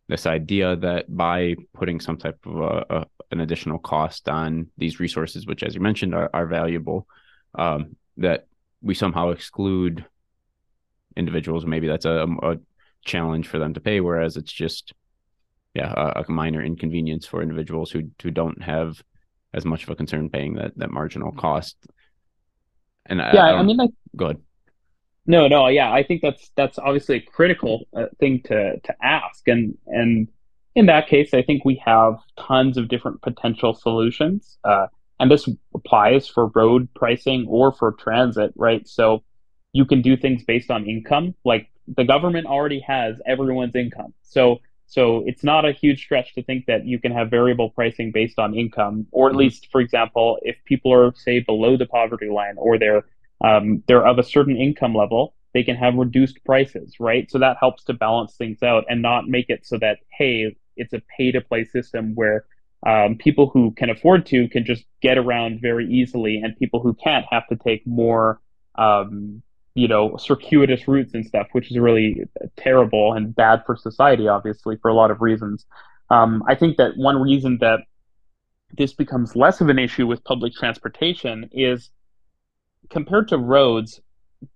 this 0.07 0.25
idea 0.25 0.75
that 0.77 1.05
by 1.15 1.55
putting 1.73 1.99
some 1.99 2.17
type 2.17 2.37
of 2.45 2.57
a, 2.57 2.85
a, 2.89 3.05
an 3.31 3.39
additional 3.39 3.79
cost 3.79 4.27
on 4.27 4.67
these 4.77 4.99
resources, 4.99 5.45
which 5.45 5.63
as 5.63 5.73
you 5.73 5.81
mentioned 5.81 6.13
are, 6.13 6.29
are 6.33 6.47
valuable, 6.47 7.07
um, 7.57 7.95
that 8.17 8.47
we 8.81 8.93
somehow 8.93 9.29
exclude 9.29 10.05
individuals. 11.15 11.65
Maybe 11.65 11.87
that's 11.87 12.05
a, 12.05 12.27
a, 12.41 12.57
challenge 13.03 13.47
for 13.47 13.57
them 13.57 13.73
to 13.73 13.79
pay, 13.79 13.99
whereas 13.99 14.37
it's 14.37 14.51
just 14.51 14.93
yeah 15.73 15.91
a, 15.95 16.21
a 16.21 16.31
minor 16.31 16.61
inconvenience 16.63 17.25
for 17.25 17.41
individuals 17.41 17.89
who 17.89 18.03
who 18.21 18.29
don't 18.29 18.61
have 18.61 19.01
as 19.55 19.65
much 19.65 19.83
of 19.83 19.89
a 19.89 19.95
concern 19.95 20.29
paying 20.29 20.53
that 20.53 20.71
that 20.77 20.91
marginal 20.91 21.31
cost 21.31 21.77
and 23.05 23.19
yeah, 23.19 23.45
I, 23.45 23.59
I, 23.59 23.63
mean, 23.63 23.77
like, 23.77 23.91
go 24.15 24.25
ahead. 24.25 24.41
No, 25.25 25.47
no, 25.47 25.67
yeah, 25.67 25.91
I 25.91 26.03
think 26.03 26.21
that's 26.21 26.51
that's 26.55 26.79
obviously 26.79 27.17
a 27.17 27.21
critical 27.21 27.87
uh, 27.95 28.07
thing 28.19 28.41
to 28.45 28.79
to 28.79 28.95
ask, 29.01 29.47
and 29.47 29.77
and 29.87 30.27
in 30.75 30.87
that 30.87 31.07
case, 31.07 31.33
I 31.33 31.41
think 31.41 31.65
we 31.65 31.81
have 31.85 32.15
tons 32.37 32.77
of 32.77 32.87
different 32.87 33.21
potential 33.21 33.73
solutions, 33.73 34.57
uh, 34.63 34.87
and 35.19 35.29
this 35.29 35.47
applies 35.75 36.27
for 36.27 36.47
road 36.47 36.89
pricing 36.95 37.45
or 37.47 37.71
for 37.71 37.91
transit, 37.93 38.53
right? 38.55 38.87
So 38.87 39.23
you 39.73 39.85
can 39.85 40.01
do 40.01 40.17
things 40.17 40.43
based 40.43 40.71
on 40.71 40.85
income, 40.85 41.35
like 41.45 41.69
the 41.87 42.03
government 42.03 42.47
already 42.47 42.79
has 42.81 43.21
everyone's 43.25 43.75
income, 43.75 44.13
so 44.23 44.59
so 44.91 45.23
it's 45.25 45.41
not 45.41 45.63
a 45.63 45.71
huge 45.71 46.03
stretch 46.03 46.33
to 46.35 46.43
think 46.43 46.65
that 46.65 46.85
you 46.85 46.99
can 46.99 47.13
have 47.13 47.29
variable 47.29 47.69
pricing 47.69 48.11
based 48.11 48.37
on 48.37 48.53
income, 48.53 49.07
or 49.13 49.27
at 49.27 49.31
mm-hmm. 49.31 49.39
least, 49.39 49.69
for 49.71 49.79
example, 49.79 50.37
if 50.41 50.57
people 50.65 50.91
are 50.91 51.13
say 51.15 51.39
below 51.39 51.77
the 51.77 51.85
poverty 51.85 52.29
line 52.29 52.55
or 52.57 52.77
they're 52.77 53.05
um, 53.39 53.81
they're 53.87 54.05
of 54.05 54.19
a 54.19 54.23
certain 54.23 54.57
income 54.57 54.93
level, 54.93 55.33
they 55.53 55.63
can 55.63 55.77
have 55.77 55.95
reduced 55.95 56.43
prices, 56.43 56.95
right? 56.99 57.31
So 57.31 57.39
that 57.39 57.55
helps 57.57 57.85
to 57.85 57.93
balance 57.93 58.35
things 58.35 58.61
out 58.63 58.83
and 58.89 59.01
not 59.01 59.29
make 59.29 59.49
it 59.49 59.65
so 59.65 59.77
that 59.77 59.99
hey, 60.09 60.57
it's 60.75 60.91
a 60.91 61.01
pay 61.17 61.31
to 61.31 61.39
play 61.39 61.63
system 61.63 62.13
where 62.13 62.43
um, 62.85 63.15
people 63.15 63.47
who 63.47 63.71
can 63.71 63.89
afford 63.89 64.25
to 64.25 64.49
can 64.49 64.65
just 64.65 64.83
get 65.01 65.17
around 65.17 65.61
very 65.61 65.87
easily, 65.89 66.41
and 66.43 66.57
people 66.57 66.81
who 66.81 66.93
can't 66.95 67.25
have 67.31 67.47
to 67.47 67.55
take 67.55 67.87
more 67.87 68.41
um, 68.75 69.41
you 69.73 69.87
know, 69.87 70.17
circuitous 70.17 70.87
routes 70.87 71.13
and 71.13 71.25
stuff, 71.25 71.47
which 71.53 71.71
is 71.71 71.77
really 71.77 72.23
terrible 72.57 73.13
and 73.13 73.35
bad 73.35 73.63
for 73.65 73.75
society, 73.75 74.27
obviously, 74.27 74.77
for 74.81 74.89
a 74.89 74.93
lot 74.93 75.11
of 75.11 75.21
reasons. 75.21 75.65
Um, 76.09 76.43
I 76.47 76.55
think 76.55 76.77
that 76.77 76.97
one 76.97 77.21
reason 77.21 77.57
that 77.61 77.81
this 78.77 78.93
becomes 78.93 79.35
less 79.35 79.61
of 79.61 79.69
an 79.69 79.79
issue 79.79 80.07
with 80.07 80.23
public 80.23 80.53
transportation 80.53 81.49
is 81.51 81.89
compared 82.89 83.27
to 83.29 83.37
roads, 83.37 84.01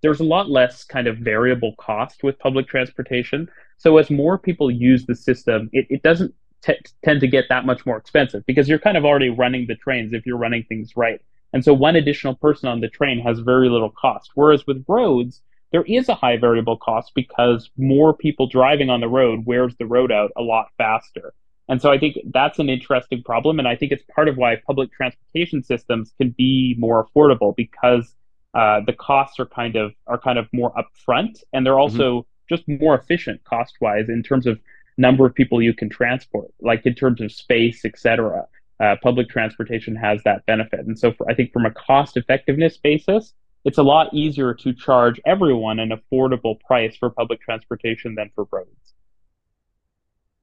there's 0.02 0.20
a 0.20 0.24
lot 0.24 0.50
less 0.50 0.84
kind 0.84 1.06
of 1.06 1.18
variable 1.18 1.74
cost 1.78 2.22
with 2.22 2.38
public 2.38 2.68
transportation. 2.68 3.48
So 3.78 3.98
as 3.98 4.10
more 4.10 4.38
people 4.38 4.70
use 4.70 5.06
the 5.06 5.14
system, 5.14 5.70
it, 5.72 5.86
it 5.88 6.02
doesn't 6.02 6.34
t- 6.62 6.78
tend 7.04 7.20
to 7.20 7.26
get 7.26 7.44
that 7.48 7.64
much 7.64 7.86
more 7.86 7.96
expensive 7.96 8.44
because 8.46 8.68
you're 8.68 8.78
kind 8.78 8.96
of 8.96 9.04
already 9.04 9.30
running 9.30 9.66
the 9.66 9.76
trains 9.76 10.12
if 10.12 10.26
you're 10.26 10.38
running 10.38 10.64
things 10.64 10.92
right. 10.96 11.20
And 11.56 11.64
so 11.64 11.72
one 11.72 11.96
additional 11.96 12.34
person 12.34 12.68
on 12.68 12.82
the 12.82 12.88
train 12.88 13.18
has 13.20 13.38
very 13.38 13.70
little 13.70 13.88
cost. 13.88 14.32
Whereas 14.34 14.66
with 14.66 14.84
roads, 14.86 15.40
there 15.72 15.84
is 15.84 16.06
a 16.10 16.14
high 16.14 16.36
variable 16.36 16.76
cost 16.76 17.12
because 17.14 17.70
more 17.78 18.12
people 18.12 18.46
driving 18.46 18.90
on 18.90 19.00
the 19.00 19.08
road 19.08 19.46
wears 19.46 19.74
the 19.78 19.86
road 19.86 20.12
out 20.12 20.32
a 20.36 20.42
lot 20.42 20.66
faster. 20.76 21.32
And 21.66 21.80
so 21.80 21.90
I 21.90 21.98
think 21.98 22.18
that's 22.30 22.58
an 22.58 22.68
interesting 22.68 23.22
problem. 23.22 23.58
And 23.58 23.66
I 23.66 23.74
think 23.74 23.90
it's 23.90 24.04
part 24.14 24.28
of 24.28 24.36
why 24.36 24.56
public 24.66 24.92
transportation 24.92 25.62
systems 25.62 26.12
can 26.18 26.34
be 26.36 26.76
more 26.78 27.06
affordable 27.06 27.56
because 27.56 28.14
uh, 28.52 28.82
the 28.86 28.92
costs 28.92 29.40
are 29.40 29.46
kind 29.46 29.76
of 29.76 29.94
are 30.06 30.18
kind 30.18 30.38
of 30.38 30.48
more 30.52 30.74
upfront 30.74 31.42
and 31.54 31.64
they're 31.64 31.72
mm-hmm. 31.72 31.80
also 31.80 32.20
mm-hmm. 32.20 32.54
just 32.54 32.68
more 32.68 32.94
efficient 32.94 33.42
cost 33.44 33.76
wise 33.80 34.10
in 34.10 34.22
terms 34.22 34.46
of 34.46 34.60
number 34.98 35.24
of 35.24 35.34
people 35.34 35.62
you 35.62 35.72
can 35.72 35.88
transport, 35.88 36.50
like 36.60 36.84
in 36.84 36.94
terms 36.94 37.22
of 37.22 37.32
space, 37.32 37.82
et 37.86 37.98
cetera 37.98 38.46
uh, 38.80 38.96
public 39.02 39.28
transportation 39.28 39.96
has 39.96 40.22
that 40.24 40.44
benefit. 40.46 40.80
And 40.80 40.98
so, 40.98 41.12
for, 41.12 41.28
I 41.30 41.34
think 41.34 41.52
from 41.52 41.66
a 41.66 41.70
cost 41.70 42.16
effectiveness 42.16 42.76
basis, 42.76 43.32
it's 43.64 43.78
a 43.78 43.82
lot 43.82 44.12
easier 44.14 44.54
to 44.54 44.72
charge 44.72 45.20
everyone 45.26 45.78
an 45.80 45.90
affordable 45.90 46.60
price 46.60 46.96
for 46.96 47.10
public 47.10 47.40
transportation 47.40 48.14
than 48.14 48.30
for 48.34 48.46
roads. 48.52 48.94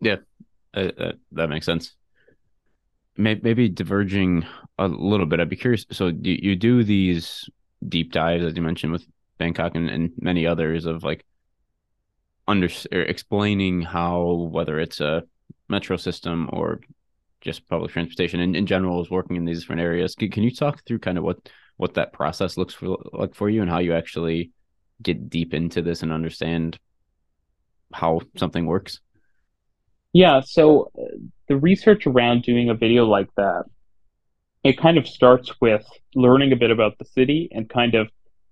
Yeah, 0.01 0.17
uh, 0.75 0.91
uh, 0.97 1.11
that 1.31 1.49
makes 1.49 1.65
sense. 1.65 1.95
maybe 3.15 3.69
diverging 3.69 4.45
a 4.77 4.87
little 4.87 5.25
bit, 5.25 5.39
I'd 5.39 5.49
be 5.49 5.55
curious. 5.55 5.85
So 5.91 6.07
you, 6.07 6.39
you 6.41 6.55
do 6.55 6.83
these 6.83 7.49
deep 7.87 8.11
dives, 8.11 8.43
as 8.43 8.55
you 8.55 8.61
mentioned, 8.61 8.91
with 8.91 9.05
Bangkok 9.37 9.75
and, 9.75 9.89
and 9.89 10.11
many 10.19 10.47
others 10.47 10.85
of 10.85 11.03
like 11.03 11.23
under 12.47 12.67
explaining 12.91 13.81
how 13.81 14.49
whether 14.51 14.79
it's 14.79 14.99
a 14.99 15.23
metro 15.69 15.95
system 15.95 16.49
or 16.51 16.81
just 17.43 17.67
public 17.67 17.91
transportation 17.91 18.39
in, 18.39 18.55
in 18.55 18.65
general 18.65 19.01
is 19.01 19.09
working 19.11 19.35
in 19.35 19.45
these 19.45 19.59
different 19.59 19.81
areas. 19.81 20.15
Can, 20.15 20.31
can 20.31 20.43
you 20.43 20.51
talk 20.51 20.83
through 20.85 20.99
kind 20.99 21.17
of 21.17 21.23
what 21.23 21.37
what 21.77 21.95
that 21.95 22.13
process 22.13 22.55
looks 22.55 22.73
for 22.73 22.97
like 23.11 23.35
for 23.35 23.49
you 23.49 23.61
and 23.61 23.69
how 23.69 23.79
you 23.79 23.93
actually 23.93 24.51
get 25.01 25.29
deep 25.29 25.53
into 25.53 25.81
this 25.81 26.01
and 26.03 26.13
understand 26.13 26.79
how 27.93 28.21
something 28.37 28.65
works? 28.65 28.99
Yeah, 30.13 30.41
so 30.41 30.91
uh, 30.97 31.17
the 31.47 31.57
research 31.57 32.05
around 32.05 32.43
doing 32.43 32.69
a 32.69 32.75
video 32.75 33.05
like 33.05 33.29
that, 33.35 33.65
it 34.63 34.77
kind 34.77 34.97
of 34.97 35.07
starts 35.07 35.51
with 35.59 35.85
learning 36.15 36.53
a 36.53 36.55
bit 36.55 36.71
about 36.71 36.97
the 36.99 37.05
city 37.05 37.49
and 37.51 37.67
kind 37.67 37.95
of, 37.95 38.07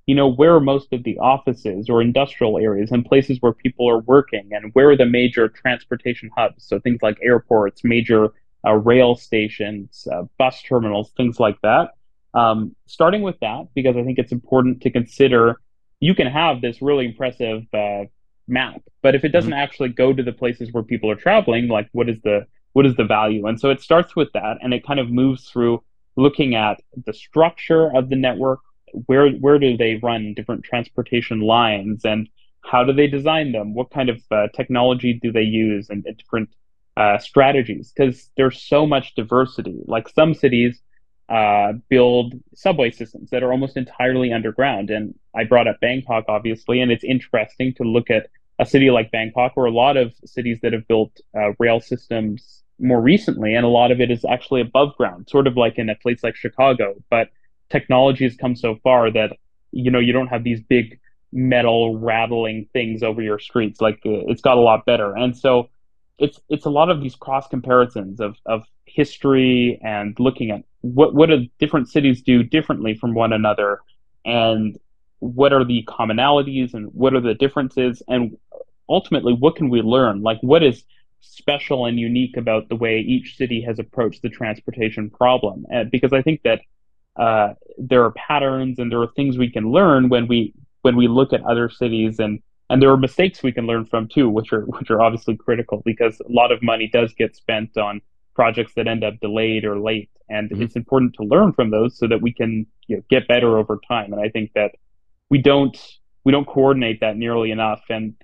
you 0.07 0.15
know, 0.15 0.27
where 0.27 0.55
are 0.55 0.59
most 0.59 0.91
of 0.91 1.03
the 1.03 1.19
offices 1.19 1.87
or 1.87 2.01
industrial 2.01 2.57
areas 2.57 2.91
and 2.91 3.05
places 3.05 3.37
where 3.41 3.53
people 3.53 3.87
are 3.87 3.99
working 3.99 4.49
and 4.51 4.71
where 4.73 4.89
are 4.89 4.97
the 4.97 5.05
major 5.05 5.47
transportation 5.47 6.31
hubs. 6.35 6.65
So 6.65 6.79
things 6.79 6.99
like 7.03 7.17
airports, 7.21 7.83
major 7.83 8.33
uh, 8.65 8.73
rail 8.73 9.15
stations, 9.15 10.07
uh, 10.11 10.23
bus 10.37 10.61
terminals, 10.61 11.11
things 11.17 11.39
like 11.39 11.59
that. 11.61 11.91
Um, 12.33 12.75
starting 12.85 13.21
with 13.21 13.39
that, 13.41 13.67
because 13.73 13.97
I 13.97 14.03
think 14.03 14.17
it's 14.17 14.31
important 14.31 14.81
to 14.83 14.89
consider 14.89 15.59
you 15.99 16.15
can 16.15 16.27
have 16.27 16.61
this 16.61 16.81
really 16.81 17.05
impressive 17.05 17.63
uh, 17.73 18.03
map, 18.47 18.81
but 19.01 19.15
if 19.15 19.23
it 19.23 19.29
doesn't 19.29 19.51
mm-hmm. 19.51 19.59
actually 19.59 19.89
go 19.89 20.13
to 20.13 20.23
the 20.23 20.31
places 20.31 20.71
where 20.71 20.83
people 20.83 21.09
are 21.09 21.15
traveling, 21.15 21.67
like 21.67 21.89
what 21.91 22.09
is 22.09 22.17
the 22.23 22.45
what 22.73 22.85
is 22.85 22.95
the 22.95 23.03
value? 23.03 23.47
And 23.47 23.59
so 23.59 23.69
it 23.69 23.81
starts 23.81 24.15
with 24.15 24.31
that, 24.33 24.57
and 24.61 24.73
it 24.73 24.85
kind 24.85 24.99
of 24.99 25.09
moves 25.09 25.49
through 25.49 25.83
looking 26.15 26.55
at 26.55 26.81
the 27.05 27.13
structure 27.13 27.95
of 27.95 28.09
the 28.09 28.15
network, 28.15 28.59
where 29.05 29.29
where 29.31 29.59
do 29.59 29.77
they 29.77 29.99
run 30.01 30.33
different 30.33 30.63
transportation 30.63 31.41
lines, 31.41 32.05
and 32.05 32.29
how 32.63 32.83
do 32.83 32.93
they 32.93 33.07
design 33.07 33.51
them? 33.51 33.73
What 33.73 33.91
kind 33.91 34.09
of 34.09 34.21
uh, 34.31 34.47
technology 34.55 35.19
do 35.21 35.31
they 35.31 35.41
use, 35.43 35.89
and, 35.89 36.05
and 36.05 36.17
different 36.17 36.49
uh, 37.01 37.17
strategies? 37.17 37.91
Because 37.91 38.29
there's 38.37 38.61
so 38.61 38.85
much 38.85 39.15
diversity. 39.15 39.79
Like 39.85 40.07
some 40.09 40.33
cities 40.33 40.81
uh, 41.29 41.73
build 41.89 42.33
subway 42.53 42.91
systems 42.91 43.29
that 43.29 43.41
are 43.43 43.51
almost 43.51 43.77
entirely 43.77 44.33
underground. 44.33 44.89
And 44.89 45.15
I 45.35 45.45
brought 45.45 45.67
up 45.67 45.79
Bangkok, 45.79 46.25
obviously, 46.27 46.81
and 46.81 46.91
it's 46.91 47.03
interesting 47.03 47.73
to 47.75 47.83
look 47.83 48.09
at 48.09 48.27
a 48.59 48.65
city 48.65 48.91
like 48.91 49.11
Bangkok 49.11 49.53
or 49.55 49.65
a 49.65 49.71
lot 49.71 49.97
of 49.97 50.13
cities 50.25 50.59
that 50.61 50.73
have 50.73 50.87
built 50.87 51.13
uh, 51.35 51.53
rail 51.57 51.79
systems 51.79 52.63
more 52.79 53.01
recently, 53.01 53.55
and 53.55 53.65
a 53.65 53.69
lot 53.69 53.91
of 53.91 54.01
it 54.01 54.11
is 54.11 54.25
actually 54.25 54.61
above 54.61 54.95
ground, 54.97 55.29
sort 55.29 55.47
of 55.47 55.55
like 55.55 55.77
in 55.77 55.89
a 55.89 55.95
place 55.95 56.23
like 56.23 56.35
Chicago. 56.35 56.95
But 57.09 57.29
technology 57.69 58.25
has 58.25 58.35
come 58.35 58.55
so 58.55 58.75
far 58.83 59.11
that 59.11 59.37
you 59.71 59.89
know 59.89 59.99
you 59.99 60.13
don't 60.13 60.27
have 60.27 60.43
these 60.43 60.61
big 60.61 60.99
metal 61.31 61.97
rattling 61.97 62.67
things 62.73 63.03
over 63.03 63.21
your 63.21 63.39
streets. 63.39 63.79
Like 63.79 63.99
uh, 64.05 64.27
it's 64.31 64.41
got 64.41 64.57
a 64.57 64.61
lot 64.61 64.85
better, 64.85 65.15
and 65.15 65.37
so 65.37 65.69
it's 66.21 66.39
it's 66.49 66.65
a 66.65 66.69
lot 66.69 66.89
of 66.89 67.01
these 67.01 67.15
cross 67.15 67.47
comparisons 67.47 68.19
of 68.19 68.37
of 68.45 68.63
history 68.85 69.79
and 69.83 70.15
looking 70.19 70.51
at 70.51 70.63
what 70.81 71.13
what 71.15 71.29
do 71.29 71.47
different 71.59 71.89
cities 71.89 72.21
do 72.21 72.43
differently 72.43 72.93
from 72.93 73.13
one 73.13 73.33
another 73.33 73.79
and 74.23 74.77
what 75.19 75.51
are 75.51 75.65
the 75.65 75.83
commonalities 75.87 76.73
and 76.73 76.89
what 76.93 77.13
are 77.13 77.21
the 77.21 77.33
differences 77.33 78.03
and 78.07 78.37
ultimately 78.87 79.33
what 79.33 79.55
can 79.55 79.69
we 79.69 79.81
learn? 79.81 80.21
Like 80.21 80.39
what 80.41 80.63
is 80.63 80.83
special 81.21 81.85
and 81.85 81.99
unique 81.99 82.37
about 82.37 82.69
the 82.69 82.75
way 82.75 82.99
each 82.99 83.37
city 83.37 83.61
has 83.61 83.79
approached 83.79 84.21
the 84.21 84.29
transportation 84.29 85.09
problem? 85.09 85.65
And 85.69 85.89
because 85.89 86.13
i 86.13 86.21
think 86.21 86.41
that 86.43 86.61
uh, 87.17 87.53
there 87.77 88.03
are 88.05 88.11
patterns 88.11 88.79
and 88.79 88.91
there 88.91 89.01
are 89.01 89.11
things 89.15 89.37
we 89.37 89.51
can 89.51 89.69
learn 89.71 90.07
when 90.07 90.27
we 90.27 90.53
when 90.83 90.95
we 90.95 91.07
look 91.07 91.33
at 91.33 91.43
other 91.43 91.69
cities 91.69 92.19
and 92.19 92.41
and 92.71 92.81
there 92.81 92.89
are 92.89 92.97
mistakes 92.97 93.43
we 93.43 93.51
can 93.51 93.67
learn 93.67 93.85
from 93.85 94.07
too 94.07 94.29
which 94.29 94.51
are 94.51 94.61
which 94.61 94.89
are 94.89 95.01
obviously 95.01 95.35
critical 95.35 95.81
because 95.85 96.19
a 96.21 96.31
lot 96.31 96.51
of 96.51 96.63
money 96.63 96.89
does 96.91 97.13
get 97.13 97.35
spent 97.35 97.77
on 97.77 98.01
projects 98.33 98.73
that 98.75 98.87
end 98.87 99.03
up 99.03 99.19
delayed 99.21 99.65
or 99.65 99.79
late. 99.79 100.09
And 100.29 100.49
mm-hmm. 100.49 100.63
it's 100.63 100.75
important 100.75 101.13
to 101.15 101.23
learn 101.23 101.53
from 101.53 101.71
those 101.71 101.97
so 101.97 102.07
that 102.07 102.21
we 102.21 102.33
can 102.33 102.65
you 102.87 102.97
know, 102.97 103.03
get 103.09 103.27
better 103.27 103.57
over 103.57 103.79
time. 103.87 104.13
And 104.13 104.21
I 104.21 104.29
think 104.29 104.51
that 104.55 104.71
we 105.29 105.41
don't 105.41 105.77
we 106.23 106.31
don't 106.31 106.47
coordinate 106.47 106.99
that 107.01 107.17
nearly 107.17 107.51
enough. 107.51 107.81
And 107.89 108.15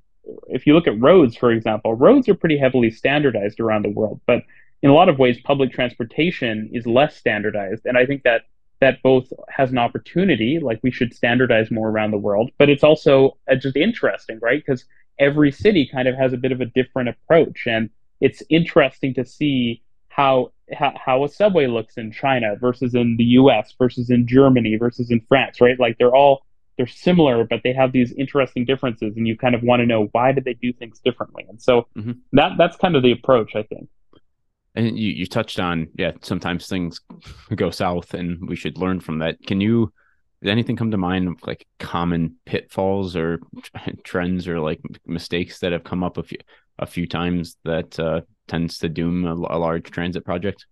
if 0.47 0.67
you 0.67 0.73
look 0.73 0.87
at 0.87 0.99
roads, 0.99 1.35
for 1.35 1.51
example, 1.51 1.93
roads 1.93 2.29
are 2.29 2.35
pretty 2.35 2.57
heavily 2.57 2.91
standardized 2.91 3.59
around 3.59 3.83
the 3.83 3.89
world, 3.89 4.21
but 4.27 4.43
in 4.83 4.89
a 4.89 4.93
lot 4.93 5.09
of 5.09 5.17
ways, 5.17 5.39
public 5.43 5.71
transportation 5.71 6.69
is 6.73 6.85
less 6.85 7.15
standardized. 7.15 7.83
And 7.85 7.97
I 7.97 8.05
think 8.05 8.23
that 8.23 8.41
that 8.79 9.01
both 9.03 9.31
has 9.49 9.71
an 9.71 9.77
opportunity, 9.77 10.59
like 10.59 10.79
we 10.83 10.91
should 10.91 11.13
standardize 11.13 11.71
more 11.71 11.89
around 11.89 12.11
the 12.11 12.17
world, 12.17 12.51
but 12.57 12.69
it's 12.69 12.83
also 12.83 13.37
uh, 13.51 13.55
just 13.55 13.75
interesting, 13.75 14.39
right? 14.41 14.63
Because 14.65 14.85
every 15.19 15.51
city 15.51 15.89
kind 15.91 16.07
of 16.07 16.15
has 16.15 16.33
a 16.33 16.37
bit 16.37 16.51
of 16.51 16.61
a 16.61 16.65
different 16.65 17.09
approach, 17.09 17.65
and 17.65 17.89
it's 18.21 18.43
interesting 18.49 19.13
to 19.15 19.25
see 19.25 19.81
how 20.09 20.51
how 20.99 21.23
a 21.23 21.29
subway 21.29 21.65
looks 21.65 21.95
in 21.97 22.11
China 22.11 22.55
versus 22.59 22.93
in 22.93 23.15
the 23.17 23.23
U.S. 23.23 23.73
versus 23.77 24.09
in 24.09 24.27
Germany 24.27 24.75
versus 24.75 25.09
in 25.11 25.21
France, 25.21 25.61
right? 25.61 25.79
Like 25.79 25.97
they're 25.97 26.15
all 26.15 26.45
they're 26.77 26.87
similar, 26.87 27.43
but 27.43 27.61
they 27.63 27.73
have 27.73 27.91
these 27.91 28.11
interesting 28.13 28.65
differences, 28.65 29.17
and 29.17 29.27
you 29.27 29.37
kind 29.37 29.55
of 29.55 29.63
want 29.63 29.79
to 29.79 29.85
know 29.85 30.09
why 30.11 30.31
did 30.31 30.43
they 30.43 30.53
do 30.53 30.71
things 30.73 30.99
differently. 30.99 31.45
And 31.49 31.61
so 31.61 31.87
mm-hmm. 31.95 32.11
that 32.33 32.53
that's 32.57 32.77
kind 32.77 32.95
of 32.95 33.03
the 33.03 33.11
approach, 33.11 33.55
I 33.55 33.63
think. 33.63 33.89
And 34.77 34.97
you 34.97 35.09
you 35.11 35.25
touched 35.25 35.59
on 35.59 35.87
yeah, 35.97 36.11
sometimes 36.21 36.67
things 36.67 37.01
go 37.55 37.71
south, 37.71 38.13
and 38.13 38.47
we 38.47 38.55
should 38.55 38.77
learn 38.77 38.99
from 38.99 39.19
that. 39.19 39.41
Can 39.45 39.59
you? 39.59 39.91
Does 40.43 40.51
anything 40.51 40.75
come 40.75 40.91
to 40.91 40.97
mind 40.97 41.39
like 41.47 41.65
common 41.79 42.35
pitfalls 42.45 43.15
or 43.15 43.39
trends 44.03 44.47
or 44.47 44.59
like 44.59 44.79
mistakes 45.05 45.59
that 45.59 45.71
have 45.71 45.83
come 45.83 46.03
up 46.03 46.17
a 46.17 46.23
few 46.23 46.37
a 46.77 46.85
few 46.85 47.07
times 47.07 47.57
that 47.65 47.99
uh, 47.99 48.21
tends 48.47 48.77
to 48.79 48.89
doom 48.89 49.25
a, 49.25 49.33
a 49.33 49.57
large 49.57 49.89
transit 49.89 50.23
project? 50.23 50.67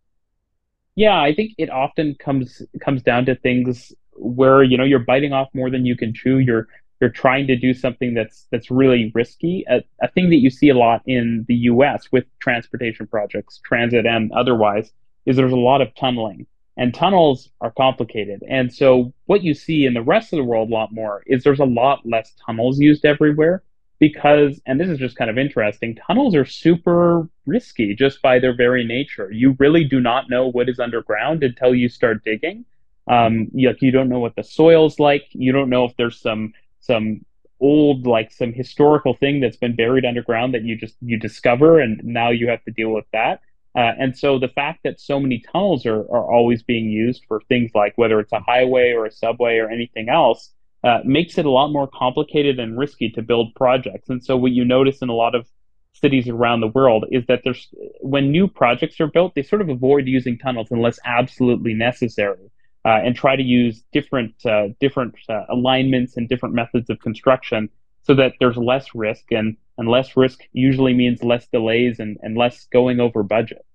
Yeah, 0.94 1.20
I 1.20 1.34
think 1.34 1.54
it 1.58 1.72
often 1.72 2.16
comes 2.20 2.62
comes 2.80 3.02
down 3.02 3.26
to 3.26 3.36
things 3.36 3.92
where 4.14 4.62
you 4.62 4.78
know 4.78 4.84
you're 4.84 5.00
biting 5.00 5.34
off 5.34 5.50
more 5.56 5.72
than 5.72 5.84
you 5.84 5.98
can 5.98 6.14
chew. 6.14 6.38
You're 6.38 6.68
you're 7.02 7.10
trying 7.10 7.48
to 7.48 7.56
do 7.56 7.74
something 7.74 8.14
that's 8.14 8.48
that's 8.52 8.72
really 8.72 9.12
risky. 9.14 9.66
A, 9.70 9.84
a 10.02 10.08
thing 10.10 10.30
that 10.30 10.38
you 10.38 10.50
see 10.50 10.70
a 10.70 10.78
lot 10.78 11.02
in 11.06 11.46
the 11.48 11.56
U.S. 11.56 12.12
with 12.12 12.26
transportation 12.40 13.08
projects, 13.08 13.60
transit 13.66 14.06
and 14.06 14.32
otherwise, 14.32 14.92
is 15.26 15.36
there's 15.36 15.52
a 15.52 15.58
lot 15.58 15.82
of 15.82 15.94
tunneling, 15.96 16.48
and 16.78 16.94
tunnels 16.94 17.50
are 17.62 17.72
complicated. 17.72 18.44
And 18.50 18.74
so 18.74 19.14
what 19.26 19.44
you 19.44 19.54
see 19.54 19.86
in 19.86 19.94
the 19.94 20.02
rest 20.02 20.34
of 20.34 20.38
the 20.38 20.44
world 20.44 20.70
a 20.70 20.74
lot 20.74 20.94
more 20.94 21.24
is 21.26 21.44
there's 21.44 21.60
a 21.60 21.66
lot 21.66 22.06
less 22.06 22.34
tunnels 22.46 22.80
used 22.80 23.06
everywhere 23.06 23.64
because, 24.00 24.60
and 24.66 24.80
this 24.80 24.90
is 24.90 25.00
just 25.00 25.16
kind 25.16 25.30
of 25.30 25.38
interesting, 25.38 25.96
tunnels 25.96 26.36
are 26.36 26.46
super 26.46 27.30
risky 27.46 27.96
just 27.96 28.22
by 28.22 28.40
their 28.40 28.56
very 28.56 28.86
nature. 28.86 29.32
You 29.32 29.56
really 29.60 29.84
do 29.84 30.00
not 30.00 30.30
know 30.30 30.48
what 30.48 30.70
is 30.70 30.80
underground 30.80 31.44
until 31.44 31.74
you 31.74 31.90
start 31.90 32.24
digging. 32.24 32.66
Um, 33.08 33.50
you, 33.54 33.74
you 33.80 33.92
don't 33.92 34.10
know 34.10 34.20
what 34.20 34.36
the 34.36 34.44
soil's 34.44 35.00
like. 35.00 35.28
You 35.32 35.52
don't 35.52 35.70
know 35.70 35.86
if 35.86 35.96
there's 35.98 36.20
some 36.20 36.54
some 36.86 37.26
old 37.60 38.06
like 38.06 38.32
some 38.32 38.52
historical 38.52 39.14
thing 39.14 39.40
that's 39.40 39.58
been 39.58 39.76
buried 39.76 40.06
underground 40.06 40.54
that 40.54 40.64
you 40.64 40.76
just 40.76 40.96
you 41.02 41.18
discover 41.18 41.80
and 41.80 42.02
now 42.04 42.30
you 42.30 42.50
have 42.50 42.64
to 42.64 42.72
deal 42.72 42.90
with 42.90 43.06
that 43.14 43.40
uh, 43.76 43.92
and 44.00 44.18
so 44.18 44.40
the 44.40 44.48
fact 44.50 44.82
that 44.84 45.00
so 45.00 45.20
many 45.20 45.44
tunnels 45.52 45.86
are, 45.86 46.02
are 46.02 46.32
always 46.32 46.64
being 46.64 46.90
used 46.90 47.24
for 47.28 47.42
things 47.48 47.72
like 47.74 47.94
whether 47.98 48.20
it's 48.20 48.34
a 48.34 48.40
highway 48.40 48.92
or 48.92 49.06
a 49.06 49.12
subway 49.12 49.58
or 49.58 49.70
anything 49.70 50.10
else 50.10 50.52
uh, 50.86 51.00
makes 51.04 51.40
it 51.40 51.46
a 51.46 51.50
lot 51.50 51.70
more 51.70 51.88
complicated 51.88 52.60
and 52.60 52.78
risky 52.78 53.10
to 53.10 53.22
build 53.24 53.54
projects. 53.56 54.08
And 54.08 54.24
so 54.24 54.38
what 54.38 54.52
you 54.52 54.64
notice 54.64 55.02
in 55.02 55.10
a 55.10 55.14
lot 55.14 55.34
of 55.34 55.48
cities 55.94 56.30
around 56.30 56.62
the 56.62 56.68
world 56.68 57.06
is 57.12 57.26
that 57.26 57.42
there's 57.44 57.68
when 58.02 58.30
new 58.30 58.48
projects 58.48 59.02
are 59.02 59.08
built, 59.08 59.34
they 59.34 59.42
sort 59.42 59.62
of 59.62 59.70
avoid 59.70 60.06
using 60.06 60.38
tunnels 60.38 60.68
unless 60.70 61.00
absolutely 61.04 61.74
necessary, 61.74 62.52
uh, 62.86 63.02
and 63.04 63.16
try 63.16 63.36
to 63.36 63.44
use 63.44 63.84
different 63.92 64.34
uh, 64.46 64.68
different 64.80 65.16
uh, 65.28 65.44
alignments 65.50 66.18
and 66.18 66.30
different 66.30 66.54
methods 66.54 66.90
of 66.90 67.00
construction 67.00 67.68
so 68.04 68.14
that 68.14 68.34
there's 68.40 68.58
less 68.58 68.94
risk 68.94 69.32
and 69.32 69.58
and 69.78 69.90
less 69.90 70.16
risk 70.16 70.42
usually 70.54 70.94
means 70.94 71.24
less 71.24 71.48
delays 71.48 72.00
and, 72.00 72.18
and 72.22 72.38
less 72.38 72.66
going 72.72 73.00
over 73.00 73.24
budget. 73.24 73.66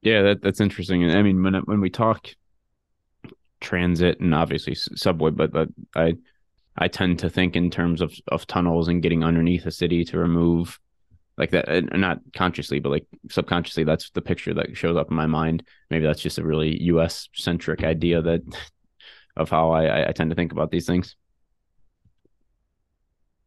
Yeah, 0.00 0.22
that, 0.22 0.42
that's 0.42 0.60
interesting. 0.60 1.02
and 1.02 1.12
I 1.12 1.22
mean, 1.22 1.42
when 1.42 1.54
when 1.64 1.80
we 1.80 1.90
talk 1.90 2.28
transit 3.60 4.20
and 4.20 4.34
obviously 4.34 4.74
subway, 4.74 5.30
but, 5.30 5.50
but 5.50 5.68
I 5.96 6.14
I 6.76 6.88
tend 6.88 7.18
to 7.20 7.30
think 7.30 7.56
in 7.56 7.70
terms 7.70 8.00
of 8.00 8.14
of 8.28 8.46
tunnels 8.46 8.88
and 8.88 9.02
getting 9.02 9.24
underneath 9.24 9.66
a 9.66 9.70
city 9.70 10.04
to 10.04 10.18
remove 10.18 10.78
like 11.36 11.50
that 11.50 11.66
not 11.96 12.18
consciously 12.34 12.78
but 12.78 12.90
like 12.90 13.06
subconsciously 13.30 13.84
that's 13.84 14.10
the 14.10 14.22
picture 14.22 14.54
that 14.54 14.76
shows 14.76 14.96
up 14.96 15.10
in 15.10 15.16
my 15.16 15.26
mind 15.26 15.64
maybe 15.90 16.04
that's 16.04 16.22
just 16.22 16.38
a 16.38 16.44
really 16.44 16.78
us 16.80 17.28
centric 17.34 17.82
idea 17.82 18.22
that 18.22 18.42
of 19.36 19.50
how 19.50 19.72
I, 19.72 20.08
I 20.08 20.12
tend 20.12 20.30
to 20.30 20.36
think 20.36 20.52
about 20.52 20.70
these 20.70 20.86
things 20.86 21.16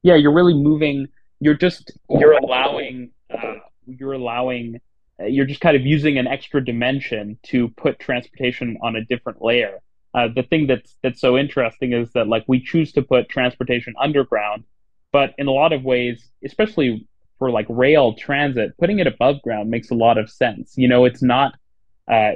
yeah 0.03 0.15
you're 0.15 0.33
really 0.33 0.53
moving 0.53 1.07
you're 1.39 1.53
just 1.53 1.97
you're 2.09 2.33
allowing 2.33 3.11
uh, 3.31 3.55
you're 3.85 4.13
allowing 4.13 4.81
you're 5.19 5.45
just 5.45 5.61
kind 5.61 5.75
of 5.75 5.85
using 5.85 6.17
an 6.17 6.27
extra 6.27 6.63
dimension 6.63 7.39
to 7.43 7.69
put 7.69 7.99
transportation 7.99 8.77
on 8.81 8.95
a 8.95 9.05
different 9.05 9.41
layer. 9.41 9.79
Uh, 10.13 10.27
the 10.33 10.43
thing 10.43 10.67
that's 10.67 10.97
that's 11.03 11.19
so 11.19 11.37
interesting 11.37 11.93
is 11.93 12.11
that 12.13 12.27
like 12.27 12.43
we 12.47 12.59
choose 12.59 12.91
to 12.93 13.01
put 13.01 13.29
transportation 13.29 13.93
underground, 13.99 14.63
but 15.11 15.33
in 15.37 15.47
a 15.47 15.51
lot 15.51 15.73
of 15.73 15.83
ways, 15.83 16.29
especially 16.43 17.05
for 17.39 17.51
like 17.51 17.65
rail 17.69 18.13
transit, 18.13 18.77
putting 18.77 18.99
it 18.99 19.07
above 19.07 19.41
ground 19.41 19.69
makes 19.69 19.91
a 19.91 19.95
lot 19.95 20.17
of 20.17 20.29
sense. 20.29 20.73
You 20.75 20.87
know, 20.87 21.05
it's 21.05 21.21
not 21.21 21.53
uh, 22.09 22.31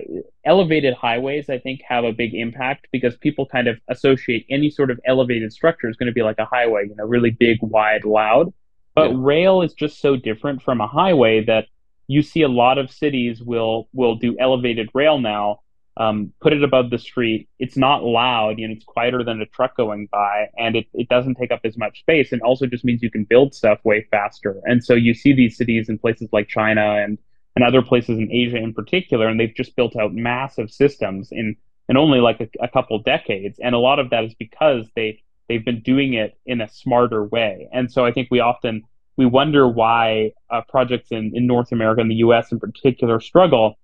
elevated 0.46 0.94
highways. 0.94 1.50
I 1.50 1.60
think 1.60 1.82
have 1.88 2.04
a 2.04 2.12
big 2.12 2.34
impact 2.34 2.88
because 2.92 3.16
people 3.18 3.46
kind 3.46 3.68
of 3.68 3.80
associate 3.88 4.46
any 4.50 4.70
sort 4.70 4.92
of 4.92 5.00
elevated 5.06 5.54
structure 5.54 5.90
is 5.90 5.98
going 5.98 6.08
to 6.08 6.14
be 6.14 6.24
like 6.24 6.40
a 6.40 6.46
highway, 6.46 6.88
you 6.88 6.96
know, 6.96 7.06
really 7.06 7.32
big, 7.32 7.60
wide, 7.62 8.06
loud. 8.06 8.54
But 8.94 9.12
yeah. 9.12 9.18
rail 9.20 9.62
is 9.62 9.74
just 9.74 10.00
so 10.00 10.18
different 10.18 10.62
from 10.62 10.82
a 10.82 10.88
highway 10.88 11.46
that 11.46 11.68
you 12.08 12.22
see 12.22 12.42
a 12.42 12.50
lot 12.50 12.78
of 12.78 12.92
cities 12.92 13.42
will 13.42 13.88
will 13.94 14.16
do 14.16 14.36
elevated 14.38 14.90
rail 14.94 15.20
now 15.20 15.61
um, 15.98 16.32
put 16.42 16.54
it 16.54 16.64
above 16.64 16.90
the 16.90 16.98
street. 16.98 17.50
It's 17.60 17.78
not 17.78 18.04
loud 18.04 18.60
and 18.60 18.72
it's 18.72 18.86
quieter 18.86 19.24
than 19.24 19.42
a 19.42 19.46
truck 19.46 19.76
going 19.76 20.08
by 20.12 20.48
and 20.58 20.76
it, 20.76 20.88
it 20.94 21.10
doesn't 21.10 21.36
take 21.36 21.52
up 21.52 21.62
as 21.64 21.78
much 21.78 22.00
space 22.00 22.32
and 22.32 22.42
also 22.42 22.66
just 22.66 22.86
means 22.86 23.02
you 23.04 23.12
can 23.12 23.26
build 23.26 23.54
stuff 23.54 23.80
way 23.84 24.08
faster. 24.10 24.62
And 24.64 24.84
so 24.84 24.94
you 24.94 25.14
see 25.14 25.34
these 25.34 25.58
cities 25.58 25.90
in 25.90 25.98
places 25.98 26.30
like 26.32 26.48
china 26.48 26.96
and 27.04 27.18
and 27.56 27.66
other 27.66 27.82
places 27.82 28.18
in 28.18 28.32
asia 28.32 28.56
in 28.56 28.74
particular 28.74 29.28
and 29.28 29.38
they've 29.38 29.54
just 29.54 29.76
built 29.76 29.98
out 29.98 30.14
massive 30.14 30.72
systems 30.72 31.30
in 31.32 31.56
in 31.90 31.98
only 31.98 32.20
like 32.20 32.40
a, 32.40 32.48
a 32.64 32.70
couple 32.70 32.98
decades. 33.00 33.60
And 33.62 33.76
a 33.76 33.80
lot 33.80 34.00
of 34.00 34.10
that 34.12 34.24
is 34.24 34.34
because 34.36 34.86
they 34.96 35.22
they've 35.50 35.66
been 35.66 35.82
doing 35.82 36.14
it 36.14 36.38
in 36.46 36.62
a 36.62 36.70
smarter 36.70 37.26
way. 37.26 37.68
And 37.74 37.92
so 37.92 38.06
i 38.06 38.12
think 38.14 38.30
we 38.32 38.40
often 38.40 38.84
we 39.18 39.26
wonder 39.26 39.68
why 39.68 40.32
uh, 40.50 40.62
projects 40.70 41.12
in, 41.12 41.32
in 41.36 41.46
North 41.46 41.72
America 41.72 42.02
and 42.02 42.10
the 42.10 42.16
US 42.16 42.52
in 42.52 42.60
particular 42.60 43.20
struggle, 43.20 43.78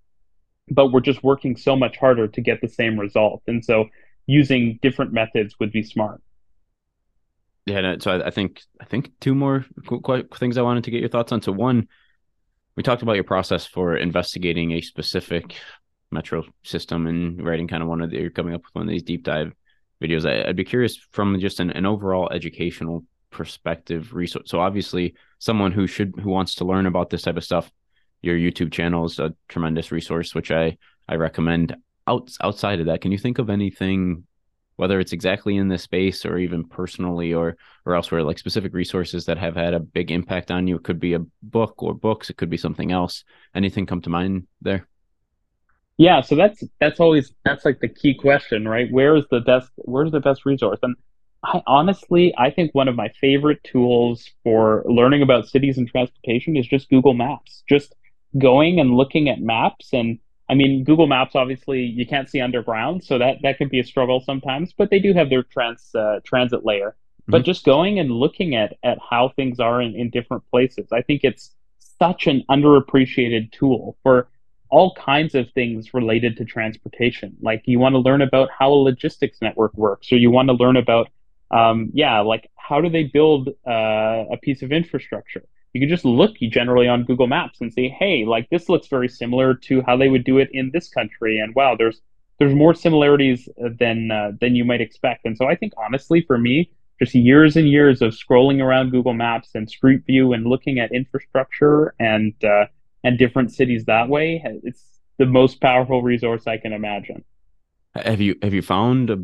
but 0.70 0.92
we're 0.92 1.00
just 1.02 1.24
working 1.24 1.56
so 1.56 1.76
much 1.76 1.98
harder 1.98 2.28
to 2.28 2.42
get 2.42 2.62
the 2.62 2.68
same 2.68 3.00
result. 3.00 3.42
And 3.48 3.64
so 3.64 3.86
using 4.26 4.80
different 4.82 5.14
methods 5.14 5.56
would 5.60 5.72
be 5.72 5.84
smart. 5.84 6.22
Yeah, 7.66 7.82
no, 7.82 7.98
so 8.00 8.12
I, 8.12 8.28
I, 8.28 8.30
think 8.30 8.62
I 8.80 8.86
think 8.86 9.12
two 9.20 9.36
more 9.36 9.66
things 10.36 10.58
I 10.58 10.62
wanted 10.62 10.86
to 10.86 10.92
get 10.92 11.02
your 11.02 11.10
thoughts 11.10 11.32
on. 11.32 11.42
So 11.42 11.52
one, 11.52 11.88
we 12.76 12.84
talked 12.84 13.02
about 13.02 13.16
your 13.16 13.24
process 13.24 13.66
for 13.66 13.98
investigating 13.98 14.72
a 14.72 14.82
specific 14.82 15.56
metro 16.12 16.44
system 16.64 17.08
and 17.08 17.46
writing 17.46 17.68
kind 17.68 17.84
of 17.84 17.90
one 17.90 18.02
of 18.02 18.10
the, 18.10 18.18
you're 18.18 18.30
coming 18.30 18.54
up 18.54 18.62
with 18.64 18.74
one 18.74 18.84
of 18.84 18.90
these 18.90 19.04
deep 19.04 19.24
dive 19.24 19.54
videos. 20.02 20.26
I, 20.26 20.48
would 20.48 20.56
be 20.56 20.64
curious 20.64 20.98
from 21.12 21.40
just 21.40 21.60
an, 21.60 21.72
an 21.72 21.86
overall 21.86 22.30
educational 22.32 23.04
perspective 23.32 24.14
resource. 24.14 24.50
So 24.50 24.60
obviously, 24.60 25.16
someone 25.40 25.72
who 25.72 25.88
should 25.88 26.14
who 26.22 26.30
wants 26.30 26.56
to 26.56 26.66
learn 26.66 26.86
about 26.86 27.10
this 27.10 27.24
type 27.24 27.38
of 27.38 27.44
stuff, 27.44 27.70
your 28.22 28.38
YouTube 28.38 28.72
channel 28.72 29.06
is 29.06 29.20
a 29.20 29.34
tremendous 29.48 29.92
resource, 29.92 30.34
which 30.36 30.52
I 30.52 30.78
I 31.08 31.16
recommend. 31.16 31.76
Out, 32.08 32.32
outside 32.42 32.80
of 32.80 32.86
that, 32.86 33.02
can 33.02 33.12
you 33.12 33.18
think 33.18 33.38
of 33.38 33.50
anything, 33.50 34.24
whether 34.78 34.98
it's 35.02 35.12
exactly 35.12 35.58
in 35.58 35.68
this 35.68 35.84
space 35.84 36.26
or 36.26 36.38
even 36.38 36.64
personally 36.64 37.34
or 37.34 37.58
or 37.86 37.96
elsewhere, 37.96 38.24
like 38.24 38.40
specific 38.40 38.74
resources 38.74 39.26
that 39.26 39.38
have 39.38 39.56
had 39.56 39.74
a 39.74 39.80
big 39.80 40.10
impact 40.12 40.50
on 40.50 40.68
you? 40.68 40.78
It 40.78 40.84
could 40.84 41.02
be 41.02 41.14
a 41.14 41.26
book 41.44 41.84
or 41.84 41.94
books. 41.94 42.30
It 42.30 42.38
could 42.38 42.50
be 42.50 42.58
something 42.58 42.92
else. 42.94 43.26
Anything 43.54 43.86
come 43.86 44.02
to 44.04 44.10
mind 44.10 44.48
there? 44.62 44.88
Yeah, 45.98 46.22
so 46.22 46.36
that's 46.36 46.64
that's 46.80 47.00
always 47.00 47.34
that's 47.44 47.66
like 47.66 47.80
the 47.80 47.90
key 47.90 48.14
question, 48.14 48.68
right? 48.68 48.88
Where 48.92 49.16
is 49.16 49.26
the 49.32 49.42
best 49.42 49.70
where's 49.76 50.12
the 50.12 50.20
best 50.20 50.46
resource? 50.46 50.80
And 50.84 50.96
I 51.44 51.62
honestly, 51.68 52.34
I 52.38 52.52
think 52.52 52.74
one 52.74 52.88
of 52.88 52.96
my 52.96 53.10
favorite 53.20 53.64
tools 53.64 54.30
for 54.44 54.84
learning 54.86 55.24
about 55.24 55.48
cities 55.48 55.78
and 55.78 55.88
transportation 55.88 56.56
is 56.56 56.68
just 56.68 56.90
Google 56.90 57.14
Maps. 57.14 57.64
Just 57.68 57.96
going 58.38 58.80
and 58.80 58.96
looking 58.96 59.30
at 59.30 59.40
maps 59.40 59.94
and 59.94 60.20
I 60.50 60.56
mean, 60.56 60.84
Google 60.84 61.08
Maps 61.08 61.36
obviously 61.36 61.82
you 61.82 62.06
can't 62.08 62.30
see 62.30 62.40
underground, 62.40 63.04
so 63.04 63.18
that 63.18 63.38
that 63.44 63.58
can 63.58 63.68
be 63.68 63.80
a 63.80 63.84
struggle 63.84 64.22
sometimes. 64.22 64.74
But 64.74 64.90
they 64.90 65.00
do 65.00 65.14
have 65.14 65.30
their 65.30 65.44
trans 65.44 65.94
uh, 65.94 66.20
transit 66.24 66.66
layer. 66.66 66.96
Mm-hmm. 67.24 67.32
But 67.32 67.44
just 67.44 67.66
going 67.66 68.00
and 68.00 68.12
looking 68.12 68.56
at 68.56 68.78
at 68.84 68.98
how 69.10 69.30
things 69.36 69.60
are 69.60 69.82
in, 69.82 69.96
in 69.96 70.10
different 70.10 70.50
places, 70.50 70.88
I 70.92 71.02
think 71.02 71.24
it's 71.24 71.54
such 72.00 72.28
an 72.28 72.44
underappreciated 72.50 73.52
tool 73.52 73.98
for 74.04 74.30
all 74.70 74.94
kinds 74.96 75.34
of 75.36 75.50
things 75.52 75.94
related 75.94 76.38
to 76.38 76.46
transportation. 76.46 77.36
Like 77.42 77.64
you 77.66 77.80
want 77.80 77.94
to 77.94 78.00
learn 78.00 78.22
about 78.22 78.50
how 78.58 78.72
a 78.72 78.76
logistics 78.76 79.42
network 79.42 79.74
works, 79.76 80.12
or 80.12 80.18
you 80.18 80.32
want 80.32 80.48
to 80.50 80.54
learn 80.54 80.78
about 80.78 81.10
um, 81.52 81.90
yeah, 81.94 82.20
like 82.20 82.50
how 82.56 82.82
do 82.82 82.90
they 82.90 83.04
build 83.04 83.50
uh, 83.68 84.26
a 84.32 84.38
piece 84.42 84.62
of 84.62 84.72
infrastructure? 84.72 85.44
You 85.74 85.82
can 85.82 85.90
just 85.90 86.06
look 86.06 86.36
generally 86.38 86.88
on 86.88 87.04
Google 87.04 87.28
Maps 87.28 87.62
and 87.62 87.72
say, 87.72 87.90
hey, 87.90 88.26
like 88.26 88.50
this 88.50 88.68
looks 88.70 88.88
very 88.88 89.08
similar 89.08 89.54
to 89.54 89.82
how 89.84 89.96
they 89.96 90.10
would 90.10 90.24
do 90.24 90.38
it 90.38 90.50
in 90.52 90.72
this 90.74 90.90
country, 90.90 91.40
and 91.40 91.54
wow, 91.56 91.76
there's 91.78 92.02
there's 92.40 92.54
more 92.54 92.74
similarities 92.74 93.50
than 93.58 94.12
uh, 94.12 94.32
than 94.40 94.56
you 94.56 94.66
might 94.66 94.82
expect. 94.82 95.26
And 95.26 95.38
so 95.38 95.48
I 95.48 95.56
think 95.56 95.74
honestly, 95.78 96.22
for 96.22 96.38
me, 96.38 96.72
just 97.00 97.14
years 97.14 97.56
and 97.56 97.68
years 97.70 98.02
of 98.02 98.14
scrolling 98.14 98.62
around 98.62 98.92
Google 98.92 99.14
Maps 99.14 99.52
and 99.54 99.70
Street 99.70 100.04
View 100.06 100.34
and 100.34 100.46
looking 100.46 100.80
at 100.80 100.92
infrastructure 100.92 101.94
and 102.00 102.34
uh, 102.44 102.66
and 103.04 103.18
different 103.18 103.52
cities 103.52 103.86
that 103.86 104.10
way, 104.10 104.42
it's 104.64 104.84
the 105.18 105.26
most 105.26 105.62
powerful 105.62 106.02
resource 106.02 106.48
I 106.48 106.58
can 106.58 106.74
imagine. 106.74 107.24
Have 107.96 108.22
you 108.22 108.36
have 108.42 108.54
you 108.54 108.62
found 108.62 109.10
a 109.10 109.24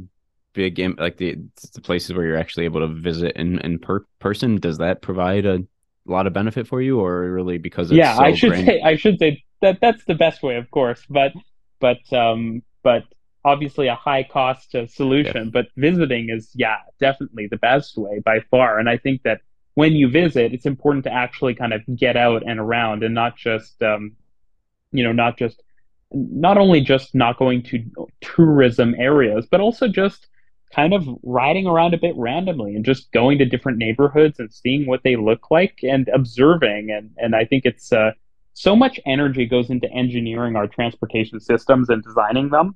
big 0.53 0.75
game 0.75 0.95
like 0.99 1.17
the 1.17 1.37
the 1.73 1.81
places 1.81 2.13
where 2.13 2.25
you're 2.25 2.37
actually 2.37 2.65
able 2.65 2.79
to 2.79 2.87
visit 2.87 3.35
in 3.35 3.59
in 3.59 3.79
per- 3.79 4.05
person 4.19 4.57
does 4.57 4.77
that 4.77 5.01
provide 5.01 5.45
a 5.45 5.59
lot 6.05 6.27
of 6.27 6.33
benefit 6.33 6.67
for 6.67 6.81
you 6.81 6.99
or 6.99 7.31
really 7.31 7.57
because 7.57 7.91
yeah 7.91 8.15
so 8.15 8.23
i 8.23 8.33
should 8.33 8.53
say 8.53 8.81
i 8.81 8.95
should 8.95 9.17
say 9.19 9.43
that 9.61 9.79
that's 9.81 10.03
the 10.05 10.15
best 10.15 10.43
way 10.43 10.55
of 10.55 10.69
course 10.71 11.03
but 11.09 11.31
but 11.79 11.97
um 12.13 12.61
but 12.83 13.03
obviously 13.45 13.87
a 13.87 13.95
high 13.95 14.23
cost 14.23 14.75
solution 14.87 15.45
yeah. 15.45 15.51
but 15.51 15.67
visiting 15.75 16.29
is 16.29 16.51
yeah 16.55 16.77
definitely 16.99 17.47
the 17.47 17.57
best 17.57 17.97
way 17.97 18.19
by 18.19 18.39
far 18.51 18.79
and 18.79 18.89
i 18.89 18.97
think 18.97 19.21
that 19.23 19.41
when 19.75 19.93
you 19.93 20.09
visit 20.09 20.53
it's 20.53 20.65
important 20.65 21.03
to 21.03 21.11
actually 21.11 21.55
kind 21.55 21.73
of 21.73 21.81
get 21.95 22.15
out 22.15 22.43
and 22.45 22.59
around 22.59 23.03
and 23.03 23.13
not 23.13 23.35
just 23.35 23.81
um 23.81 24.11
you 24.91 25.03
know 25.03 25.11
not 25.11 25.37
just 25.37 25.63
not 26.11 26.57
only 26.57 26.79
just 26.79 27.15
not 27.15 27.37
going 27.37 27.63
to 27.63 27.83
tourism 28.21 28.93
areas 28.99 29.47
but 29.49 29.59
also 29.59 29.87
just 29.87 30.27
kind 30.73 30.93
of 30.93 31.07
riding 31.23 31.67
around 31.67 31.93
a 31.93 31.97
bit 31.97 32.15
randomly 32.15 32.75
and 32.75 32.85
just 32.85 33.11
going 33.11 33.37
to 33.37 33.45
different 33.45 33.77
neighborhoods 33.77 34.39
and 34.39 34.51
seeing 34.51 34.85
what 34.85 35.01
they 35.03 35.15
look 35.15 35.51
like 35.51 35.79
and 35.83 36.09
observing. 36.09 36.91
And 36.91 37.11
and 37.17 37.35
I 37.35 37.45
think 37.45 37.65
it's 37.65 37.91
uh, 37.91 38.11
so 38.53 38.75
much 38.75 38.99
energy 39.05 39.45
goes 39.45 39.69
into 39.69 39.89
engineering 39.91 40.55
our 40.55 40.67
transportation 40.67 41.39
systems 41.39 41.89
and 41.89 42.03
designing 42.03 42.49
them. 42.49 42.75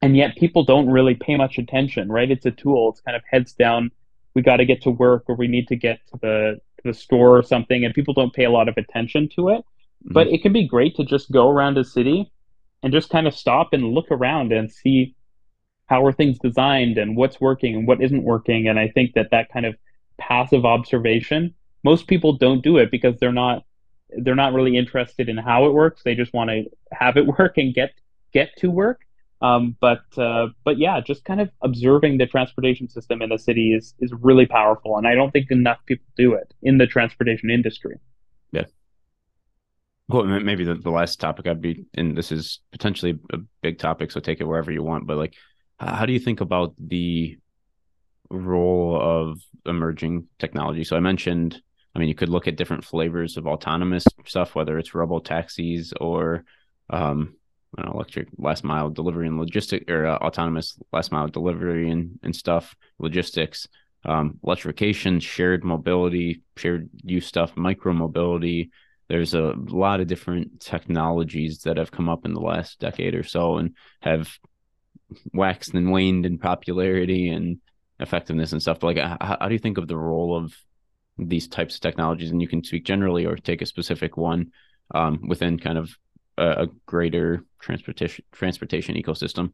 And 0.00 0.16
yet 0.16 0.36
people 0.36 0.64
don't 0.64 0.88
really 0.90 1.14
pay 1.14 1.36
much 1.36 1.58
attention 1.58 2.10
right? 2.10 2.30
It's 2.30 2.46
a 2.46 2.50
tool. 2.50 2.90
It's 2.90 3.00
kind 3.00 3.16
of 3.16 3.22
heads 3.30 3.52
down. 3.52 3.90
We 4.34 4.42
got 4.42 4.56
to 4.56 4.64
get 4.64 4.82
to 4.82 4.90
work 4.90 5.24
or 5.28 5.36
we 5.36 5.48
need 5.48 5.68
to 5.68 5.76
get 5.76 6.00
to 6.08 6.18
the 6.20 6.60
to 6.78 6.82
the 6.84 6.94
store 6.94 7.36
or 7.36 7.42
something. 7.42 7.84
And 7.84 7.94
people 7.94 8.14
don't 8.14 8.32
pay 8.32 8.44
a 8.44 8.50
lot 8.50 8.68
of 8.68 8.76
attention 8.76 9.28
to 9.36 9.50
it. 9.50 9.64
Mm-hmm. 10.02 10.14
but 10.14 10.26
it 10.26 10.42
can 10.42 10.52
be 10.52 10.66
great 10.66 10.96
to 10.96 11.04
just 11.04 11.30
go 11.30 11.48
around 11.48 11.78
a 11.78 11.84
city 11.84 12.32
and 12.82 12.92
just 12.92 13.08
kind 13.08 13.28
of 13.28 13.34
stop 13.36 13.72
and 13.72 13.84
look 13.84 14.10
around 14.10 14.52
and 14.52 14.72
see 14.72 15.14
how 15.86 16.04
are 16.06 16.12
things 16.12 16.38
designed 16.38 16.98
and 16.98 17.16
what's 17.16 17.40
working 17.40 17.74
and 17.74 17.86
what 17.86 18.02
isn't 18.02 18.22
working. 18.22 18.68
And 18.68 18.78
i 18.78 18.88
think 18.88 19.14
that 19.14 19.30
that 19.30 19.52
kind 19.52 19.66
of 19.66 19.74
passive 20.18 20.64
observation 20.64 21.54
most 21.84 22.06
people 22.06 22.36
don't 22.36 22.62
do 22.62 22.78
it 22.78 22.90
because 22.90 23.18
they're 23.18 23.32
not 23.32 23.64
they're 24.18 24.34
not 24.34 24.52
really 24.52 24.76
interested 24.76 25.28
in 25.28 25.38
how 25.38 25.66
it 25.66 25.72
works. 25.72 26.02
They 26.04 26.14
just 26.14 26.34
want 26.34 26.50
to 26.50 26.64
have 26.92 27.16
it 27.16 27.26
work 27.38 27.56
and 27.56 27.74
get 27.74 27.92
get 28.32 28.50
to 28.58 28.70
work. 28.70 29.00
Um, 29.40 29.76
but 29.80 30.02
uh, 30.16 30.48
but 30.64 30.78
yeah 30.78 31.00
just 31.00 31.24
kind 31.24 31.40
of 31.40 31.50
observing 31.62 32.18
the 32.18 32.26
transportation 32.26 32.88
system 32.88 33.22
in 33.22 33.30
the 33.30 33.38
city 33.38 33.74
is 33.74 33.94
is 33.98 34.12
really 34.12 34.46
powerful. 34.46 34.96
And 34.96 35.06
i 35.06 35.14
don't 35.14 35.32
think 35.32 35.50
enough 35.50 35.78
people 35.86 36.06
do 36.16 36.34
it 36.34 36.54
in 36.62 36.78
the 36.78 36.86
transportation 36.86 37.50
industry. 37.50 37.96
Yeah. 38.52 38.66
Well 40.08 40.24
maybe 40.24 40.64
the, 40.64 40.74
the 40.74 40.90
last 40.90 41.20
topic 41.20 41.46
i'd 41.46 41.60
be 41.62 41.86
and 41.94 42.16
this 42.16 42.30
is 42.30 42.60
potentially 42.70 43.18
a 43.32 43.38
big 43.62 43.78
topic 43.78 44.10
so 44.10 44.20
take 44.20 44.40
it 44.40 44.44
wherever 44.44 44.70
you 44.70 44.82
want 44.82 45.06
but 45.06 45.16
like 45.16 45.34
how 45.86 46.06
do 46.06 46.12
you 46.12 46.18
think 46.18 46.40
about 46.40 46.74
the 46.78 47.38
role 48.30 49.00
of 49.00 49.40
emerging 49.66 50.28
technology? 50.38 50.84
So 50.84 50.96
I 50.96 51.00
mentioned, 51.00 51.60
I 51.94 51.98
mean, 51.98 52.08
you 52.08 52.14
could 52.14 52.28
look 52.28 52.48
at 52.48 52.56
different 52.56 52.84
flavors 52.84 53.36
of 53.36 53.46
autonomous 53.46 54.04
stuff, 54.26 54.54
whether 54.54 54.78
it's 54.78 54.94
robo 54.94 55.20
taxis 55.20 55.92
or 56.00 56.44
um, 56.90 57.36
know, 57.78 57.92
electric 57.92 58.28
last 58.38 58.64
mile 58.64 58.90
delivery 58.90 59.26
and 59.26 59.38
logistic 59.38 59.88
or 59.90 60.06
uh, 60.06 60.16
autonomous 60.16 60.78
last 60.92 61.12
mile 61.12 61.28
delivery 61.28 61.90
and, 61.90 62.18
and 62.22 62.34
stuff, 62.34 62.74
logistics, 62.98 63.68
um, 64.04 64.38
electrification, 64.44 65.20
shared 65.20 65.64
mobility, 65.64 66.42
shared 66.56 66.88
use 67.04 67.26
stuff, 67.26 67.56
micro 67.56 67.92
mobility. 67.92 68.70
There's 69.08 69.34
a 69.34 69.54
lot 69.56 70.00
of 70.00 70.06
different 70.06 70.60
technologies 70.60 71.62
that 71.62 71.76
have 71.76 71.90
come 71.90 72.08
up 72.08 72.24
in 72.24 72.34
the 72.34 72.40
last 72.40 72.78
decade 72.78 73.14
or 73.14 73.24
so 73.24 73.58
and 73.58 73.74
have 74.00 74.30
waxed 75.32 75.74
and 75.74 75.90
waned 75.90 76.26
in 76.26 76.38
popularity 76.38 77.28
and 77.28 77.58
effectiveness 78.00 78.52
and 78.52 78.60
stuff. 78.60 78.80
But 78.80 78.96
like, 78.96 78.98
how, 78.98 79.36
how 79.40 79.48
do 79.48 79.54
you 79.54 79.58
think 79.58 79.78
of 79.78 79.88
the 79.88 79.96
role 79.96 80.36
of 80.36 80.54
these 81.18 81.48
types 81.48 81.76
of 81.76 81.80
technologies? 81.80 82.30
And 82.30 82.40
you 82.40 82.48
can 82.48 82.64
speak 82.64 82.84
generally 82.84 83.26
or 83.26 83.36
take 83.36 83.62
a 83.62 83.66
specific 83.66 84.16
one 84.16 84.52
um, 84.94 85.28
within 85.28 85.58
kind 85.58 85.78
of 85.78 85.96
a, 86.38 86.62
a 86.62 86.66
greater 86.86 87.44
transportation 87.60 88.24
transportation 88.32 88.94
ecosystem? 88.94 89.52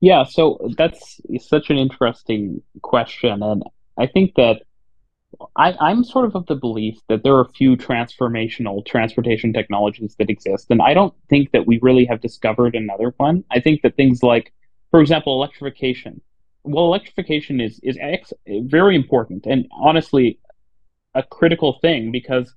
Yeah, 0.00 0.24
so 0.24 0.58
that's 0.76 1.20
such 1.40 1.70
an 1.70 1.78
interesting 1.78 2.62
question, 2.82 3.42
and 3.42 3.62
I 3.96 4.06
think 4.06 4.34
that 4.36 4.62
I, 5.56 5.74
I'm 5.80 6.04
sort 6.04 6.26
of 6.26 6.34
of 6.34 6.46
the 6.46 6.54
belief 6.54 6.98
that 7.08 7.22
there 7.22 7.34
are 7.34 7.42
a 7.42 7.48
few 7.48 7.76
transformational 7.76 8.84
transportation 8.84 9.52
technologies 9.52 10.16
that 10.18 10.30
exist, 10.30 10.66
and 10.70 10.82
I 10.82 10.94
don't 10.94 11.14
think 11.28 11.52
that 11.52 11.66
we 11.66 11.78
really 11.82 12.04
have 12.06 12.20
discovered 12.20 12.74
another 12.74 13.14
one. 13.16 13.44
I 13.50 13.60
think 13.60 13.82
that 13.82 13.96
things 13.96 14.22
like, 14.22 14.52
for 14.90 15.00
example, 15.00 15.34
electrification. 15.34 16.20
Well, 16.64 16.86
electrification 16.86 17.60
is 17.60 17.80
is 17.82 17.96
ex- 18.00 18.32
very 18.46 18.96
important, 18.96 19.46
and 19.46 19.66
honestly, 19.72 20.38
a 21.14 21.22
critical 21.22 21.78
thing 21.80 22.12
because 22.12 22.54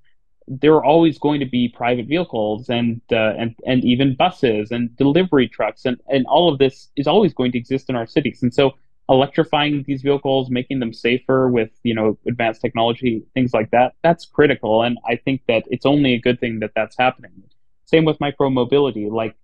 there 0.47 0.73
are 0.73 0.83
always 0.83 1.19
going 1.19 1.39
to 1.39 1.45
be 1.45 1.69
private 1.69 2.07
vehicles 2.07 2.69
and 2.69 3.01
uh, 3.11 3.33
and 3.37 3.55
and 3.65 3.85
even 3.85 4.15
buses 4.15 4.71
and 4.71 4.95
delivery 4.97 5.47
trucks 5.47 5.85
and 5.85 5.97
and 6.09 6.25
all 6.25 6.51
of 6.51 6.57
this 6.57 6.89
is 6.95 7.05
always 7.07 7.33
going 7.33 7.51
to 7.51 7.57
exist 7.57 7.89
in 7.89 7.95
our 7.95 8.07
cities 8.07 8.41
and 8.41 8.51
so 8.53 8.73
electrifying 9.09 9.83
these 9.87 10.01
vehicles 10.01 10.49
making 10.49 10.79
them 10.79 10.93
safer 10.93 11.49
with 11.49 11.71
you 11.83 11.95
know 11.95 12.17
advanced 12.27 12.61
technology 12.61 13.23
things 13.33 13.53
like 13.53 13.71
that 13.71 13.93
that's 14.03 14.25
critical. 14.25 14.83
And 14.83 14.97
i 15.07 15.15
think 15.15 15.41
that 15.47 15.63
it's 15.67 15.85
only 15.85 16.13
a 16.13 16.19
good 16.19 16.39
thing 16.39 16.59
that 16.59 16.71
that's 16.75 16.95
happening. 16.97 17.31
Same 17.85 18.05
with 18.05 18.19
micro 18.19 18.49
mobility 18.49 19.09
like 19.09 19.35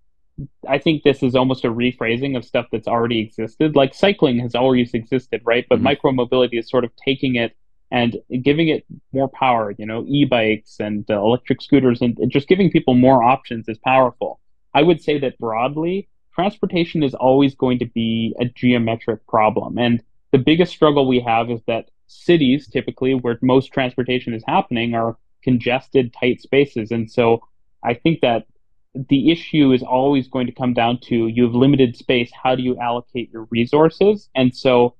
i 0.68 0.76
think 0.76 1.02
this 1.02 1.22
is 1.22 1.34
almost 1.34 1.64
a 1.64 1.68
rephrasing 1.68 2.36
of 2.36 2.44
stuff 2.44 2.66
that's 2.70 2.88
already 2.88 3.20
existed. 3.20 3.74
Like 3.74 3.94
cycling 3.94 4.38
has 4.40 4.54
always 4.54 4.94
existed 4.94 5.42
right? 5.44 5.66
But 5.68 5.76
mm-hmm. 5.76 5.84
micro 5.84 6.12
mobility 6.12 6.58
is 6.58 6.68
sort 6.68 6.84
of 6.84 6.90
taking 6.96 7.36
it 7.36 7.56
and 7.90 8.16
giving 8.42 8.68
it 8.68 8.84
more 9.12 9.28
power, 9.28 9.74
you 9.78 9.86
know, 9.86 10.04
e-bikes 10.08 10.80
and 10.80 11.08
uh, 11.08 11.20
electric 11.20 11.62
scooters 11.62 12.00
and 12.02 12.18
just 12.28 12.48
giving 12.48 12.70
people 12.70 12.94
more 12.94 13.22
options 13.22 13.68
is 13.68 13.78
powerful. 13.78 14.40
I 14.74 14.82
would 14.82 15.00
say 15.00 15.18
that 15.20 15.38
broadly, 15.38 16.08
transportation 16.36 17.02
is 17.02 17.14
always 17.14 17.54
going 17.54 17.78
to 17.78 17.86
be 17.86 18.34
a 18.38 18.44
geometric 18.44 19.26
problem. 19.26 19.78
And 19.78 20.02
the 20.32 20.38
biggest 20.38 20.72
struggle 20.72 21.08
we 21.08 21.20
have 21.20 21.50
is 21.50 21.62
that 21.66 21.90
cities, 22.08 22.68
typically 22.68 23.14
where 23.14 23.38
most 23.42 23.72
transportation 23.72 24.34
is 24.34 24.44
happening, 24.46 24.94
are 24.94 25.16
congested, 25.42 26.12
tight 26.12 26.42
spaces. 26.42 26.90
And 26.90 27.10
so 27.10 27.40
I 27.82 27.94
think 27.94 28.20
that 28.20 28.46
the 28.94 29.30
issue 29.32 29.72
is 29.72 29.82
always 29.82 30.28
going 30.28 30.46
to 30.46 30.52
come 30.52 30.74
down 30.74 30.98
to 31.08 31.26
you 31.28 31.44
have 31.44 31.54
limited 31.54 31.96
space. 31.96 32.30
How 32.42 32.54
do 32.54 32.62
you 32.62 32.78
allocate 32.78 33.30
your 33.32 33.46
resources? 33.50 34.28
And 34.34 34.54
so 34.54 34.94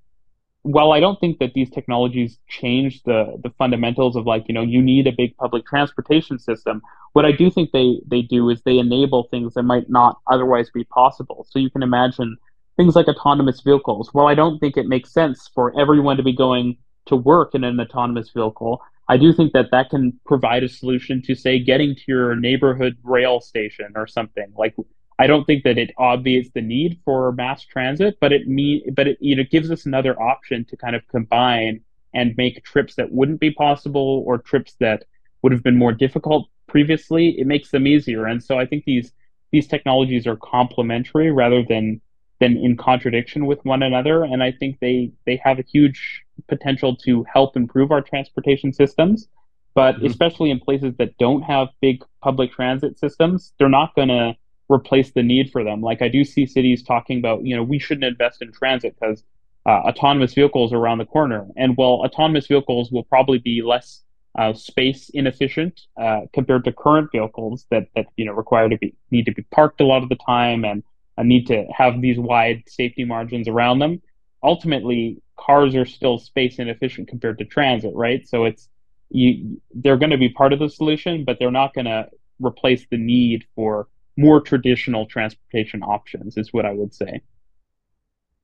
while 0.66 0.92
I 0.92 1.00
don't 1.00 1.18
think 1.20 1.38
that 1.38 1.54
these 1.54 1.70
technologies 1.70 2.38
change 2.48 3.02
the 3.04 3.38
the 3.42 3.50
fundamentals 3.50 4.16
of 4.16 4.26
like 4.26 4.44
you 4.48 4.54
know 4.54 4.62
you 4.62 4.82
need 4.82 5.06
a 5.06 5.12
big 5.12 5.36
public 5.36 5.64
transportation 5.64 6.38
system, 6.38 6.82
what 7.12 7.24
I 7.24 7.32
do 7.32 7.50
think 7.50 7.70
they 7.70 8.00
they 8.06 8.22
do 8.22 8.50
is 8.50 8.62
they 8.62 8.78
enable 8.78 9.24
things 9.24 9.54
that 9.54 9.62
might 9.62 9.88
not 9.88 10.18
otherwise 10.26 10.68
be 10.70 10.84
possible. 10.84 11.46
So 11.48 11.58
you 11.60 11.70
can 11.70 11.82
imagine 11.82 12.36
things 12.76 12.96
like 12.96 13.06
autonomous 13.06 13.60
vehicles. 13.60 14.10
While 14.12 14.26
I 14.26 14.34
don't 14.34 14.58
think 14.58 14.76
it 14.76 14.86
makes 14.86 15.12
sense 15.12 15.48
for 15.54 15.78
everyone 15.78 16.16
to 16.16 16.24
be 16.24 16.34
going 16.34 16.76
to 17.06 17.16
work 17.16 17.54
in 17.54 17.62
an 17.62 17.78
autonomous 17.78 18.30
vehicle, 18.30 18.82
I 19.08 19.16
do 19.16 19.32
think 19.32 19.52
that 19.52 19.70
that 19.70 19.90
can 19.90 20.18
provide 20.26 20.64
a 20.64 20.68
solution 20.68 21.22
to 21.22 21.36
say 21.36 21.60
getting 21.60 21.94
to 21.94 22.02
your 22.08 22.34
neighborhood 22.34 22.96
rail 23.04 23.40
station 23.40 23.92
or 23.94 24.08
something 24.08 24.52
like 24.58 24.74
I 25.18 25.26
don't 25.26 25.44
think 25.44 25.64
that 25.64 25.78
it 25.78 25.92
obviates 25.98 26.50
the 26.54 26.60
need 26.60 27.00
for 27.04 27.32
mass 27.32 27.64
transit, 27.64 28.18
but 28.20 28.32
it 28.32 28.46
me 28.46 28.84
but 28.92 29.06
it 29.08 29.18
you 29.20 29.36
know 29.36 29.44
gives 29.50 29.70
us 29.70 29.86
another 29.86 30.20
option 30.20 30.64
to 30.66 30.76
kind 30.76 30.94
of 30.94 31.06
combine 31.08 31.80
and 32.14 32.36
make 32.36 32.64
trips 32.64 32.94
that 32.96 33.12
wouldn't 33.12 33.40
be 33.40 33.50
possible 33.50 34.22
or 34.26 34.38
trips 34.38 34.74
that 34.80 35.04
would 35.42 35.52
have 35.52 35.62
been 35.62 35.76
more 35.76 35.92
difficult 35.92 36.48
previously. 36.66 37.38
It 37.38 37.46
makes 37.46 37.70
them 37.70 37.86
easier, 37.86 38.26
and 38.26 38.42
so 38.42 38.58
I 38.58 38.66
think 38.66 38.84
these 38.84 39.12
these 39.52 39.66
technologies 39.66 40.26
are 40.26 40.36
complementary 40.36 41.30
rather 41.30 41.62
than 41.62 42.00
than 42.40 42.56
in 42.58 42.76
contradiction 42.76 43.46
with 43.46 43.64
one 43.64 43.82
another. 43.82 44.24
And 44.24 44.42
I 44.42 44.52
think 44.52 44.78
they 44.80 45.12
they 45.24 45.36
have 45.36 45.58
a 45.58 45.62
huge 45.62 46.22
potential 46.48 46.94
to 46.96 47.24
help 47.32 47.56
improve 47.56 47.90
our 47.90 48.02
transportation 48.02 48.72
systems. 48.72 49.28
But 49.74 49.96
mm-hmm. 49.96 50.06
especially 50.06 50.50
in 50.50 50.60
places 50.60 50.94
that 50.98 51.16
don't 51.18 51.42
have 51.42 51.68
big 51.80 52.02
public 52.22 52.52
transit 52.52 52.98
systems, 52.98 53.52
they're 53.58 53.68
not 53.68 53.94
going 53.94 54.08
to 54.08 54.34
replace 54.68 55.12
the 55.12 55.22
need 55.22 55.50
for 55.50 55.62
them. 55.64 55.80
Like 55.80 56.02
I 56.02 56.08
do 56.08 56.24
see 56.24 56.46
cities 56.46 56.82
talking 56.82 57.18
about, 57.18 57.44
you 57.44 57.56
know, 57.56 57.62
we 57.62 57.78
shouldn't 57.78 58.04
invest 58.04 58.42
in 58.42 58.52
transit 58.52 58.96
because 58.98 59.22
uh, 59.64 59.70
autonomous 59.70 60.34
vehicles 60.34 60.72
are 60.72 60.78
around 60.78 60.98
the 60.98 61.04
corner. 61.04 61.46
And 61.56 61.76
well, 61.76 62.04
autonomous 62.04 62.46
vehicles 62.46 62.90
will 62.90 63.04
probably 63.04 63.38
be 63.38 63.62
less 63.62 64.02
uh, 64.38 64.52
space 64.52 65.08
inefficient 65.10 65.80
uh, 66.00 66.22
compared 66.32 66.64
to 66.64 66.72
current 66.72 67.10
vehicles 67.10 67.66
that 67.70 67.88
that 67.94 68.06
you 68.16 68.24
know 68.26 68.32
require 68.32 68.68
to 68.68 68.76
be 68.76 68.94
need 69.10 69.24
to 69.24 69.32
be 69.32 69.42
parked 69.50 69.80
a 69.80 69.86
lot 69.86 70.02
of 70.02 70.10
the 70.10 70.16
time 70.16 70.64
and 70.64 70.82
need 71.24 71.46
to 71.46 71.64
have 71.74 72.02
these 72.02 72.18
wide 72.18 72.62
safety 72.66 73.04
margins 73.04 73.48
around 73.48 73.78
them. 73.78 74.02
Ultimately, 74.42 75.22
cars 75.36 75.74
are 75.74 75.86
still 75.86 76.18
space 76.18 76.58
inefficient 76.58 77.08
compared 77.08 77.38
to 77.38 77.44
transit, 77.44 77.94
right? 77.94 78.28
So 78.28 78.44
it's 78.44 78.68
you 79.08 79.60
they're 79.74 79.96
going 79.96 80.10
to 80.10 80.18
be 80.18 80.28
part 80.28 80.52
of 80.52 80.58
the 80.58 80.68
solution, 80.68 81.24
but 81.24 81.38
they're 81.38 81.50
not 81.50 81.74
going 81.74 81.86
to 81.86 82.08
replace 82.38 82.86
the 82.90 82.98
need 82.98 83.46
for 83.54 83.88
more 84.16 84.40
traditional 84.40 85.06
transportation 85.06 85.82
options 85.82 86.36
is 86.36 86.52
what 86.52 86.66
I 86.66 86.72
would 86.72 86.94
say. 86.94 87.20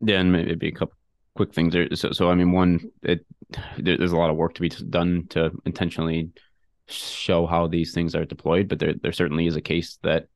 Yeah, 0.01 0.21
and 0.21 0.33
maybe 0.33 0.69
a 0.69 0.73
couple 0.73 0.95
quick 1.35 1.55
things 1.55 1.73
there. 1.73 1.89
So, 1.95 2.13
so 2.13 2.31
I 2.31 2.35
mean, 2.35 2.53
one, 2.53 2.91
it 3.03 3.25
there's 3.79 4.13
a 4.13 4.17
lot 4.17 4.31
of 4.31 4.37
work 4.37 4.55
to 4.55 4.61
be 4.61 4.69
done 4.69 5.27
to 5.31 5.51
intentionally 5.65 6.31
show 6.89 7.47
how 7.47 7.67
these 7.67 7.93
things 7.93 8.15
are 8.15 8.25
deployed, 8.25 8.69
but 8.69 8.79
there 8.79 8.95
there 9.01 9.13
certainly 9.13 9.47
is 9.47 9.57
a 9.57 9.61
case 9.61 9.99
that 10.03 10.27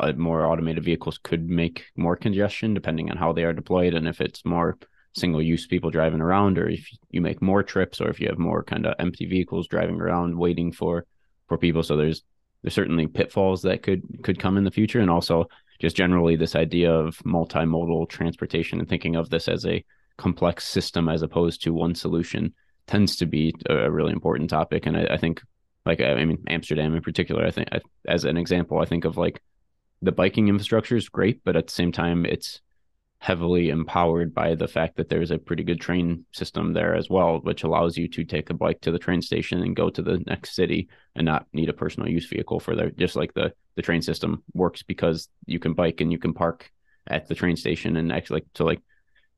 uh, 0.00 0.12
more 0.12 0.46
automated 0.46 0.84
vehicles 0.84 1.18
could 1.18 1.48
make 1.48 1.84
more 1.96 2.16
congestion 2.16 2.74
depending 2.74 3.10
on 3.10 3.16
how 3.16 3.32
they 3.32 3.44
are 3.44 3.52
deployed 3.52 3.94
and 3.94 4.06
if 4.08 4.20
it's 4.20 4.44
more 4.44 4.78
single 5.14 5.42
use 5.42 5.66
people 5.66 5.90
driving 5.90 6.20
around 6.20 6.58
or 6.58 6.68
if 6.68 6.86
you 7.10 7.20
make 7.20 7.42
more 7.42 7.62
trips 7.62 8.00
or 8.00 8.08
if 8.08 8.18
you 8.20 8.26
have 8.26 8.38
more 8.38 8.62
kind 8.62 8.86
of 8.86 8.94
empty 8.98 9.26
vehicles 9.26 9.68
driving 9.68 10.00
around 10.00 10.36
waiting 10.36 10.72
for 10.72 11.04
for 11.48 11.58
people 11.58 11.82
so 11.82 11.96
there's 11.96 12.22
there's 12.62 12.74
certainly 12.74 13.06
pitfalls 13.06 13.62
that 13.62 13.82
could 13.82 14.02
could 14.22 14.38
come 14.38 14.56
in 14.56 14.64
the 14.64 14.70
future. 14.70 15.00
And 15.00 15.10
also 15.10 15.46
just 15.80 15.96
generally 15.96 16.36
this 16.36 16.54
idea 16.54 16.92
of 16.92 17.18
multimodal 17.18 18.08
transportation 18.08 18.78
and 18.78 18.88
thinking 18.88 19.16
of 19.16 19.30
this 19.30 19.48
as 19.48 19.66
a 19.66 19.84
complex 20.16 20.64
system 20.64 21.08
as 21.08 21.22
opposed 21.22 21.62
to 21.62 21.74
one 21.74 21.94
solution 21.94 22.54
tends 22.86 23.16
to 23.16 23.26
be 23.26 23.54
a 23.68 23.90
really 23.90 24.12
important 24.12 24.50
topic. 24.50 24.86
And 24.86 24.96
I, 24.96 25.06
I 25.14 25.16
think 25.16 25.42
like 25.84 26.00
I 26.00 26.24
mean 26.24 26.44
Amsterdam 26.48 26.94
in 26.94 27.02
particular 27.02 27.44
I 27.44 27.50
think 27.50 27.68
I, 27.72 27.80
as 28.06 28.24
an 28.24 28.36
example 28.36 28.78
I 28.78 28.84
think 28.84 29.04
of 29.04 29.16
like 29.16 29.42
the 30.00 30.12
biking 30.12 30.48
infrastructure 30.48 30.96
is 30.96 31.08
great 31.08 31.42
but 31.44 31.56
at 31.56 31.66
the 31.66 31.72
same 31.72 31.92
time 31.92 32.24
it's 32.24 32.60
heavily 33.22 33.68
empowered 33.68 34.34
by 34.34 34.52
the 34.52 34.66
fact 34.66 34.96
that 34.96 35.08
there's 35.08 35.30
a 35.30 35.38
pretty 35.38 35.62
good 35.62 35.80
train 35.80 36.24
system 36.32 36.72
there 36.72 36.96
as 36.96 37.08
well, 37.08 37.38
which 37.38 37.62
allows 37.62 37.96
you 37.96 38.08
to 38.08 38.24
take 38.24 38.50
a 38.50 38.54
bike 38.54 38.80
to 38.80 38.90
the 38.90 38.98
train 38.98 39.22
station 39.22 39.62
and 39.62 39.76
go 39.76 39.88
to 39.88 40.02
the 40.02 40.18
next 40.26 40.56
city 40.56 40.88
and 41.14 41.24
not 41.24 41.46
need 41.52 41.68
a 41.68 41.72
personal 41.72 42.08
use 42.08 42.26
vehicle 42.26 42.58
for 42.58 42.74
there. 42.74 42.90
Just 42.90 43.14
like 43.14 43.32
the 43.32 43.52
the 43.76 43.82
train 43.82 44.02
system 44.02 44.42
works 44.54 44.82
because 44.82 45.28
you 45.46 45.60
can 45.60 45.72
bike 45.72 46.00
and 46.00 46.10
you 46.10 46.18
can 46.18 46.34
park 46.34 46.68
at 47.06 47.28
the 47.28 47.34
train 47.36 47.54
station 47.54 47.96
and 47.96 48.12
actually 48.12 48.38
like 48.40 48.46
so 48.56 48.64
like 48.64 48.82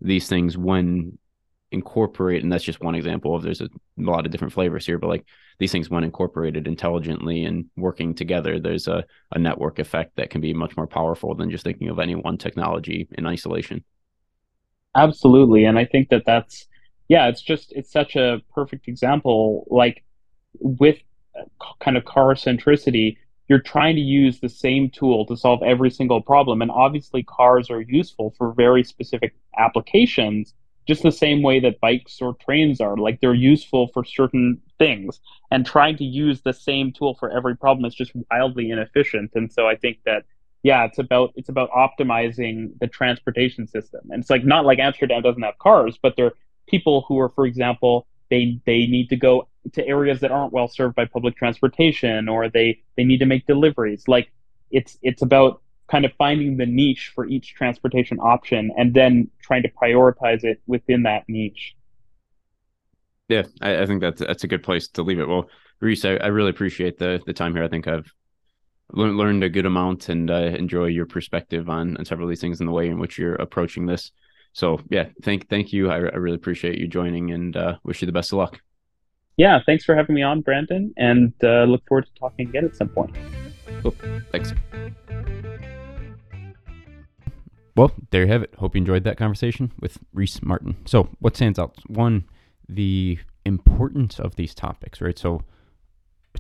these 0.01 0.29
things 0.29 0.57
when 0.57 1.19
incorporate 1.75 2.43
and 2.43 2.51
that's 2.51 2.65
just 2.65 2.81
one 2.81 2.95
example 2.95 3.35
of 3.35 3.43
there's 3.43 3.61
a, 3.61 3.69
lot 3.99 4.25
of 4.25 4.33
different 4.33 4.53
flavors 4.53 4.87
here 4.87 4.99
but 4.99 5.09
like 5.09 5.27
these 5.59 5.71
things 5.71 5.91
when 5.91 6.05
incorporated 6.05 6.67
intelligently 6.67 7.45
and 7.45 7.67
working 7.77 8.15
together 8.15 8.59
there's 8.59 8.89
a, 8.89 9.05
a 9.33 9.39
network 9.39 9.79
effect 9.79 10.17
that 10.17 10.31
can 10.31 10.41
be 10.41 10.55
much 10.55 10.77
more 10.77 10.87
powerful 10.87 11.35
than 11.35 11.51
just 11.51 11.65
thinking 11.65 11.89
of 11.89 11.99
any 11.99 12.15
one 12.15 12.39
technology 12.39 13.09
in 13.19 13.27
isolation. 13.27 13.85
Absolutely 14.97 15.65
and 15.65 15.79
i 15.79 15.85
think 15.85 16.09
that 16.09 16.25
that's 16.25 16.67
yeah 17.09 17.27
it's 17.27 17.43
just 17.43 17.73
it's 17.73 17.91
such 17.91 18.17
a 18.17 18.41
perfect 18.55 18.89
example 18.89 19.67
like 19.69 20.05
with 20.61 20.99
uh, 21.39 21.45
kind 21.81 21.97
of 21.97 22.05
car 22.05 22.35
centricity 22.35 23.17
you're 23.49 23.61
trying 23.61 23.95
to 23.97 24.01
use 24.01 24.41
the 24.41 24.49
same 24.49 24.89
tool 24.89 25.27
to 25.27 25.37
solve 25.37 25.63
every 25.63 25.91
single 25.91 26.23
problem 26.23 26.63
and 26.63 26.71
obviously 26.71 27.23
cars 27.25 27.71
are 27.71 27.83
useful 27.83 28.33
for 28.39 28.53
very 28.53 28.85
specific 28.85 29.35
applications 29.59 30.55
just 30.87 31.03
the 31.03 31.13
same 31.13 31.43
way 31.43 31.61
that 31.61 31.81
bikes 31.81 32.21
or 32.21 32.35
trains 32.35 32.81
are 32.81 32.97
like 32.97 33.21
they're 33.21 33.35
useful 33.35 33.89
for 33.95 34.05
certain 34.05 34.61
things. 34.79 35.21
And 35.51 35.65
trying 35.65 35.97
to 35.99 36.05
use 36.05 36.41
the 36.43 36.53
same 36.53 36.93
tool 36.93 37.15
for 37.15 37.31
every 37.31 37.57
problem 37.57 37.85
is 37.85 37.95
just 37.95 38.13
wildly 38.31 38.71
inefficient. 38.71 39.33
And 39.35 39.53
so 39.53 39.67
i 39.69 39.77
think 39.77 39.99
that 40.05 40.25
yeah 40.63 40.85
it's 40.85 40.99
about 40.99 41.33
it's 41.37 41.49
about 41.49 41.71
optimizing 41.71 42.71
the 42.81 42.87
transportation 42.87 43.67
system. 43.67 44.01
And 44.11 44.21
it's 44.21 44.31
like 44.31 44.45
not 44.45 44.65
like 44.65 44.79
amsterdam 44.79 45.23
doesn't 45.23 45.43
have 45.43 45.59
cars 45.59 45.99
but 46.03 46.17
there 46.17 46.27
are 46.27 46.35
people 46.67 47.05
who 47.07 47.19
are 47.19 47.29
for 47.29 47.47
example 47.47 48.07
they 48.31 48.61
they 48.67 48.87
need 48.87 49.09
to 49.11 49.17
go 49.17 49.49
to 49.73 49.87
areas 49.87 50.21
that 50.21 50.31
aren't 50.31 50.53
well 50.53 50.69
served 50.69 50.95
by 50.95 51.05
public 51.05 51.37
transportation 51.37 52.29
or 52.29 52.49
they 52.49 52.81
they 52.97 53.05
need 53.05 53.19
to 53.19 53.27
make 53.27 53.47
deliveries. 53.47 54.07
Like 54.09 54.31
it's 54.71 54.99
it's 55.03 55.23
about 55.23 55.63
kind 55.91 56.05
of 56.05 56.13
finding 56.17 56.57
the 56.57 56.67
niche 56.67 57.13
for 57.15 57.27
each 57.27 57.55
transportation 57.55 58.19
option 58.21 58.71
and 58.77 58.95
then 58.95 59.31
trying 59.43 59.63
to 59.63 59.71
prioritize 59.71 60.45
it 60.45 60.61
within 60.67 61.03
that 61.03 61.25
niche. 61.29 61.75
Yeah, 63.29 63.45
I, 63.61 63.83
I 63.83 63.87
think 63.87 64.01
that's 64.01 64.21
that's 64.21 64.45
a 64.45 64.49
good 64.49 64.63
place 64.63 64.89
to 64.89 65.03
leave 65.03 65.19
it. 65.19 65.29
Well, 65.29 65.49
Reece, 65.81 66.05
I, 66.05 66.17
I, 66.17 66.27
really 66.27 66.51
appreciate 66.51 66.99
the 66.99 67.21
the 67.27 67.33
time 67.33 67.55
here. 67.55 67.65
I 67.65 67.69
think 67.69 67.89
I've 67.89 68.13
learned 68.93 69.43
a 69.43 69.49
good 69.49 69.67
amount 69.67 70.09
and 70.09 70.31
uh, 70.31 70.35
enjoy 70.35 70.87
your 70.87 71.07
perspective 71.07 71.69
on, 71.69 71.97
on 71.97 72.05
several 72.05 72.29
of 72.29 72.31
these 72.31 72.41
things 72.41 72.61
and 72.61 72.69
the 72.69 72.73
way 72.73 72.89
in 72.89 72.99
which 72.99 73.19
you're 73.19 73.35
approaching 73.37 73.87
this. 73.87 74.13
So 74.53 74.81
yeah, 74.91 75.09
thank 75.23 75.49
thank 75.49 75.73
you. 75.73 75.91
I, 75.91 75.97
I 75.97 76.17
really 76.17 76.37
appreciate 76.37 76.79
you 76.79 76.87
joining 76.87 77.33
and 77.33 77.57
uh, 77.57 77.77
wish 77.83 78.03
you 78.03 78.07
the 78.07 78.13
best 78.13 78.33
of 78.33 78.39
luck. 78.39 78.61
Yeah, 79.37 79.59
thanks 79.67 79.85
for 79.85 79.97
having 79.97 80.15
me 80.15 80.23
on, 80.23 80.43
Brandon, 80.43 80.95
and 80.97 81.33
uh, 81.43 81.65
look 81.65 81.85
forward 81.89 82.07
to 82.07 82.15
talking 82.15 82.49
again 82.49 82.65
at 82.65 82.77
some 82.77 82.89
point. 82.89 83.17
Cool. 83.83 83.95
Thanks. 84.33 84.53
Well, 87.77 87.93
there 88.11 88.23
you 88.23 88.29
have 88.29 88.43
it. 88.43 88.55
Hope 88.57 88.75
you 88.75 88.81
enjoyed 88.81 89.05
that 89.05 89.17
conversation 89.17 89.73
with 89.81 89.99
Reece 90.13 90.43
Martin. 90.43 90.77
So, 90.87 91.09
what 91.19 91.35
stands 91.37 91.59
out? 91.59 91.77
One, 91.89 92.25
the 92.69 93.19
importance 93.45 94.21
of 94.21 94.37
these 94.37 94.55
topics, 94.55 95.01
right? 95.01 95.19
So, 95.19 95.43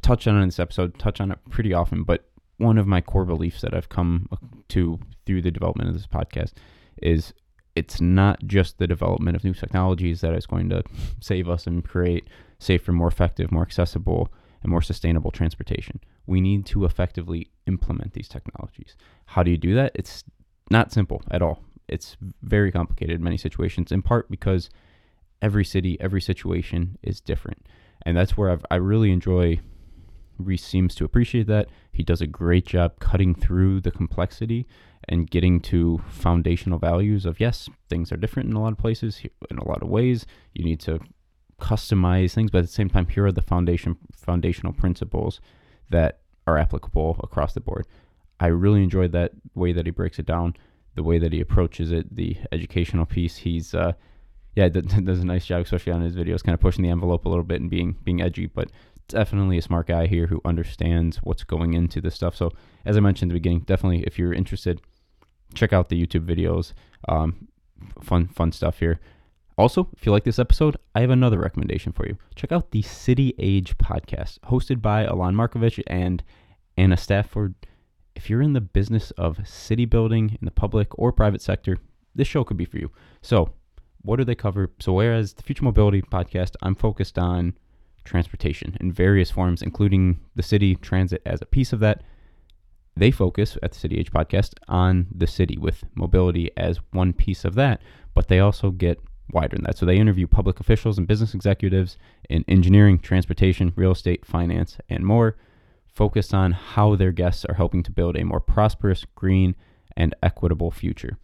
touch 0.01 0.27
on 0.27 0.37
it 0.37 0.43
in 0.43 0.49
this 0.49 0.61
episode, 0.61 0.99
touch 0.99 1.20
on 1.20 1.33
it 1.33 1.39
pretty 1.51 1.72
often, 1.72 2.05
but 2.05 2.29
one 2.59 2.79
of 2.79 2.87
my 2.87 3.01
core 3.01 3.25
beliefs 3.25 3.62
that 3.62 3.75
I've 3.75 3.89
come 3.89 4.29
to 4.68 5.01
through 5.27 5.43
the 5.43 5.51
development 5.51 5.89
of 5.89 5.95
this 5.95 6.07
podcast 6.07 6.53
is 7.03 7.33
it's 7.75 8.01
not 8.01 8.47
just 8.47 8.79
the 8.79 8.87
development 8.87 9.37
of 9.37 9.43
new 9.43 9.55
technologies 9.55 10.20
that 10.20 10.35
is 10.35 10.47
going 10.47 10.68
to 10.68 10.85
save 11.20 11.49
us 11.49 11.66
and 11.66 11.85
create 11.85 12.29
safer, 12.61 12.93
more 12.93 13.09
effective, 13.09 13.51
more 13.51 13.62
accessible, 13.62 14.33
and 14.65 14.71
more 14.71 14.83
sustainable 14.83 15.31
transportation. 15.31 16.01
We 16.27 16.41
need 16.41 16.67
to 16.67 16.85
effectively 16.85 17.51
implement 17.67 18.15
these 18.15 18.29
technologies. 18.29 18.97
How 19.27 19.45
do 19.45 19.51
you 19.51 19.59
do 19.59 19.75
that? 19.75 19.93
It's 19.95 20.25
not 20.71 20.91
simple 20.91 21.23
at 21.31 21.43
all. 21.43 21.62
It's 21.87 22.17
very 22.43 22.73
complicated 22.73 23.17
in 23.17 23.23
many 23.23 23.37
situations, 23.37 23.93
in 23.93 24.03
part 24.03 24.31
because 24.31 24.71
every 25.43 25.65
city, 25.65 25.99
every 26.01 26.23
situation 26.23 26.99
is 27.03 27.21
different. 27.21 27.67
And 28.07 28.17
that's 28.17 28.37
where 28.37 28.51
I've, 28.51 28.65
I 28.71 28.77
really 28.77 29.12
enjoy 29.12 29.61
Reece 30.39 30.65
seems 30.65 30.95
to 30.97 31.05
appreciate 31.05 31.47
that. 31.47 31.69
He 31.93 32.03
does 32.03 32.21
a 32.21 32.27
great 32.27 32.67
job 32.67 32.99
cutting 32.99 33.35
through 33.35 33.83
the 33.83 33.91
complexity 33.91 34.67
and 35.09 35.31
getting 35.31 35.61
to 35.61 36.01
foundational 36.09 36.79
values 36.79 37.27
of 37.27 37.39
yes, 37.39 37.69
things 37.89 38.11
are 38.11 38.17
different 38.17 38.49
in 38.49 38.57
a 38.57 38.62
lot 38.62 38.73
of 38.73 38.79
places, 38.79 39.21
in 39.51 39.59
a 39.59 39.69
lot 39.69 39.83
of 39.83 39.89
ways. 39.89 40.27
You 40.55 40.65
need 40.65 40.81
to 40.81 40.99
customize 41.61 42.32
things, 42.34 42.50
but 42.50 42.59
at 42.59 42.66
the 42.66 42.72
same 42.72 42.88
time, 42.88 43.07
here 43.07 43.26
are 43.26 43.32
the 43.32 43.42
foundation 43.42 43.96
foundational 44.14 44.72
principles 44.72 45.40
that 45.90 46.20
are 46.46 46.59
applicable 46.59 47.20
across 47.22 47.55
the 47.55 47.61
board. 47.61 47.86
I 48.40 48.46
really 48.46 48.82
enjoyed 48.82 49.12
that 49.12 49.32
way 49.55 49.72
that 49.72 49.86
he 49.86 49.90
breaks 49.90 50.18
it 50.18 50.26
down, 50.26 50.55
the 50.94 51.02
way 51.02 51.18
that 51.18 51.32
he 51.32 51.40
approaches 51.40 51.92
it, 51.92 52.14
the 52.14 52.36
educational 52.52 53.07
piece. 53.07 53.38
He's 53.38 53.74
uh, 53.74 53.92
yeah, 54.55 54.68
does 54.68 55.20
a 55.20 55.26
nice 55.26 55.46
job, 55.46 55.62
especially 55.62 55.92
on 55.92 56.02
his 56.02 56.14
videos, 56.14 56.42
kind 56.42 56.55
of 56.55 56.61
pushing 56.61 56.82
the 56.82 56.90
envelope 56.90 57.24
a 57.24 57.28
little 57.28 57.44
bit 57.44 57.61
and 57.61 57.70
being 57.70 57.96
being 58.05 58.20
edgy, 58.20 58.46
but 58.46 58.70
definitely 59.09 59.59
a 59.59 59.62
smart 59.62 59.86
guy 59.86 60.07
here 60.07 60.26
who 60.26 60.40
understands 60.44 61.18
what's 61.18 61.44
going 61.44 61.74
into 61.74 62.00
this 62.00 62.14
stuff. 62.14 62.34
So, 62.36 62.52
as 62.84 62.96
I 62.96 63.00
mentioned 63.00 63.30
in 63.30 63.34
the 63.34 63.40
beginning, 63.40 63.61
definitely 63.61 64.05
if 64.05 64.18
you're 64.18 64.32
interested, 64.32 64.80
check 65.55 65.72
out 65.72 65.88
the 65.88 66.07
YouTube 66.07 66.26
videos. 66.26 66.72
Um, 67.09 67.48
fun, 68.02 68.28
fun 68.28 68.52
stuff 68.52 68.78
here. 68.78 69.00
Also, 69.57 69.88
if 69.96 70.05
you 70.05 70.11
like 70.11 70.24
this 70.24 70.40
episode, 70.40 70.76
I 70.96 71.00
have 71.00 71.11
another 71.11 71.38
recommendation 71.38 71.92
for 71.92 72.07
you. 72.07 72.18
Check 72.34 72.50
out 72.50 72.72
the 72.72 72.82
City 72.82 73.34
Age 73.38 73.78
podcast, 73.78 74.40
hosted 74.40 74.82
by 74.82 75.05
Alon 75.05 75.36
Markovich 75.36 75.80
and 75.86 76.24
Anna 76.76 76.96
Stafford. 76.96 77.55
If 78.16 78.28
you're 78.28 78.42
in 78.42 78.52
the 78.52 78.61
business 78.61 79.12
of 79.12 79.46
city 79.46 79.84
building 79.84 80.36
in 80.40 80.44
the 80.44 80.50
public 80.50 80.98
or 80.98 81.12
private 81.12 81.40
sector, 81.40 81.78
this 82.16 82.26
show 82.26 82.42
could 82.42 82.57
be 82.57 82.64
for 82.64 82.78
you. 82.78 82.90
So, 83.22 83.50
what 84.02 84.16
do 84.16 84.24
they 84.24 84.34
cover? 84.34 84.72
So, 84.80 84.92
whereas 84.92 85.34
the 85.34 85.44
Future 85.44 85.64
Mobility 85.64 86.02
podcast, 86.02 86.57
I'm 86.61 86.74
focused 86.74 87.16
on 87.16 87.57
transportation 88.05 88.76
in 88.80 88.90
various 88.90 89.30
forms, 89.30 89.62
including 89.62 90.20
the 90.34 90.42
city 90.42 90.74
transit 90.74 91.22
as 91.24 91.40
a 91.40 91.46
piece 91.46 91.72
of 91.72 91.78
that. 91.78 92.02
They 92.96 93.12
focus 93.12 93.57
at 93.62 93.72
the 93.72 93.78
City 93.78 93.98
Age 93.98 94.11
podcast 94.11 94.55
on 94.66 95.07
the 95.14 95.26
city 95.28 95.57
with 95.59 95.84
mobility 95.94 96.50
as 96.57 96.80
one 96.90 97.12
piece 97.12 97.44
of 97.44 97.55
that, 97.55 97.80
but 98.14 98.26
they 98.26 98.40
also 98.40 98.70
get 98.70 99.00
wider 99.33 99.57
than 99.57 99.64
that. 99.64 99.79
So 99.79 99.87
they 99.87 99.97
interview 99.97 100.27
public 100.27 100.61
officials 100.61 100.99
and 100.99 101.07
business 101.07 101.35
executives 101.35 101.97
in 102.29 102.45
engineering, 102.49 102.99
transportation, 102.99 103.72
real 103.77 103.93
estate, 103.93 104.25
finance, 104.25 104.79
and 104.89 105.05
more, 105.05 105.37
focused 105.87 106.35
on 106.35 106.53
how 106.53 106.97
their 106.97 107.12
guests 107.12 107.45
are 107.45 107.55
helping 107.55 107.83
to 107.83 107.91
build 107.91 108.16
a 108.16 108.25
more 108.25 108.41
prosperous, 108.41 109.05
green, 109.14 109.55
and 109.97 110.14
equitable 110.22 110.70
future. 110.70 111.18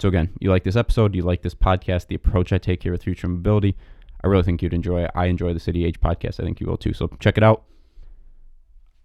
So 0.00 0.08
again, 0.08 0.30
you 0.40 0.50
like 0.50 0.64
this 0.64 0.76
episode, 0.76 1.14
you 1.14 1.22
like 1.22 1.42
this 1.42 1.54
podcast, 1.54 2.06
the 2.06 2.14
approach 2.14 2.52
I 2.52 2.58
take 2.58 2.82
here 2.82 2.92
with 2.92 3.02
Future 3.02 3.28
Mobility, 3.28 3.76
I 4.22 4.26
really 4.26 4.42
think 4.42 4.62
you'd 4.62 4.74
enjoy 4.74 5.04
it. 5.04 5.10
I 5.14 5.26
enjoy 5.26 5.54
the 5.54 5.60
City 5.60 5.84
Age 5.84 6.00
podcast. 6.00 6.40
I 6.40 6.44
think 6.44 6.60
you 6.60 6.66
will 6.66 6.76
too. 6.76 6.92
So 6.92 7.08
check 7.20 7.36
it 7.36 7.44
out. 7.44 7.64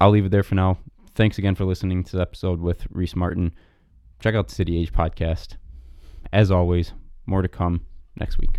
I'll 0.00 0.10
leave 0.10 0.26
it 0.26 0.30
there 0.30 0.42
for 0.42 0.54
now. 0.54 0.78
Thanks 1.14 1.38
again 1.38 1.54
for 1.54 1.64
listening 1.64 2.02
to 2.04 2.16
the 2.16 2.22
episode 2.22 2.60
with 2.60 2.86
Reece 2.90 3.14
Martin. 3.14 3.52
Check 4.18 4.34
out 4.34 4.48
the 4.48 4.54
City 4.54 4.78
Age 4.78 4.92
podcast. 4.92 5.56
As 6.32 6.50
always, 6.50 6.92
more 7.26 7.42
to 7.42 7.48
come 7.48 7.82
next 8.16 8.38
week. 8.38 8.58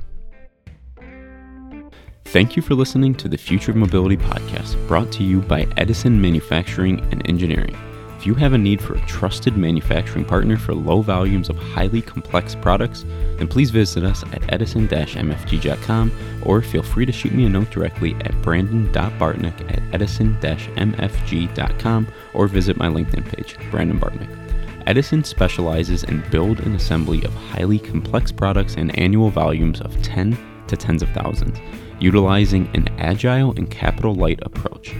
Thank 2.26 2.56
you 2.56 2.62
for 2.62 2.76
listening 2.76 3.16
to 3.16 3.28
the 3.30 3.38
Future 3.38 3.72
of 3.72 3.78
Mobility 3.78 4.18
podcast 4.18 4.76
brought 4.88 5.12
to 5.14 5.24
you 5.24 5.42
by 5.42 5.68
Edison 5.78 6.20
Manufacturing 6.20 7.00
and 7.12 7.28
Engineering. 7.30 7.78
If 8.18 8.26
you 8.26 8.34
have 8.36 8.54
a 8.54 8.58
need 8.58 8.82
for 8.82 8.96
a 8.96 9.06
trusted 9.06 9.56
manufacturing 9.56 10.26
partner 10.26 10.58
for 10.58 10.74
low 10.74 11.02
volumes 11.02 11.50
of 11.50 11.58
highly 11.58 12.02
complex 12.02 12.56
products, 12.56 13.06
then 13.38 13.48
please 13.48 13.70
visit 13.70 14.04
us 14.04 14.24
at 14.34 14.52
edison-mfg.com 14.52 16.42
or 16.44 16.62
feel 16.62 16.84
free 16.84 17.06
to 17.06 17.12
shoot 17.12 17.34
me 17.34 17.46
a 17.46 17.50
note 17.50 17.70
directly 17.70 18.16
at 18.16 18.42
brandon.bartneck 18.42 19.72
at 19.72 19.82
edison-mfg.com 19.94 22.08
or 22.34 22.48
visit 22.48 22.78
my 22.78 22.88
LinkedIn 22.88 23.32
page, 23.32 23.58
Brandon 23.70 24.00
Bartneck. 24.00 24.45
Edison 24.88 25.24
specializes 25.24 26.04
in 26.04 26.24
build 26.30 26.60
and 26.60 26.76
assembly 26.76 27.24
of 27.24 27.34
highly 27.34 27.80
complex 27.80 28.32
products 28.32 28.76
in 28.76 28.92
annual 28.92 29.30
volumes 29.30 29.82
of 29.82 30.00
10 30.04 30.38
to 30.68 30.78
tens 30.78 31.02
of 31.02 31.10
thousands, 31.10 31.58
utilizing 32.00 32.70
an 32.76 32.88
agile 33.00 33.52
and 33.58 33.70
capital 33.72 34.14
light 34.14 34.40
approach. 34.44 34.94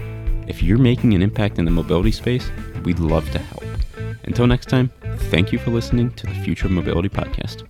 If 0.48 0.62
you're 0.62 0.78
making 0.78 1.14
an 1.14 1.22
impact 1.22 1.58
in 1.58 1.64
the 1.64 1.70
mobility 1.70 2.12
space, 2.12 2.50
we'd 2.84 2.98
love 2.98 3.30
to 3.30 3.38
help. 3.38 3.64
Until 4.24 4.46
next 4.46 4.68
time, 4.68 4.90
thank 5.30 5.52
you 5.52 5.58
for 5.58 5.70
listening 5.70 6.10
to 6.12 6.26
the 6.26 6.34
Future 6.34 6.66
of 6.66 6.72
Mobility 6.72 7.08
podcast. 7.08 7.64